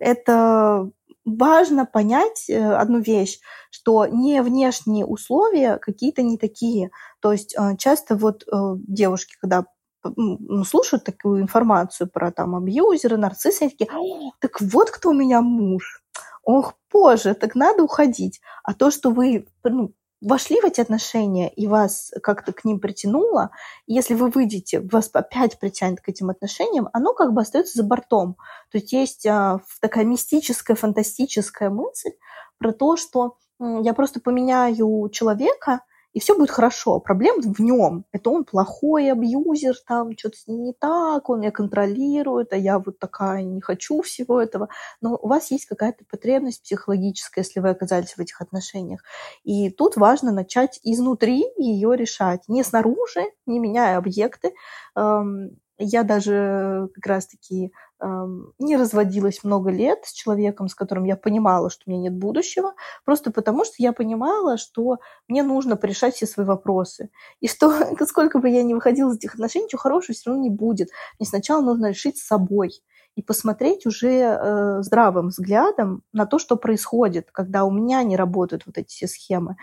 это 0.00 0.88
важно 1.36 1.86
понять 1.86 2.48
э, 2.48 2.74
одну 2.74 3.00
вещь, 3.00 3.40
что 3.70 4.06
не 4.06 4.42
внешние 4.42 5.04
условия 5.04 5.78
какие-то 5.78 6.22
не 6.22 6.38
такие. 6.38 6.90
То 7.20 7.32
есть 7.32 7.54
э, 7.56 7.76
часто 7.76 8.16
вот 8.16 8.44
э, 8.44 8.76
девушки, 8.86 9.36
когда 9.40 9.64
ну, 10.04 10.64
слушают 10.64 11.04
такую 11.04 11.42
информацию 11.42 12.08
про 12.08 12.30
там 12.30 12.54
абьюзеры, 12.54 13.16
нарциссы, 13.16 13.62
они 13.62 13.70
такие, 13.70 13.90
«О, 13.92 14.30
так 14.40 14.60
вот 14.60 14.90
кто 14.90 15.10
у 15.10 15.14
меня 15.14 15.40
муж. 15.40 16.02
Ох, 16.44 16.74
боже, 16.92 17.34
так 17.34 17.54
надо 17.54 17.82
уходить. 17.82 18.40
А 18.62 18.74
то, 18.74 18.90
что 18.90 19.10
вы 19.10 19.46
ну, 19.64 19.92
вошли 20.20 20.60
в 20.60 20.64
эти 20.64 20.80
отношения 20.80 21.48
и 21.48 21.66
вас 21.66 22.12
как-то 22.22 22.52
к 22.52 22.64
ним 22.64 22.80
притянуло, 22.80 23.50
если 23.86 24.14
вы 24.14 24.30
выйдете, 24.30 24.80
вас 24.80 25.10
опять 25.12 25.58
притянет 25.58 26.00
к 26.00 26.08
этим 26.08 26.30
отношениям, 26.30 26.88
оно 26.92 27.14
как 27.14 27.32
бы 27.32 27.40
остается 27.40 27.78
за 27.78 27.84
бортом. 27.84 28.36
То 28.70 28.78
есть 28.78 28.92
есть 28.92 29.26
а, 29.26 29.60
такая 29.80 30.04
мистическая, 30.04 30.76
фантастическая 30.76 31.70
мысль 31.70 32.10
про 32.58 32.72
то, 32.72 32.96
что 32.96 33.36
я 33.60 33.94
просто 33.94 34.20
поменяю 34.20 35.08
человека, 35.10 35.82
и 36.18 36.20
все 36.20 36.36
будет 36.36 36.50
хорошо. 36.50 36.98
Проблема 36.98 37.42
в 37.42 37.60
нем. 37.60 38.04
Это 38.10 38.30
он 38.30 38.42
плохой 38.44 39.12
абьюзер, 39.12 39.76
там 39.86 40.18
что-то 40.18 40.36
с 40.36 40.48
ним 40.48 40.64
не 40.64 40.72
так, 40.72 41.30
он 41.30 41.38
меня 41.38 41.52
контролирует, 41.52 42.52
а 42.52 42.56
я 42.56 42.80
вот 42.80 42.98
такая 42.98 43.44
не 43.44 43.60
хочу 43.60 44.02
всего 44.02 44.42
этого. 44.42 44.68
Но 45.00 45.16
у 45.22 45.28
вас 45.28 45.52
есть 45.52 45.66
какая-то 45.66 46.04
потребность 46.10 46.64
психологическая, 46.64 47.44
если 47.44 47.60
вы 47.60 47.68
оказались 47.68 48.14
в 48.14 48.18
этих 48.18 48.40
отношениях. 48.40 49.04
И 49.44 49.70
тут 49.70 49.94
важно 49.94 50.32
начать 50.32 50.80
изнутри 50.82 51.44
ее 51.56 51.96
решать. 51.96 52.42
Не 52.48 52.64
снаружи, 52.64 53.22
не 53.46 53.60
меняя 53.60 53.96
объекты. 53.96 54.54
Я 54.96 56.02
даже 56.02 56.88
как 56.94 57.06
раз-таки 57.06 57.72
не 58.00 58.76
разводилась 58.76 59.42
много 59.42 59.70
лет 59.70 60.00
с 60.04 60.12
человеком, 60.12 60.68
с 60.68 60.74
которым 60.74 61.04
я 61.04 61.16
понимала, 61.16 61.70
что 61.70 61.82
у 61.86 61.90
меня 61.90 62.10
нет 62.10 62.14
будущего, 62.14 62.74
просто 63.04 63.32
потому 63.32 63.64
что 63.64 63.74
я 63.78 63.92
понимала, 63.92 64.56
что 64.56 64.98
мне 65.26 65.42
нужно 65.42 65.76
порешать 65.76 66.14
все 66.14 66.26
свои 66.26 66.46
вопросы. 66.46 67.10
И 67.40 67.48
что 67.48 67.72
сколько 68.06 68.38
бы 68.38 68.48
я 68.48 68.62
ни 68.62 68.74
выходила 68.74 69.10
из 69.10 69.16
этих 69.16 69.34
отношений, 69.34 69.64
ничего 69.64 69.80
хорошего 69.80 70.14
все 70.14 70.30
равно 70.30 70.42
не 70.42 70.50
будет. 70.50 70.90
Мне 71.18 71.26
сначала 71.26 71.60
нужно 71.60 71.90
решить 71.90 72.18
с 72.18 72.26
собой 72.26 72.70
и 73.16 73.22
посмотреть 73.22 73.84
уже 73.84 74.12
э, 74.12 74.82
здравым 74.82 75.28
взглядом 75.28 76.02
на 76.12 76.24
то, 76.24 76.38
что 76.38 76.56
происходит, 76.56 77.30
когда 77.32 77.64
у 77.64 77.70
меня 77.70 78.04
не 78.04 78.16
работают 78.16 78.64
вот 78.64 78.78
эти 78.78 78.88
все 78.88 79.08
схемы. 79.08 79.56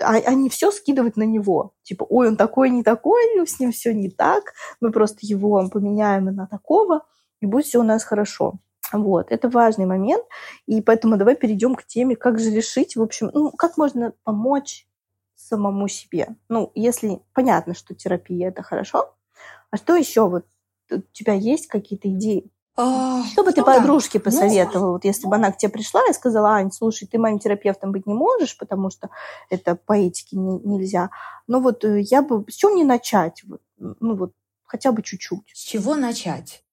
А, 0.00 0.14
а 0.14 0.34
не 0.34 0.48
все 0.48 0.70
скидывать 0.70 1.16
на 1.16 1.22
него. 1.22 1.72
Типа, 1.82 2.06
ой, 2.08 2.28
он 2.28 2.36
такой, 2.36 2.70
не 2.70 2.82
такой, 2.82 3.22
с 3.46 3.58
ним 3.58 3.72
все 3.72 3.94
не 3.94 4.10
так, 4.10 4.52
мы 4.80 4.92
просто 4.92 5.20
его 5.22 5.68
поменяем 5.70 6.26
на 6.26 6.46
такого, 6.46 7.02
и 7.40 7.46
будет 7.46 7.66
все 7.66 7.80
у 7.80 7.82
нас 7.82 8.04
хорошо. 8.04 8.54
Вот, 8.92 9.30
это 9.30 9.50
важный 9.50 9.84
момент, 9.84 10.24
и 10.66 10.80
поэтому 10.80 11.18
давай 11.18 11.36
перейдем 11.36 11.74
к 11.74 11.84
теме, 11.84 12.16
как 12.16 12.38
же 12.38 12.50
решить, 12.50 12.96
в 12.96 13.02
общем, 13.02 13.30
ну, 13.34 13.50
как 13.50 13.76
можно 13.76 14.14
помочь 14.24 14.86
самому 15.34 15.88
себе. 15.88 16.28
Ну, 16.48 16.72
если 16.74 17.20
понятно, 17.34 17.74
что 17.74 17.94
терапия 17.94 18.48
это 18.48 18.62
хорошо, 18.62 19.14
а 19.70 19.76
что 19.76 19.94
еще 19.94 20.28
вот 20.28 20.46
у 20.90 21.00
тебя 21.12 21.34
есть 21.34 21.66
какие-то 21.66 22.08
идеи? 22.08 22.50
А, 22.80 23.24
Что 23.24 23.42
бы 23.42 23.52
ты 23.52 23.60
ну 23.60 23.66
да. 23.66 23.74
подружке 23.74 24.20
посоветовала, 24.20 24.92
вот 24.92 25.04
если 25.04 25.26
бы 25.26 25.34
она 25.34 25.50
к 25.50 25.58
тебе 25.58 25.72
пришла 25.72 26.00
и 26.08 26.12
сказала, 26.12 26.50
Ань, 26.50 26.70
слушай, 26.70 27.08
ты 27.08 27.18
моим 27.18 27.40
терапевтом 27.40 27.90
быть 27.90 28.06
не 28.06 28.14
можешь, 28.14 28.56
потому 28.56 28.88
что 28.88 29.10
это 29.50 29.74
по 29.74 29.94
этике 29.94 30.36
не- 30.36 30.60
нельзя. 30.60 31.10
Но 31.48 31.58
вот 31.58 31.84
э, 31.84 32.00
я 32.02 32.22
бы... 32.22 32.44
С 32.48 32.54
чего 32.54 32.70
мне 32.70 32.84
начать? 32.84 33.42
Вот, 33.44 33.60
ну 33.78 34.14
вот 34.14 34.32
хотя 34.64 34.92
бы 34.92 35.02
чуть-чуть. 35.02 35.50
С 35.52 35.58
чего 35.58 35.96
начать? 35.96 36.64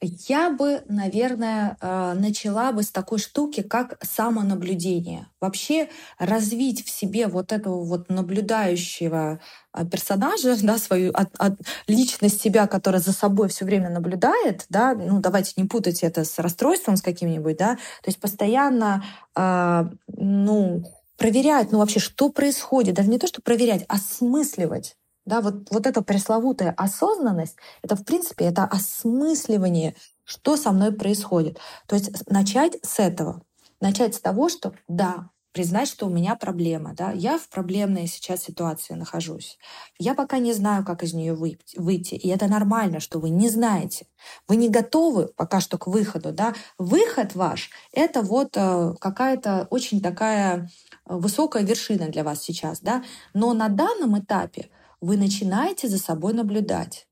Я 0.00 0.50
бы, 0.50 0.82
наверное, 0.88 1.76
э, 1.80 2.14
начала 2.14 2.72
бы 2.72 2.82
с 2.82 2.90
такой 2.90 3.18
штуки, 3.18 3.62
как 3.62 3.98
самонаблюдение. 4.02 5.28
Вообще 5.40 5.88
развить 6.18 6.84
в 6.84 6.90
себе 6.90 7.26
вот 7.26 7.52
этого 7.52 7.84
вот 7.84 8.08
наблюдающего 8.08 9.40
э, 9.72 9.86
персонажа, 9.86 10.56
да, 10.62 10.78
свою 10.78 11.12
от, 11.12 11.28
от, 11.38 11.58
личность 11.86 12.40
себя, 12.40 12.66
которая 12.66 13.00
за 13.00 13.12
собой 13.12 13.48
все 13.48 13.64
время 13.64 13.90
наблюдает, 13.90 14.66
да, 14.68 14.94
ну 14.94 15.20
давайте 15.20 15.52
не 15.56 15.68
путать 15.68 16.02
это 16.02 16.24
с 16.24 16.38
расстройством 16.38 16.96
с 16.96 17.02
каким-нибудь, 17.02 17.56
да, 17.56 17.76
то 17.76 18.08
есть 18.08 18.20
постоянно, 18.20 19.04
э, 19.36 19.84
ну 20.08 20.84
проверять, 21.16 21.70
ну 21.70 21.78
вообще, 21.78 22.00
что 22.00 22.30
происходит, 22.30 22.96
даже 22.96 23.08
не 23.08 23.18
то, 23.18 23.26
что 23.26 23.40
проверять, 23.42 23.84
а 23.88 23.94
осмысливать 23.94 24.96
да, 25.24 25.40
вот, 25.40 25.70
вот 25.70 25.86
эта 25.86 26.02
пресловутая 26.02 26.72
осознанность, 26.76 27.56
это, 27.82 27.96
в 27.96 28.04
принципе, 28.04 28.46
это 28.46 28.64
осмысливание, 28.64 29.94
что 30.24 30.56
со 30.56 30.72
мной 30.72 30.92
происходит. 30.92 31.58
То 31.86 31.96
есть 31.96 32.28
начать 32.28 32.76
с 32.84 32.98
этого. 32.98 33.42
Начать 33.80 34.14
с 34.14 34.20
того, 34.20 34.48
что 34.48 34.74
да, 34.88 35.30
признать, 35.52 35.88
что 35.88 36.06
у 36.06 36.10
меня 36.10 36.34
проблема, 36.34 36.94
да, 36.94 37.12
я 37.12 37.38
в 37.38 37.48
проблемной 37.48 38.06
сейчас 38.06 38.42
ситуации 38.42 38.94
нахожусь. 38.94 39.58
Я 39.98 40.14
пока 40.14 40.38
не 40.38 40.52
знаю, 40.52 40.84
как 40.84 41.02
из 41.02 41.12
нее 41.14 41.34
выйти, 41.34 42.14
и 42.14 42.28
это 42.28 42.46
нормально, 42.48 43.00
что 43.00 43.18
вы 43.18 43.30
не 43.30 43.48
знаете. 43.48 44.06
Вы 44.48 44.56
не 44.56 44.68
готовы 44.68 45.28
пока 45.36 45.60
что 45.60 45.78
к 45.78 45.86
выходу, 45.86 46.32
да. 46.32 46.54
Выход 46.78 47.34
ваш— 47.34 47.70
это 47.92 48.22
вот 48.22 48.56
э, 48.56 48.94
какая-то 49.00 49.66
очень 49.70 50.00
такая 50.00 50.70
э, 51.06 51.16
высокая 51.16 51.62
вершина 51.62 52.08
для 52.08 52.24
вас 52.24 52.42
сейчас, 52.42 52.80
да. 52.80 53.04
Но 53.34 53.52
на 53.52 53.68
данном 53.68 54.18
этапе 54.18 54.70
вы 55.02 55.18
начинаете 55.18 55.88
за 55.88 55.98
собой 55.98 56.32
наблюдать, 56.32 57.06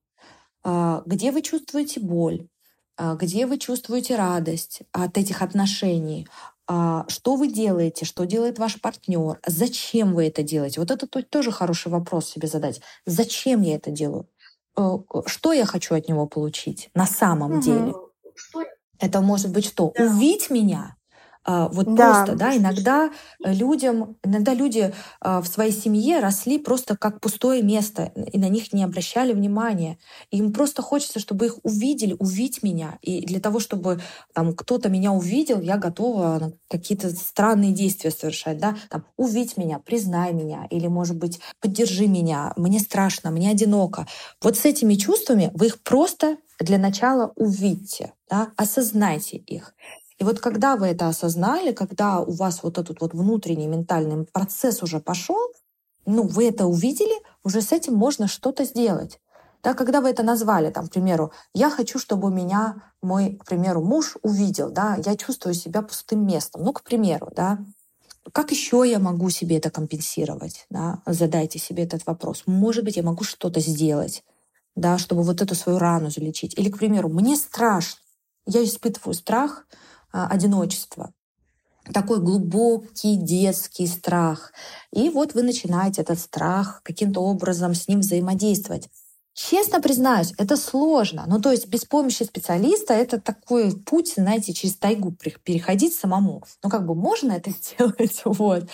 а, 0.62 1.02
где 1.04 1.32
вы 1.32 1.42
чувствуете 1.42 2.00
боль, 2.00 2.48
а, 2.96 3.16
где 3.16 3.46
вы 3.46 3.58
чувствуете 3.58 4.16
радость 4.16 4.82
от 4.92 5.18
этих 5.18 5.42
отношений, 5.42 6.26
а, 6.66 7.04
что 7.08 7.34
вы 7.34 7.48
делаете, 7.48 8.04
что 8.04 8.24
делает 8.24 8.58
ваш 8.58 8.80
партнер, 8.80 9.40
зачем 9.44 10.14
вы 10.14 10.28
это 10.28 10.42
делаете. 10.44 10.80
Вот 10.80 10.90
это 10.92 11.06
тоже 11.06 11.50
хороший 11.50 11.90
вопрос 11.90 12.30
себе 12.30 12.46
задать. 12.46 12.80
Зачем 13.06 13.62
я 13.62 13.74
это 13.74 13.90
делаю? 13.90 14.28
Э, 14.78 14.98
что 15.26 15.52
я 15.52 15.66
хочу 15.66 15.96
от 15.96 16.08
него 16.08 16.26
получить 16.26 16.90
на 16.94 17.06
самом 17.06 17.54
угу. 17.54 17.60
деле? 17.60 17.94
Это 19.00 19.20
может 19.20 19.50
быть 19.50 19.64
что? 19.64 19.92
Да. 19.96 20.04
Увидеть 20.04 20.50
меня, 20.50 20.96
вот 21.46 21.94
да. 21.94 22.24
просто, 22.24 22.36
да, 22.36 22.56
иногда 22.56 23.10
людям, 23.42 24.16
иногда 24.22 24.54
люди 24.54 24.92
а, 25.20 25.40
в 25.40 25.48
своей 25.48 25.72
семье 25.72 26.20
росли 26.20 26.58
просто 26.58 26.96
как 26.96 27.20
пустое 27.20 27.62
место, 27.62 28.12
и 28.32 28.38
на 28.38 28.48
них 28.48 28.72
не 28.72 28.84
обращали 28.84 29.32
внимания. 29.32 29.98
И 30.30 30.38
им 30.38 30.52
просто 30.52 30.82
хочется, 30.82 31.18
чтобы 31.18 31.46
их 31.46 31.58
увидели, 31.62 32.14
увидеть 32.18 32.62
меня. 32.62 32.98
И 33.02 33.24
для 33.24 33.40
того, 33.40 33.58
чтобы 33.58 34.00
там 34.34 34.54
кто-то 34.54 34.88
меня 34.88 35.12
увидел, 35.12 35.60
я 35.60 35.76
готова 35.78 36.52
какие-то 36.68 37.10
странные 37.10 37.72
действия 37.72 38.10
совершать, 38.10 38.58
да, 38.58 38.76
там, 38.90 39.04
увидеть 39.16 39.56
меня, 39.56 39.78
признай 39.78 40.32
меня, 40.32 40.66
или, 40.70 40.86
может 40.86 41.16
быть, 41.16 41.40
поддержи 41.60 42.06
меня, 42.06 42.52
мне 42.56 42.78
страшно, 42.80 43.30
мне 43.30 43.50
одиноко. 43.50 44.06
Вот 44.42 44.56
с 44.56 44.64
этими 44.64 44.94
чувствами 44.94 45.50
вы 45.54 45.66
их 45.66 45.82
просто 45.82 46.36
для 46.58 46.78
начала 46.78 47.32
увидьте, 47.36 48.12
да, 48.28 48.52
осознайте 48.56 49.38
их. 49.38 49.74
И 50.20 50.24
вот 50.24 50.38
когда 50.38 50.76
вы 50.76 50.88
это 50.88 51.08
осознали, 51.08 51.72
когда 51.72 52.20
у 52.20 52.30
вас 52.32 52.62
вот 52.62 52.76
этот 52.76 53.00
вот 53.00 53.14
внутренний 53.14 53.66
ментальный 53.66 54.26
процесс 54.26 54.82
уже 54.82 55.00
пошел, 55.00 55.52
ну, 56.04 56.24
вы 56.24 56.48
это 56.48 56.66
увидели, 56.66 57.14
уже 57.42 57.62
с 57.62 57.72
этим 57.72 57.94
можно 57.94 58.28
что-то 58.28 58.64
сделать. 58.64 59.18
Да, 59.62 59.74
когда 59.74 60.00
вы 60.00 60.10
это 60.10 60.22
назвали, 60.22 60.70
там, 60.70 60.86
к 60.86 60.92
примеру, 60.92 61.32
я 61.54 61.70
хочу, 61.70 61.98
чтобы 61.98 62.30
меня 62.30 62.82
мой, 63.02 63.36
к 63.36 63.46
примеру, 63.46 63.82
муж 63.82 64.16
увидел, 64.22 64.70
да, 64.70 64.98
я 65.04 65.16
чувствую 65.16 65.54
себя 65.54 65.82
пустым 65.82 66.26
местом. 66.26 66.64
Ну, 66.64 66.72
к 66.72 66.82
примеру, 66.82 67.30
да, 67.34 67.58
как 68.32 68.50
еще 68.50 68.84
я 68.86 68.98
могу 68.98 69.30
себе 69.30 69.56
это 69.56 69.70
компенсировать? 69.70 70.66
Да? 70.68 71.02
Задайте 71.06 71.58
себе 71.58 71.84
этот 71.84 72.04
вопрос. 72.06 72.42
Может 72.46 72.84
быть, 72.84 72.96
я 72.96 73.02
могу 73.02 73.24
что-то 73.24 73.60
сделать, 73.60 74.22
да, 74.76 74.98
чтобы 74.98 75.22
вот 75.22 75.40
эту 75.40 75.54
свою 75.54 75.78
рану 75.78 76.10
залечить. 76.10 76.58
Или, 76.58 76.70
к 76.70 76.78
примеру, 76.78 77.08
мне 77.08 77.36
страшно, 77.36 78.00
я 78.46 78.62
испытываю 78.64 79.14
страх, 79.14 79.66
одиночества. 80.12 81.12
Такой 81.92 82.20
глубокий 82.20 83.16
детский 83.16 83.86
страх. 83.86 84.52
И 84.92 85.08
вот 85.08 85.34
вы 85.34 85.42
начинаете 85.42 86.02
этот 86.02 86.18
страх 86.18 86.82
каким-то 86.84 87.20
образом 87.20 87.74
с 87.74 87.88
ним 87.88 88.00
взаимодействовать. 88.00 88.88
Честно 89.32 89.80
признаюсь, 89.80 90.34
это 90.38 90.56
сложно. 90.56 91.24
Ну, 91.26 91.40
то 91.40 91.50
есть 91.50 91.68
без 91.68 91.84
помощи 91.84 92.24
специалиста 92.24 92.94
это 92.94 93.18
такой 93.20 93.72
путь, 93.72 94.12
знаете, 94.16 94.52
через 94.52 94.76
тайгу 94.76 95.12
переходить 95.44 95.94
самому. 95.94 96.42
Ну, 96.62 96.68
как 96.68 96.84
бы 96.84 96.94
можно 96.94 97.32
это 97.32 97.50
сделать, 97.62 98.20
вот. 98.24 98.68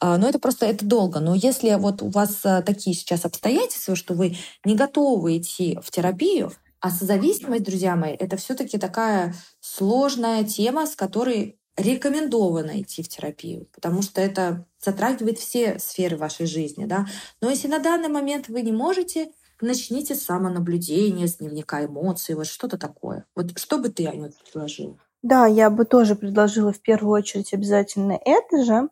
А, 0.00 0.18
но 0.18 0.28
это 0.28 0.38
просто, 0.38 0.66
это 0.66 0.84
долго. 0.84 1.18
Но 1.18 1.34
если 1.34 1.74
вот 1.74 2.02
у 2.02 2.08
вас 2.08 2.38
а, 2.44 2.62
такие 2.62 2.94
сейчас 2.94 3.24
обстоятельства, 3.24 3.96
что 3.96 4.14
вы 4.14 4.36
не 4.64 4.76
готовы 4.76 5.38
идти 5.38 5.78
в 5.82 5.90
терапию, 5.90 6.52
а 6.82 6.90
созависимость, 6.90 7.62
друзья 7.62 7.94
мои, 7.94 8.12
это 8.12 8.36
все-таки 8.36 8.76
такая 8.76 9.34
сложная 9.60 10.42
тема, 10.42 10.84
с 10.84 10.96
которой 10.96 11.60
рекомендовано 11.76 12.82
идти 12.82 13.04
в 13.04 13.08
терапию, 13.08 13.68
потому 13.72 14.02
что 14.02 14.20
это 14.20 14.66
затрагивает 14.80 15.38
все 15.38 15.78
сферы 15.78 16.16
вашей 16.16 16.46
жизни. 16.46 16.84
Да? 16.84 17.06
Но 17.40 17.50
если 17.50 17.68
на 17.68 17.78
данный 17.78 18.08
момент 18.08 18.48
вы 18.48 18.62
не 18.62 18.72
можете, 18.72 19.30
начните 19.60 20.16
с 20.16 20.24
самонаблюдения, 20.24 21.28
с 21.28 21.36
дневника 21.36 21.84
эмоций, 21.84 22.34
вот 22.34 22.48
что-то 22.48 22.76
такое. 22.76 23.26
Вот 23.36 23.56
что 23.56 23.78
бы 23.78 23.88
ты, 23.88 24.06
Аня, 24.06 24.32
предложила? 24.44 24.98
Да, 25.22 25.46
я 25.46 25.70
бы 25.70 25.84
тоже 25.84 26.16
предложила 26.16 26.72
в 26.72 26.80
первую 26.80 27.12
очередь 27.12 27.54
обязательно 27.54 28.18
это 28.24 28.64
же. 28.64 28.88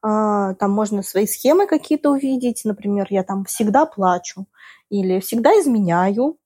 А, 0.00 0.54
там 0.54 0.70
можно 0.70 1.02
свои 1.02 1.26
схемы 1.26 1.66
какие-то 1.66 2.10
увидеть. 2.10 2.62
Например, 2.64 3.06
я 3.10 3.22
там 3.22 3.44
всегда 3.44 3.84
плачу 3.84 4.46
или 4.88 5.20
всегда 5.20 5.50
изменяю, 5.60 6.38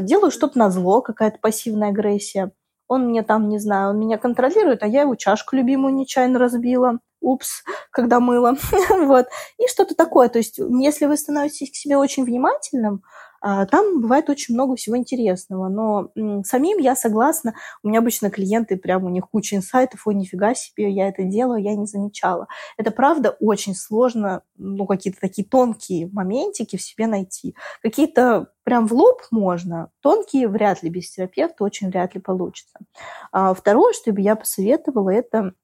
делаю 0.00 0.30
что-то 0.30 0.58
на 0.58 0.70
зло, 0.70 1.02
какая-то 1.02 1.38
пассивная 1.40 1.90
агрессия. 1.90 2.52
Он 2.88 3.06
мне 3.08 3.22
там, 3.22 3.48
не 3.48 3.58
знаю, 3.58 3.90
он 3.90 4.00
меня 4.00 4.18
контролирует, 4.18 4.82
а 4.82 4.86
я 4.86 5.02
его 5.02 5.14
чашку 5.14 5.54
любимую 5.56 5.94
нечаянно 5.94 6.38
разбила. 6.38 6.98
Упс, 7.20 7.62
когда 7.90 8.18
мыла. 8.18 8.56
вот. 8.90 9.26
И 9.58 9.68
что-то 9.68 9.94
такое. 9.94 10.28
То 10.28 10.38
есть, 10.38 10.58
если 10.58 11.06
вы 11.06 11.16
становитесь 11.16 11.70
к 11.70 11.76
себе 11.76 11.96
очень 11.96 12.24
внимательным, 12.24 13.02
а, 13.04 13.29
там 13.40 14.00
бывает 14.00 14.28
очень 14.30 14.54
много 14.54 14.76
всего 14.76 14.96
интересного, 14.96 15.68
но 15.68 16.10
самим 16.44 16.78
я 16.78 16.94
согласна. 16.94 17.54
У 17.82 17.88
меня 17.88 18.00
обычно 18.00 18.30
клиенты, 18.30 18.76
прям 18.76 19.04
у 19.04 19.08
них 19.08 19.28
куча 19.30 19.56
инсайтов, 19.56 20.06
ой, 20.06 20.14
нифига 20.14 20.54
себе, 20.54 20.90
я 20.90 21.08
это 21.08 21.22
делаю, 21.24 21.62
я 21.62 21.74
не 21.74 21.86
замечала. 21.86 22.46
Это 22.76 22.90
правда 22.90 23.36
очень 23.40 23.74
сложно, 23.74 24.42
ну, 24.56 24.86
какие-то 24.86 25.20
такие 25.20 25.46
тонкие 25.46 26.08
моментики 26.12 26.76
в 26.76 26.82
себе 26.82 27.06
найти. 27.06 27.54
Какие-то 27.82 28.48
прям 28.64 28.86
в 28.86 28.92
лоб 28.92 29.22
можно, 29.30 29.90
тонкие 30.00 30.46
вряд 30.48 30.82
ли 30.82 30.90
без 30.90 31.10
терапевта 31.10 31.64
очень 31.64 31.88
вряд 31.90 32.14
ли 32.14 32.20
получится. 32.20 32.78
А 33.32 33.54
второе, 33.54 33.92
что 33.92 34.12
бы 34.12 34.20
я 34.20 34.36
посоветовала, 34.36 35.10
это 35.10 35.54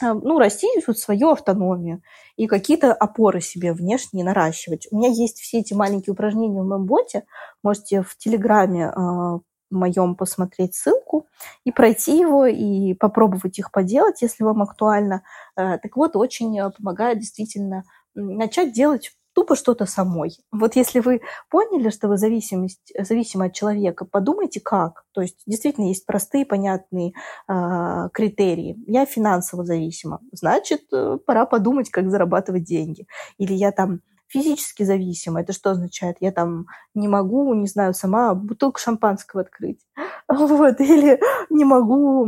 ну, 0.00 0.38
растить 0.38 0.86
вот 0.86 0.98
свою 0.98 1.30
автономию 1.30 2.02
и 2.36 2.46
какие-то 2.46 2.92
опоры 2.92 3.40
себе 3.40 3.72
внешние 3.72 4.24
наращивать. 4.24 4.86
У 4.90 4.98
меня 4.98 5.08
есть 5.08 5.38
все 5.40 5.60
эти 5.60 5.74
маленькие 5.74 6.12
упражнения 6.12 6.60
в 6.60 6.66
моем 6.66 6.84
боте. 6.84 7.24
Можете 7.62 8.02
в 8.02 8.16
Телеграме 8.16 8.92
э, 8.94 9.38
моем 9.70 10.14
посмотреть 10.14 10.74
ссылку 10.74 11.26
и 11.64 11.72
пройти 11.72 12.18
его, 12.18 12.46
и 12.46 12.94
попробовать 12.94 13.58
их 13.58 13.72
поделать, 13.72 14.22
если 14.22 14.44
вам 14.44 14.62
актуально. 14.62 15.22
Э, 15.56 15.78
так 15.78 15.96
вот, 15.96 16.16
очень 16.16 16.58
помогает 16.76 17.18
действительно 17.18 17.84
начать 18.14 18.72
делать 18.72 19.12
тупо 19.36 19.54
что-то 19.54 19.84
самой. 19.84 20.30
Вот 20.50 20.76
если 20.76 21.00
вы 21.00 21.20
поняли, 21.50 21.90
что 21.90 22.08
вы 22.08 22.16
зависимость, 22.16 22.92
зависимы 22.98 23.46
от 23.46 23.52
человека, 23.52 24.06
подумайте 24.06 24.60
как. 24.60 25.04
То 25.12 25.20
есть 25.20 25.42
действительно 25.46 25.88
есть 25.88 26.06
простые, 26.06 26.46
понятные 26.46 27.12
э, 27.46 28.08
критерии. 28.14 28.76
Я 28.86 29.04
финансово 29.04 29.64
зависима, 29.64 30.20
значит, 30.32 30.84
э, 30.90 31.18
пора 31.26 31.44
подумать, 31.44 31.90
как 31.90 32.10
зарабатывать 32.10 32.64
деньги. 32.64 33.06
Или 33.36 33.52
я 33.52 33.72
там 33.72 34.00
физически 34.28 34.82
зависима. 34.82 35.40
Это 35.40 35.52
что 35.52 35.70
означает? 35.70 36.16
Я 36.20 36.32
там 36.32 36.66
не 36.94 37.08
могу, 37.08 37.54
не 37.54 37.66
знаю, 37.66 37.94
сама 37.94 38.34
бутылку 38.34 38.78
шампанского 38.78 39.42
открыть. 39.42 39.80
Вот. 40.28 40.80
Или 40.80 41.20
не 41.50 41.64
могу... 41.64 42.26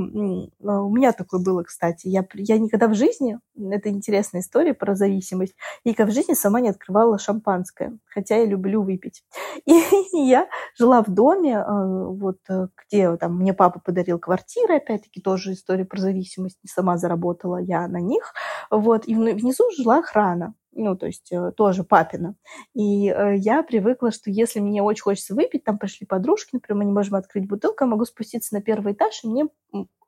А, 0.65 0.83
у 0.83 0.95
меня 0.95 1.13
такое 1.13 1.43
было, 1.43 1.65
кстати. 1.65 2.07
Я, 2.07 2.25
я 2.35 2.59
никогда 2.59 2.87
в 2.87 2.95
жизни, 2.95 3.39
это 3.57 3.89
интересная 3.89 4.41
история 4.41 4.73
про 4.73 4.95
зависимость, 4.95 5.55
я 5.85 5.91
никогда 5.91 6.13
в 6.13 6.15
жизни 6.15 6.35
сама 6.35 6.61
не 6.61 6.69
открывала 6.69 7.19
шампанское, 7.19 7.99
хотя 8.07 8.37
я 8.37 8.45
люблю 8.45 8.83
выпить. 8.83 9.25
И 9.67 9.75
я 10.13 10.47
жила 10.77 11.03
в 11.03 11.11
доме, 11.11 11.59
а, 11.59 12.05
вот, 12.05 12.39
э, 12.49 12.69
где 12.87 13.17
там 13.17 13.37
мне 13.37 13.53
папа 13.53 13.81
подарил 13.81 14.19
квартиры, 14.19 14.77
опять-таки 14.77 15.21
тоже 15.21 15.53
история 15.53 15.85
про 15.85 16.01
зависимость, 16.01 16.59
сама 16.67 16.97
заработала 16.99 17.59
я 17.59 17.89
на 17.89 18.01
них. 18.01 18.33
Вот. 18.71 19.09
И 19.09 19.15
внизу 19.15 19.65
жила 19.77 19.99
охрана. 19.99 20.55
Ну, 20.79 20.97
то 20.97 21.07
есть 21.07 21.33
э, 21.33 21.53
тоже 21.57 21.85
папина. 21.85 22.35
И 22.75 23.09
э, 23.09 23.37
я 23.37 23.63
привыкла, 23.63 24.11
что 24.11 24.31
если 24.31 24.61
мне 24.61 24.83
очень 24.83 25.03
хочется 25.03 25.35
выпить, 25.35 25.65
там 25.65 25.79
пришли 25.79 26.07
подружки, 26.07 26.51
например, 26.53 26.79
мы 26.79 26.85
не 26.85 26.93
можем 26.93 27.17
открыть 27.17 27.49
бутылку, 27.49 27.85
я 27.85 27.91
могу 27.91 28.05
спуститься 28.05 28.55
на 28.55 28.63
первый 28.63 28.93
этаж, 28.93 29.21
и 29.25 29.29
мне 29.29 29.47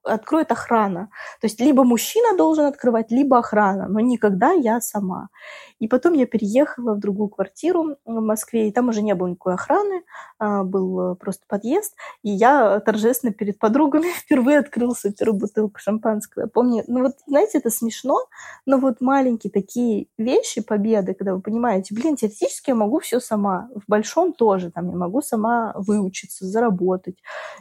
откроет 0.02 0.52
охрана. 0.52 1.10
То 1.40 1.46
есть 1.46 1.60
либо 1.60 1.84
мужчина 1.84 2.36
должен 2.36 2.66
открывать, 2.66 3.10
либо 3.10 3.38
охрана, 3.38 3.88
но 3.88 4.00
никогда 4.00 4.52
я 4.52 4.80
сама. 4.80 5.28
И 5.78 5.88
потом 5.88 6.14
я 6.14 6.26
переехала 6.26 6.94
в 6.94 7.00
другую 7.00 7.28
квартиру 7.28 7.96
в 8.04 8.20
Москве, 8.20 8.68
и 8.68 8.72
там 8.72 8.88
уже 8.88 9.02
не 9.02 9.14
было 9.14 9.28
никакой 9.28 9.54
охраны, 9.54 10.02
а, 10.38 10.62
был 10.62 11.16
просто 11.16 11.44
подъезд, 11.48 11.94
и 12.22 12.30
я 12.30 12.80
торжественно 12.80 13.32
перед 13.32 13.58
подругами 13.58 14.08
впервые 14.16 14.58
открыла 14.58 14.94
свою 14.94 15.14
первую 15.14 15.40
бутылку 15.40 15.78
шампанского. 15.78 16.42
Я 16.42 16.48
помню, 16.48 16.84
ну 16.86 17.02
вот, 17.02 17.14
знаете, 17.26 17.58
это 17.58 17.70
смешно, 17.70 18.18
но 18.66 18.78
вот 18.78 19.00
маленькие 19.00 19.50
такие 19.50 20.06
вещи, 20.18 20.62
победы, 20.62 21.14
когда 21.14 21.34
вы 21.34 21.40
понимаете, 21.40 21.94
блин, 21.94 22.16
теоретически 22.16 22.70
я 22.70 22.76
могу 22.76 23.00
все 23.00 23.20
сама, 23.20 23.68
в 23.74 23.82
большом 23.88 24.32
тоже, 24.32 24.70
там 24.70 24.90
я 24.90 24.96
могу 24.96 25.22
сама 25.22 25.72
выучиться, 25.74 26.46
заработать, 26.46 27.16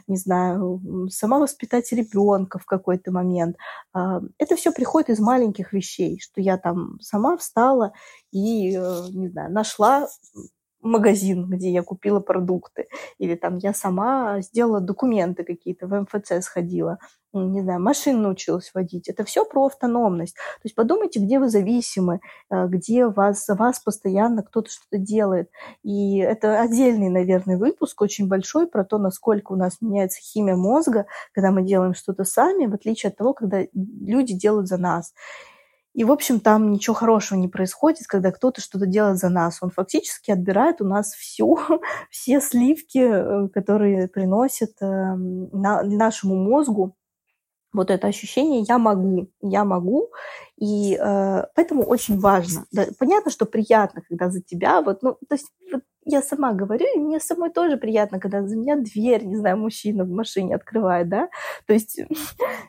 не 0.06 0.16
знаю, 0.16 0.80
сама 1.10 1.38
воспитать 1.38 1.90
ребенка, 1.92 2.29
ребенка 2.30 2.58
в 2.58 2.66
какой-то 2.66 3.12
момент. 3.12 3.56
А, 3.92 4.20
это 4.38 4.56
все 4.56 4.72
приходит 4.72 5.10
из 5.10 5.20
маленьких 5.20 5.72
вещей, 5.72 6.20
что 6.20 6.40
я 6.40 6.56
там 6.58 6.98
сама 7.00 7.36
встала 7.36 7.92
и, 8.32 8.76
э, 8.76 9.06
не 9.10 9.28
знаю, 9.28 9.52
нашла 9.52 10.08
магазин, 10.80 11.48
где 11.48 11.70
я 11.70 11.82
купила 11.82 12.20
продукты, 12.20 12.88
или 13.18 13.34
там 13.34 13.58
я 13.58 13.74
сама 13.74 14.40
сделала 14.40 14.80
документы 14.80 15.44
какие-то, 15.44 15.86
в 15.86 16.00
МФЦ 16.00 16.42
сходила, 16.42 16.98
не 17.32 17.62
знаю, 17.62 17.80
машину 17.80 18.22
научилась 18.22 18.72
водить. 18.74 19.08
Это 19.08 19.24
все 19.24 19.44
про 19.44 19.66
автономность. 19.66 20.34
То 20.34 20.64
есть 20.64 20.74
подумайте, 20.74 21.20
где 21.20 21.38
вы 21.38 21.48
зависимы, 21.48 22.20
э, 22.50 22.66
где 22.66 23.06
вас, 23.06 23.46
за 23.46 23.54
вас 23.54 23.78
постоянно 23.78 24.42
кто-то 24.42 24.70
что-то 24.70 24.98
делает. 24.98 25.48
И 25.84 26.18
это 26.18 26.60
отдельный, 26.60 27.08
наверное, 27.08 27.56
выпуск, 27.56 28.00
очень 28.02 28.26
большой, 28.26 28.66
про 28.66 28.84
то, 28.84 28.98
насколько 28.98 29.52
у 29.52 29.56
нас 29.56 29.76
меняется 29.80 30.20
химия 30.20 30.56
мозга, 30.56 31.06
когда 31.32 31.52
мы 31.52 31.62
делаем 31.62 31.94
что-то 31.94 32.24
сами, 32.24 32.66
в 32.66 32.74
отличие 32.74 33.10
от 33.10 33.16
того, 33.16 33.32
когда 33.32 33.62
люди 33.72 34.34
делают 34.34 34.66
за 34.66 34.78
нас. 34.78 35.14
И, 35.94 36.04
в 36.04 36.12
общем, 36.12 36.40
там 36.40 36.70
ничего 36.70 36.94
хорошего 36.94 37.38
не 37.38 37.48
происходит, 37.48 38.06
когда 38.06 38.30
кто-то 38.30 38.60
что-то 38.60 38.86
делает 38.86 39.18
за 39.18 39.28
нас. 39.28 39.58
Он 39.60 39.70
фактически 39.70 40.30
отбирает 40.30 40.80
у 40.80 40.84
нас 40.84 41.12
всю, 41.14 41.58
все 42.10 42.40
сливки, 42.40 42.98
э, 42.98 43.48
которые 43.48 44.08
приносят 44.08 44.70
эм, 44.80 45.50
нашему 45.52 46.36
мозгу 46.36 46.96
вот 47.72 47.90
это 47.90 48.08
ощущение 48.08 48.62
«я 48.68 48.78
могу», 48.78 49.28
«я 49.42 49.64
могу». 49.64 50.10
И 50.56 50.96
э, 50.96 51.44
поэтому 51.54 51.84
очень 51.84 52.18
важно. 52.18 52.66
Да, 52.72 52.86
понятно, 52.98 53.30
что 53.30 53.46
приятно, 53.46 54.02
когда 54.08 54.28
за 54.30 54.42
тебя, 54.42 54.82
вот, 54.82 55.02
ну, 55.02 55.16
то 55.28 55.34
есть 55.34 55.46
вот 55.72 55.82
я 56.04 56.22
сама 56.22 56.52
говорю, 56.52 56.86
и 56.94 56.98
мне 56.98 57.20
самой 57.20 57.50
тоже 57.50 57.76
приятно, 57.76 58.18
когда 58.18 58.46
за 58.46 58.56
меня 58.56 58.76
дверь, 58.76 59.24
не 59.24 59.36
знаю, 59.36 59.58
мужчина 59.58 60.04
в 60.04 60.10
машине 60.10 60.56
открывает, 60.56 61.08
да, 61.08 61.28
то 61.66 61.72
есть 61.72 62.00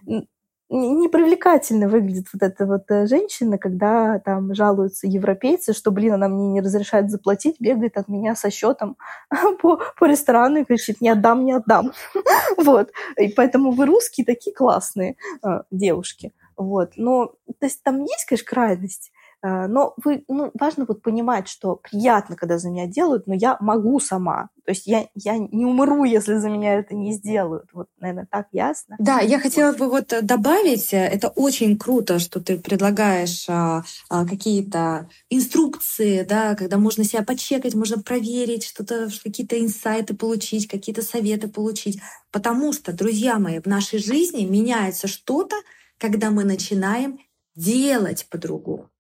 непривлекательно 0.72 1.90
выглядит 1.90 2.28
вот 2.34 2.42
эта 2.42 2.66
вот 2.66 2.90
э, 2.90 3.06
женщина, 3.06 3.58
когда 3.58 4.20
там 4.20 4.56
жалуются 4.56 5.06
европейцы, 5.06 5.74
что, 5.74 5.92
блин, 5.92 6.14
она 6.14 6.30
мне 6.30 6.48
не 6.48 6.62
разрешает 6.62 7.12
заплатить, 7.12 7.58
бегает 7.60 7.98
от 7.98 8.08
меня 8.08 8.36
со 8.36 8.50
счетом 8.50 8.98
по, 9.62 9.82
по 9.98 10.06
ресторану 10.06 10.62
и 10.62 10.64
кричит, 10.64 11.02
не 11.02 11.10
отдам, 11.10 11.44
не 11.44 11.52
отдам. 11.52 11.92
вот. 12.58 12.92
И 13.18 13.28
поэтому 13.30 13.72
вы 13.72 13.86
русские 13.86 14.26
такие 14.26 14.56
классные 14.56 15.18
э, 15.44 15.62
девушки. 15.72 16.32
Вот. 16.56 16.94
Но, 16.96 17.34
то 17.60 17.66
есть 17.66 17.84
там 17.84 18.02
есть, 18.02 18.26
конечно, 18.26 18.48
крайность, 18.48 19.12
но 19.44 19.94
вы, 20.04 20.24
ну, 20.28 20.52
важно 20.60 20.86
вот 20.88 21.02
понимать, 21.02 21.48
что 21.48 21.76
приятно, 21.76 22.36
когда 22.36 22.58
за 22.60 22.70
меня 22.70 22.86
делают, 22.86 23.26
но 23.26 23.34
я 23.34 23.58
могу 23.60 24.00
сама. 24.00 24.50
То 24.66 24.72
есть 24.72 24.86
я, 24.86 25.08
я 25.16 25.38
не 25.38 25.66
умру, 25.66 26.04
если 26.04 26.36
за 26.36 26.50
меня 26.50 26.76
это 26.76 26.94
не 26.94 27.14
сделают. 27.14 27.66
Вот, 27.74 27.88
наверное, 28.00 28.28
так 28.30 28.48
ясно. 28.52 28.96
Да, 29.00 29.20
я 29.20 29.40
хотела 29.40 29.74
бы 29.74 29.90
вот 29.90 30.14
добавить, 30.22 30.90
это 30.92 31.30
очень 31.30 31.78
круто, 31.78 32.20
что 32.20 32.40
ты 32.40 32.60
предлагаешь 32.60 33.46
а, 33.50 33.84
а, 34.10 34.26
какие-то 34.28 35.10
инструкции, 35.30 36.24
да, 36.24 36.54
когда 36.56 36.78
можно 36.78 37.04
себя 37.04 37.24
почекать, 37.24 37.74
можно 37.74 38.02
проверить, 38.02 38.64
что-то, 38.64 39.10
какие-то 39.24 39.60
инсайты 39.60 40.16
получить, 40.16 40.68
какие-то 40.68 41.02
советы 41.02 41.48
получить. 41.48 42.00
Потому 42.32 42.74
что, 42.74 42.94
друзья 42.94 43.40
мои, 43.40 43.60
в 43.60 43.66
нашей 43.66 43.98
жизни 43.98 44.46
меняется 44.46 45.08
что-то, 45.08 45.56
когда 45.98 46.30
мы 46.30 46.44
начинаем 46.44 47.20
делать 47.56 48.28
по-другому. 48.30 48.91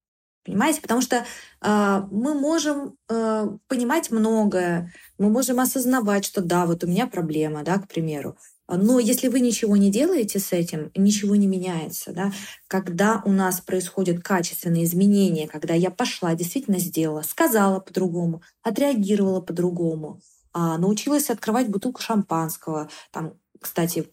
Понимаете? 0.43 0.81
Потому 0.81 1.01
что 1.01 1.17
э, 1.61 2.01
мы 2.11 2.33
можем 2.33 2.95
э, 3.09 3.47
понимать 3.67 4.09
многое, 4.09 4.91
мы 5.17 5.29
можем 5.29 5.59
осознавать, 5.59 6.25
что 6.25 6.41
да, 6.41 6.65
вот 6.65 6.83
у 6.83 6.87
меня 6.87 7.07
проблема, 7.07 7.63
да, 7.63 7.77
к 7.77 7.87
примеру. 7.87 8.37
Но 8.67 8.99
если 8.99 9.27
вы 9.27 9.41
ничего 9.41 9.75
не 9.75 9.91
делаете 9.91 10.39
с 10.39 10.53
этим, 10.53 10.91
ничего 10.95 11.35
не 11.35 11.47
меняется. 11.47 12.13
Да? 12.13 12.31
Когда 12.67 13.21
у 13.25 13.31
нас 13.31 13.59
происходят 13.59 14.23
качественные 14.23 14.85
изменения, 14.85 15.47
когда 15.47 15.73
я 15.73 15.91
пошла, 15.91 16.33
действительно 16.35 16.79
сделала, 16.79 17.21
сказала 17.21 17.79
по-другому, 17.79 18.41
отреагировала 18.63 19.41
по-другому, 19.41 20.21
а, 20.53 20.77
научилась 20.77 21.29
открывать 21.29 21.67
бутылку 21.67 22.01
шампанского, 22.01 22.89
там, 23.11 23.33
кстати. 23.61 24.07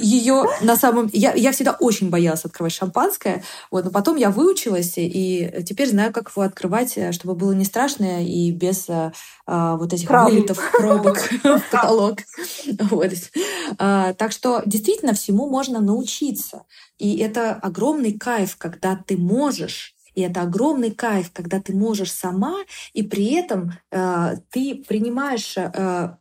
Ее 0.00 0.44
на 0.62 0.76
самом... 0.76 1.10
Я, 1.12 1.34
я 1.34 1.52
всегда 1.52 1.76
очень 1.78 2.08
боялась 2.08 2.44
открывать 2.44 2.72
шампанское, 2.72 3.44
вот, 3.70 3.84
но 3.84 3.90
потом 3.90 4.16
я 4.16 4.30
выучилась, 4.30 4.94
и 4.96 5.62
теперь 5.66 5.90
знаю, 5.90 6.12
как 6.12 6.30
его 6.30 6.42
открывать, 6.42 6.96
э, 6.96 7.12
чтобы 7.12 7.34
было 7.34 7.52
не 7.52 7.64
страшно 7.64 8.24
и 8.24 8.50
без 8.50 8.88
а, 8.88 9.76
вот 9.76 9.92
этих 9.92 10.08
Правда. 10.08 10.32
вылетов 10.32 10.58
пробок 10.72 11.18
в 11.44 11.60
потолок. 11.70 12.20
Вот. 12.90 13.12
А, 13.78 14.14
так 14.14 14.32
что 14.32 14.62
действительно 14.64 15.12
всему 15.12 15.48
можно 15.48 15.80
научиться. 15.80 16.64
И 16.98 17.18
это 17.18 17.52
огромный 17.52 18.18
кайф, 18.18 18.56
когда 18.56 18.96
ты 18.96 19.16
можешь 19.16 19.92
и 20.14 20.22
это 20.22 20.40
огромный 20.40 20.92
кайф, 20.92 21.30
когда 21.30 21.60
ты 21.60 21.74
можешь 21.74 22.10
сама, 22.10 22.64
и 22.94 23.02
при 23.02 23.34
этом 23.34 23.74
э, 23.92 24.36
ты 24.50 24.82
принимаешь 24.88 25.58
э, 25.58 26.16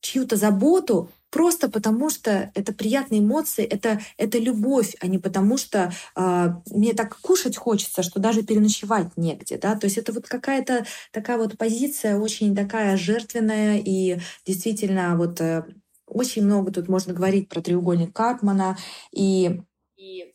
чью-то 0.00 0.36
заботу 0.36 1.10
просто 1.34 1.68
потому, 1.68 2.10
что 2.10 2.52
это 2.54 2.72
приятные 2.72 3.20
эмоции, 3.20 3.64
это, 3.64 3.98
это 4.18 4.38
любовь, 4.38 4.94
а 5.00 5.08
не 5.08 5.18
потому, 5.18 5.56
что 5.56 5.92
э, 6.14 6.48
мне 6.70 6.94
так 6.94 7.18
кушать 7.20 7.56
хочется, 7.56 8.04
что 8.04 8.20
даже 8.20 8.44
переночевать 8.44 9.08
негде. 9.16 9.58
Да? 9.58 9.74
То 9.74 9.86
есть 9.86 9.98
это 9.98 10.12
вот 10.12 10.28
какая-то 10.28 10.86
такая 11.10 11.36
вот 11.38 11.58
позиция 11.58 12.20
очень 12.20 12.54
такая 12.54 12.96
жертвенная 12.96 13.82
и 13.84 14.20
действительно 14.46 15.16
вот 15.16 15.40
э, 15.40 15.64
очень 16.06 16.44
много 16.44 16.70
тут 16.70 16.88
можно 16.88 17.12
говорить 17.12 17.48
про 17.48 17.60
треугольник 17.60 18.12
Карпмана 18.12 18.78
и 19.10 19.60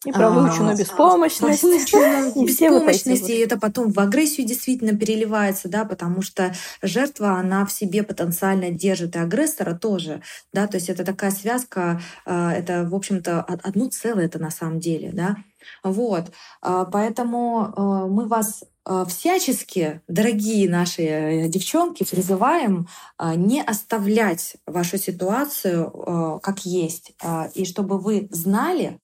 и 0.05 0.11
про 0.11 0.29
выученную 0.29 0.77
беспомощность. 0.77 1.91
Про 1.91 2.31
беспомощность, 2.43 3.29
и 3.29 3.37
это 3.37 3.59
потом 3.59 3.91
в 3.91 3.99
агрессию 3.99 4.47
действительно 4.47 4.97
переливается, 4.97 5.69
да, 5.69 5.85
потому 5.85 6.21
что 6.21 6.53
жертва, 6.81 7.33
она 7.33 7.65
в 7.65 7.71
себе 7.71 8.03
потенциально 8.03 8.71
держит 8.71 9.15
и 9.15 9.19
агрессора 9.19 9.75
тоже, 9.75 10.21
да, 10.53 10.67
то 10.67 10.77
есть 10.77 10.89
это 10.89 11.03
такая 11.03 11.31
связка, 11.31 12.01
а, 12.25 12.53
это, 12.53 12.87
в 12.89 12.95
общем-то, 12.95 13.41
одно 13.41 13.89
целое 13.89 14.25
это 14.25 14.39
на 14.39 14.51
самом 14.51 14.79
деле, 14.79 15.11
да. 15.13 15.35
Вот, 15.83 16.31
а, 16.61 16.85
поэтому 16.85 17.73
а, 17.75 18.07
мы 18.07 18.27
вас 18.27 18.63
всячески, 19.07 20.01
дорогие 20.07 20.67
наши 20.67 21.03
э, 21.03 21.47
девчонки, 21.47 22.03
призываем 22.09 22.87
не 23.35 23.61
оставлять 23.61 24.55
вашу 24.65 24.97
ситуацию 24.97 26.39
как 26.41 26.65
есть, 26.65 27.11
и 27.53 27.65
чтобы 27.65 27.99
вы 27.99 28.29
знали, 28.31 28.99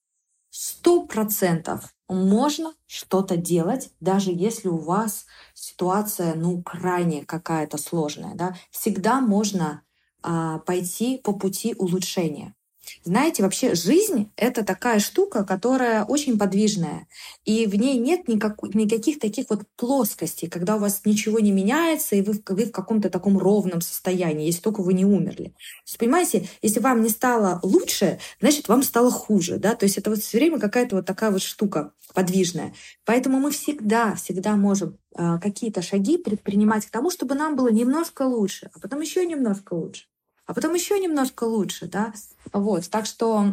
сто 0.58 1.06
процентов 1.06 1.94
можно 2.08 2.74
что-то 2.88 3.36
делать, 3.36 3.90
даже 4.00 4.32
если 4.32 4.70
у 4.70 4.78
вас 4.78 5.26
ситуация, 5.54 6.34
ну, 6.36 6.64
крайне 6.64 7.26
какая-то 7.26 7.78
сложная, 7.78 8.36
да, 8.36 8.56
всегда 8.72 9.20
можно 9.20 9.82
а, 10.24 10.60
пойти 10.60 11.18
по 11.18 11.34
пути 11.34 11.76
улучшения. 11.78 12.56
Знаете, 13.04 13.44
вообще 13.44 13.76
жизнь— 13.76 14.32
это 14.36 14.64
такая 14.64 15.00
штука, 15.00 15.44
которая 15.44 16.04
очень 16.06 16.38
подвижная, 16.38 17.08
и 17.44 17.68
в 17.68 17.76
ней 17.76 17.98
нет 17.98 18.28
никак, 18.28 18.62
никаких 18.74 19.20
таких 19.20 19.50
вот 19.50 19.64
плоскостей, 19.76 20.50
когда 20.50 20.76
у 20.76 20.80
вас 20.80 21.02
ничего 21.06 21.40
не 21.40 21.52
меняется, 21.52 22.16
и 22.16 22.22
вы, 22.22 22.42
вы 22.48 22.66
в 22.66 22.72
каком-то 22.72 23.10
таком 23.10 23.38
ровном 23.38 23.82
состоянии, 23.82 24.46
если 24.46 24.62
только 24.62 24.82
вы 24.82 24.94
не 24.94 25.06
умерли. 25.06 25.50
То 25.50 25.88
есть, 25.88 25.98
понимаете, 25.98 26.48
если 26.62 26.80
вам 26.80 27.02
не 27.02 27.10
стало 27.10 27.60
лучше, 27.64 28.20
значит, 28.40 28.68
вам 28.68 28.84
стало 28.84 29.12
хуже, 29.12 29.58
да, 29.58 29.76
то 29.76 29.86
есть 29.86 29.98
это 29.98 30.10
вот 30.10 30.20
все 30.20 30.38
время 30.38 30.60
какая-то 30.60 30.98
вот 30.98 31.06
такая 31.06 31.32
вот 31.32 31.42
штука 31.42 31.92
подвижная. 32.14 32.74
Поэтому 33.04 33.40
мы 33.40 33.52
всегда, 33.52 34.16
всегда 34.16 34.56
можем 34.56 34.98
э, 35.16 35.38
какие-то 35.42 35.82
шаги 35.82 36.18
предпринимать 36.18 36.86
к 36.86 36.92
тому, 36.92 37.12
чтобы 37.12 37.36
нам 37.36 37.56
было 37.56 37.70
немножко 37.70 38.24
лучше, 38.24 38.70
а 38.74 38.80
потом 38.80 39.02
еще 39.02 39.26
немножко 39.26 39.74
лучше 39.74 40.06
а 40.46 40.54
потом 40.54 40.74
еще 40.74 41.00
немножко 41.00 41.44
лучше, 41.44 41.88
да. 41.88 42.14
Вот, 42.54 42.90
так 42.90 43.06
что 43.06 43.52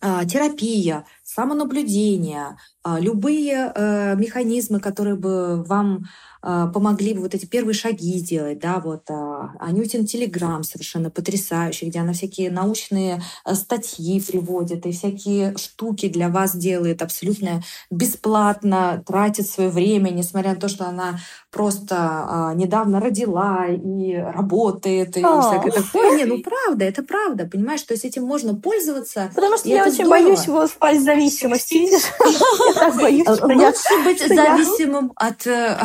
а, 0.00 0.24
терапия, 0.24 1.06
самонаблюдение, 1.34 2.56
а, 2.84 2.98
любые 2.98 3.72
э, 3.74 4.16
механизмы, 4.16 4.80
которые 4.80 5.14
бы 5.14 5.62
вам 5.62 6.04
а, 6.44 6.66
помогли 6.66 7.14
бы 7.14 7.20
вот 7.20 7.34
эти 7.36 7.46
первые 7.46 7.74
шаги 7.74 8.20
делать, 8.20 8.58
да, 8.58 8.80
вот 8.80 9.08
а, 9.08 9.52
Анютин 9.60 10.04
Телеграм 10.04 10.64
совершенно 10.64 11.08
потрясающий, 11.08 11.86
где 11.86 12.00
она 12.00 12.12
всякие 12.12 12.50
научные 12.50 13.22
э, 13.44 13.54
статьи 13.54 14.20
приводит 14.20 14.84
и 14.84 14.90
всякие 14.90 15.56
штуки 15.56 16.08
для 16.08 16.28
вас 16.28 16.56
делает 16.56 17.02
абсолютно 17.02 17.62
бесплатно, 17.92 19.04
тратит 19.06 19.46
свое 19.46 19.70
время, 19.70 20.10
несмотря 20.10 20.54
на 20.54 20.60
то, 20.60 20.66
что 20.66 20.86
она 20.86 21.20
просто 21.52 22.54
недавно 22.56 22.98
родила 22.98 23.66
и 23.66 24.14
работает, 24.14 25.16
и 25.16 25.20
всякое 25.20 25.70
такое. 25.70 26.16
Не, 26.16 26.24
ну 26.24 26.42
правда, 26.42 26.84
это 26.84 27.02
правда, 27.02 27.46
понимаешь, 27.46 27.82
то 27.82 27.92
есть 27.94 28.04
этим 28.04 28.24
можно 28.24 28.54
пользоваться. 28.54 29.30
Потому 29.34 29.56
что 29.58 29.68
я 29.68 29.86
очень 29.86 30.08
боюсь 30.08 30.48
впасть 30.70 31.02
в 31.02 31.04
зависимость, 31.22 31.72
видишь? 31.72 32.02
Боюсь, 33.00 33.26
Лучше 33.28 34.04
быть 34.04 34.18
зависимым 34.20 35.12
от 35.16 35.46
э, 35.46 35.76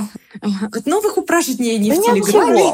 от 0.72 0.86
новых 0.86 1.18
упражнений 1.18 1.92
в 1.92 2.02
Телеграме. 2.02 2.74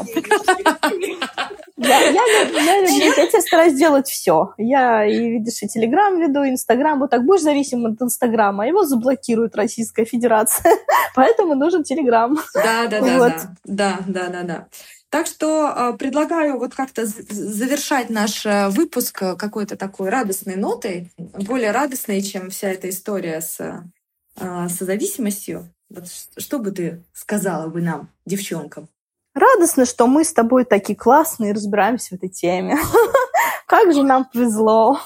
Я, 1.76 2.00
я, 2.00 2.10
я, 2.10 2.76
я, 2.76 3.06
я 3.06 3.26
тебе 3.26 3.40
стараюсь 3.40 3.74
делать 3.74 4.08
все. 4.08 4.54
Я, 4.58 5.04
и 5.04 5.30
видишь, 5.30 5.62
и 5.62 5.68
Телеграм 5.68 6.18
веду, 6.18 6.44
и 6.44 6.50
Инстаграм. 6.50 6.98
Вот 6.98 7.10
так 7.10 7.24
будешь 7.24 7.42
зависим 7.42 7.84
от 7.86 8.00
Инстаграма, 8.00 8.64
а 8.64 8.66
его 8.66 8.84
заблокирует 8.84 9.56
Российская 9.56 10.04
Федерация. 10.04 10.72
Поэтому 11.14 11.54
нужен 11.54 11.82
Телеграм. 11.82 12.38
Да, 12.54 12.86
да, 12.86 13.00
да, 13.00 13.48
да, 13.64 13.98
да, 14.06 14.28
да, 14.28 14.42
да. 14.42 14.66
Так 15.14 15.28
что 15.28 15.68
э, 15.68 15.96
предлагаю 15.96 16.58
вот 16.58 16.74
как-то 16.74 17.06
завершать 17.06 18.10
наш 18.10 18.44
э, 18.44 18.68
выпуск 18.70 19.16
какой-то 19.16 19.76
такой 19.76 20.08
радостной 20.08 20.56
нотой, 20.56 21.12
более 21.16 21.70
радостной, 21.70 22.20
чем 22.20 22.50
вся 22.50 22.70
эта 22.70 22.90
история 22.90 23.40
с 23.40 23.60
э, 23.60 24.68
созависимостью. 24.68 25.72
Вот 25.88 26.06
что 26.36 26.58
бы 26.58 26.72
ты 26.72 27.04
сказала 27.12 27.68
бы 27.68 27.80
нам, 27.80 28.08
девчонкам? 28.26 28.88
Радостно, 29.34 29.84
что 29.84 30.08
мы 30.08 30.24
с 30.24 30.32
тобой 30.32 30.64
такие 30.64 30.98
классные 30.98 31.52
разбираемся 31.52 32.08
в 32.08 32.18
этой 32.18 32.28
теме. 32.28 32.76
Как 33.68 33.92
же 33.92 34.02
нам 34.02 34.24
повезло. 34.24 34.98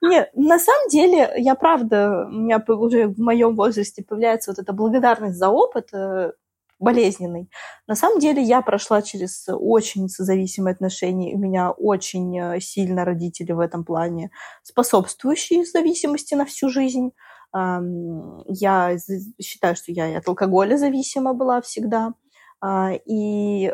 Нет, 0.00 0.30
на 0.34 0.58
самом 0.58 0.88
деле, 0.88 1.34
я 1.36 1.54
правда, 1.54 2.24
у 2.28 2.32
меня 2.32 2.64
уже 2.66 3.08
в 3.08 3.18
моем 3.18 3.56
возрасте 3.56 4.02
появляется 4.02 4.52
вот 4.52 4.58
эта 4.58 4.72
благодарность 4.72 5.36
за 5.36 5.50
опыт 5.50 5.90
э, 5.92 6.32
болезненный. 6.80 7.48
На 7.86 7.94
самом 7.94 8.18
деле 8.18 8.42
я 8.42 8.62
прошла 8.62 9.02
через 9.02 9.46
очень 9.48 10.08
созависимые 10.08 10.72
отношения, 10.72 11.34
у 11.34 11.38
меня 11.38 11.70
очень 11.70 12.36
э, 12.38 12.60
сильно 12.60 13.04
родители 13.04 13.52
в 13.52 13.60
этом 13.60 13.84
плане 13.84 14.30
способствующие 14.64 15.64
зависимости 15.64 16.34
на 16.34 16.44
всю 16.44 16.68
жизнь. 16.68 17.12
Я 17.52 18.96
считаю, 19.42 19.74
что 19.74 19.90
я 19.90 20.18
от 20.18 20.28
алкоголя 20.28 20.76
зависима 20.76 21.34
была 21.34 21.60
всегда. 21.60 22.14
А, 22.60 22.92
и 22.92 23.72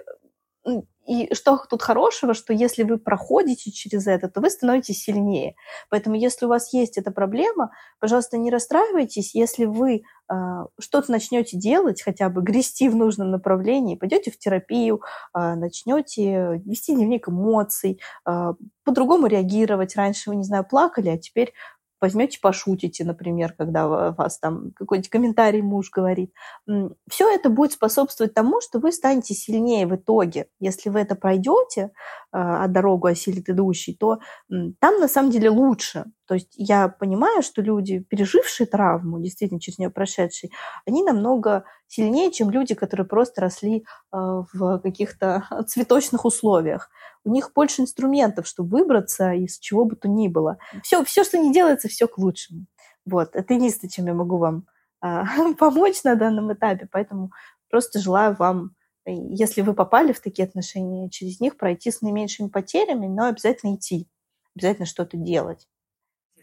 и 1.06 1.32
что 1.34 1.62
тут 1.68 1.82
хорошего, 1.82 2.34
что 2.34 2.52
если 2.52 2.82
вы 2.82 2.98
проходите 2.98 3.70
через 3.70 4.06
это, 4.06 4.28
то 4.28 4.40
вы 4.40 4.50
становитесь 4.50 5.02
сильнее. 5.02 5.54
Поэтому 5.88 6.16
если 6.16 6.46
у 6.46 6.48
вас 6.48 6.72
есть 6.72 6.98
эта 6.98 7.10
проблема, 7.10 7.70
пожалуйста, 8.00 8.38
не 8.38 8.50
расстраивайтесь, 8.50 9.34
если 9.34 9.64
вы 9.64 10.02
э, 10.30 10.34
что-то 10.80 11.12
начнете 11.12 11.56
делать, 11.56 12.02
хотя 12.02 12.28
бы 12.28 12.42
грести 12.42 12.88
в 12.88 12.96
нужном 12.96 13.30
направлении, 13.30 13.96
пойдете 13.96 14.30
в 14.30 14.38
терапию, 14.38 15.02
э, 15.34 15.54
начнете 15.54 16.60
вести 16.64 16.94
дневник 16.94 17.28
эмоций, 17.28 18.00
э, 18.28 18.52
по-другому 18.84 19.26
реагировать. 19.26 19.96
Раньше 19.96 20.30
вы, 20.30 20.36
не 20.36 20.44
знаю, 20.44 20.64
плакали, 20.64 21.08
а 21.08 21.18
теперь 21.18 21.52
возьмете, 22.00 22.38
пошутите, 22.40 23.04
например, 23.04 23.52
когда 23.52 24.12
вас 24.12 24.38
там 24.38 24.72
какой-нибудь 24.74 25.10
комментарий 25.10 25.62
муж 25.62 25.90
говорит. 25.90 26.32
Все 27.08 27.34
это 27.34 27.48
будет 27.48 27.72
способствовать 27.72 28.34
тому, 28.34 28.60
что 28.60 28.78
вы 28.78 28.92
станете 28.92 29.34
сильнее 29.34 29.86
в 29.86 29.94
итоге. 29.96 30.48
Если 30.60 30.90
вы 30.90 31.00
это 31.00 31.14
пройдете, 31.14 31.92
а 32.32 32.66
дорогу 32.68 33.06
осилит 33.08 33.48
идущий, 33.48 33.94
то 33.94 34.18
там 34.48 35.00
на 35.00 35.08
самом 35.08 35.30
деле 35.30 35.50
лучше. 35.50 36.04
То 36.26 36.34
есть 36.34 36.52
я 36.56 36.88
понимаю, 36.88 37.42
что 37.42 37.62
люди, 37.62 38.00
пережившие 38.00 38.66
травму, 38.66 39.20
действительно 39.20 39.60
через 39.60 39.78
нее 39.78 39.90
прошедшие, 39.90 40.50
они 40.86 41.02
намного 41.02 41.64
сильнее, 41.86 42.32
чем 42.32 42.50
люди, 42.50 42.74
которые 42.74 43.06
просто 43.06 43.40
росли 43.40 43.84
а, 44.10 44.44
в 44.52 44.78
каких-то 44.80 45.46
цветочных 45.68 46.24
условиях 46.24 46.90
у 47.26 47.30
них 47.30 47.50
больше 47.54 47.82
инструментов, 47.82 48.46
чтобы 48.46 48.78
выбраться 48.78 49.32
из 49.32 49.58
чего 49.58 49.84
бы 49.84 49.96
то 49.96 50.08
ни 50.08 50.28
было. 50.28 50.58
Все, 50.82 51.04
все 51.04 51.24
что 51.24 51.36
не 51.38 51.52
делается, 51.52 51.88
все 51.88 52.06
к 52.06 52.18
лучшему. 52.18 52.66
Вот, 53.04 53.34
это 53.34 53.54
единственное, 53.54 53.90
чем 53.90 54.06
я 54.06 54.14
могу 54.14 54.38
вам 54.38 54.66
а, 55.00 55.24
помочь 55.58 56.02
на 56.04 56.14
данном 56.14 56.52
этапе, 56.52 56.88
поэтому 56.90 57.32
просто 57.68 57.98
желаю 57.98 58.36
вам, 58.36 58.76
если 59.04 59.62
вы 59.62 59.74
попали 59.74 60.12
в 60.12 60.20
такие 60.20 60.46
отношения, 60.46 61.10
через 61.10 61.40
них 61.40 61.56
пройти 61.56 61.90
с 61.90 62.00
наименьшими 62.00 62.48
потерями, 62.48 63.06
но 63.06 63.26
обязательно 63.26 63.74
идти, 63.74 64.08
обязательно 64.54 64.86
что-то 64.86 65.16
делать. 65.16 65.66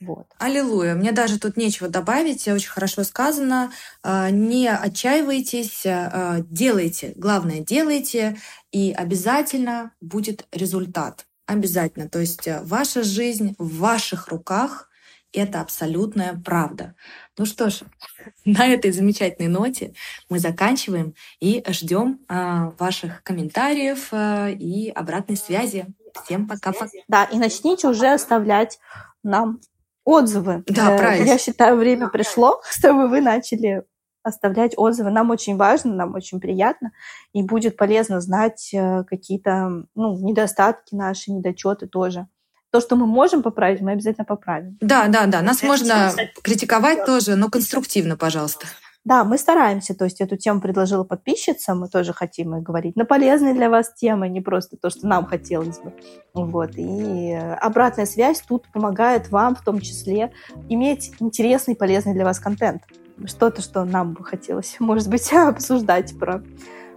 Вот. 0.05 0.27
Аллилуйя. 0.37 0.95
Мне 0.95 1.11
даже 1.11 1.39
тут 1.39 1.57
нечего 1.57 1.89
добавить. 1.89 2.47
Очень 2.47 2.69
хорошо 2.69 3.03
сказано. 3.03 3.71
А, 4.01 4.29
не 4.29 4.69
отчаивайтесь, 4.69 5.85
а, 5.85 6.39
делайте. 6.41 7.13
Главное, 7.15 7.59
делайте, 7.59 8.37
и 8.71 8.91
обязательно 8.91 9.91
будет 10.01 10.45
результат. 10.51 11.25
Обязательно. 11.45 12.09
То 12.09 12.19
есть 12.19 12.47
э, 12.47 12.61
ваша 12.63 13.03
жизнь 13.03 13.55
в 13.57 13.79
ваших 13.79 14.29
руках— 14.29 14.89
это 15.33 15.59
абсолютная 15.59 16.41
правда. 16.43 16.95
Ну 17.37 17.45
что 17.45 17.69
ж, 17.69 17.81
на 18.45 18.65
этой 18.65 18.91
замечательной 18.91 19.49
ноте 19.49 19.93
мы 20.29 20.39
заканчиваем 20.39 21.15
и 21.41 21.63
ждем 21.67 22.19
э, 22.29 22.71
ваших 22.79 23.23
комментариев 23.23 24.07
э, 24.11 24.53
и 24.53 24.89
обратной 24.89 25.35
связи. 25.35 25.85
Всем 26.23 26.47
пока-пока. 26.47 26.89
Да, 27.07 27.25
и 27.25 27.37
начните 27.37 27.87
уже 27.87 28.13
оставлять 28.13 28.79
нам 29.21 29.59
отзывы. 30.05 30.63
Да, 30.67 30.95
э, 30.95 30.97
правильно. 30.97 31.25
Я 31.25 31.37
считаю, 31.37 31.77
время 31.77 32.09
пришло, 32.09 32.61
чтобы 32.69 33.07
вы 33.07 33.21
начали 33.21 33.83
оставлять 34.23 34.73
отзывы. 34.77 35.11
Нам 35.11 35.29
очень 35.29 35.57
важно, 35.57 35.93
нам 35.93 36.15
очень 36.15 36.39
приятно, 36.39 36.91
и 37.33 37.43
будет 37.43 37.77
полезно 37.77 38.21
знать 38.21 38.69
э, 38.73 39.03
какие-то 39.03 39.85
ну, 39.95 40.17
недостатки 40.19 40.95
наши, 40.95 41.31
недочеты 41.31 41.87
тоже. 41.87 42.27
То, 42.71 42.81
что 42.81 42.95
мы 42.95 43.05
можем 43.05 43.43
поправить, 43.43 43.81
мы 43.81 43.91
обязательно 43.91 44.25
поправим. 44.25 44.77
Да, 44.81 45.07
да, 45.07 45.27
да. 45.27 45.41
Нас 45.41 45.61
можно 45.61 46.11
критиковать 46.41 47.05
тоже, 47.05 47.35
но 47.35 47.49
конструктивно, 47.49 48.17
пожалуйста. 48.17 48.65
Да, 49.05 49.25
мы 49.25 49.37
стараемся, 49.37 49.93
то 49.93 50.05
есть 50.05 50.21
эту 50.21 50.37
тему 50.37 50.61
предложила 50.61 51.03
подписчица, 51.03 51.75
мы 51.75 51.89
тоже 51.89 52.13
хотим 52.13 52.55
и 52.55 52.61
говорить 52.61 52.95
на 52.95 53.03
полезные 53.03 53.53
для 53.53 53.69
вас 53.69 53.93
темы, 53.93 54.29
не 54.29 54.39
просто 54.39 54.77
то, 54.77 54.89
что 54.89 55.05
нам 55.07 55.25
хотелось 55.25 55.79
бы. 55.79 55.93
Вот. 56.33 56.71
И 56.77 57.33
обратная 57.33 58.05
связь 58.05 58.39
тут 58.41 58.71
помогает 58.71 59.29
вам 59.29 59.55
в 59.55 59.61
том 59.61 59.81
числе 59.81 60.31
иметь 60.69 61.11
интересный, 61.19 61.75
полезный 61.75 62.13
для 62.13 62.23
вас 62.23 62.39
контент. 62.39 62.83
Что-то, 63.25 63.61
что 63.61 63.83
нам 63.83 64.13
бы 64.13 64.23
хотелось, 64.23 64.77
может 64.79 65.09
быть, 65.09 65.31
обсуждать 65.33 66.17
про, 66.17 66.41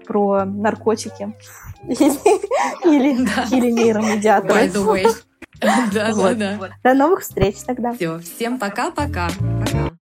про 0.06 0.44
наркотики 0.44 1.34
или, 1.82 3.70
нейромедиаторы. 3.70 4.70
Да, 5.58 5.88
да, 5.90 6.34
да. 6.34 6.68
До 6.84 6.92
новых 6.92 7.22
встреч 7.22 7.56
тогда. 7.66 7.94
Все, 7.94 8.18
всем 8.18 8.58
пока-пока. 8.58 9.30
Пока. 9.64 9.96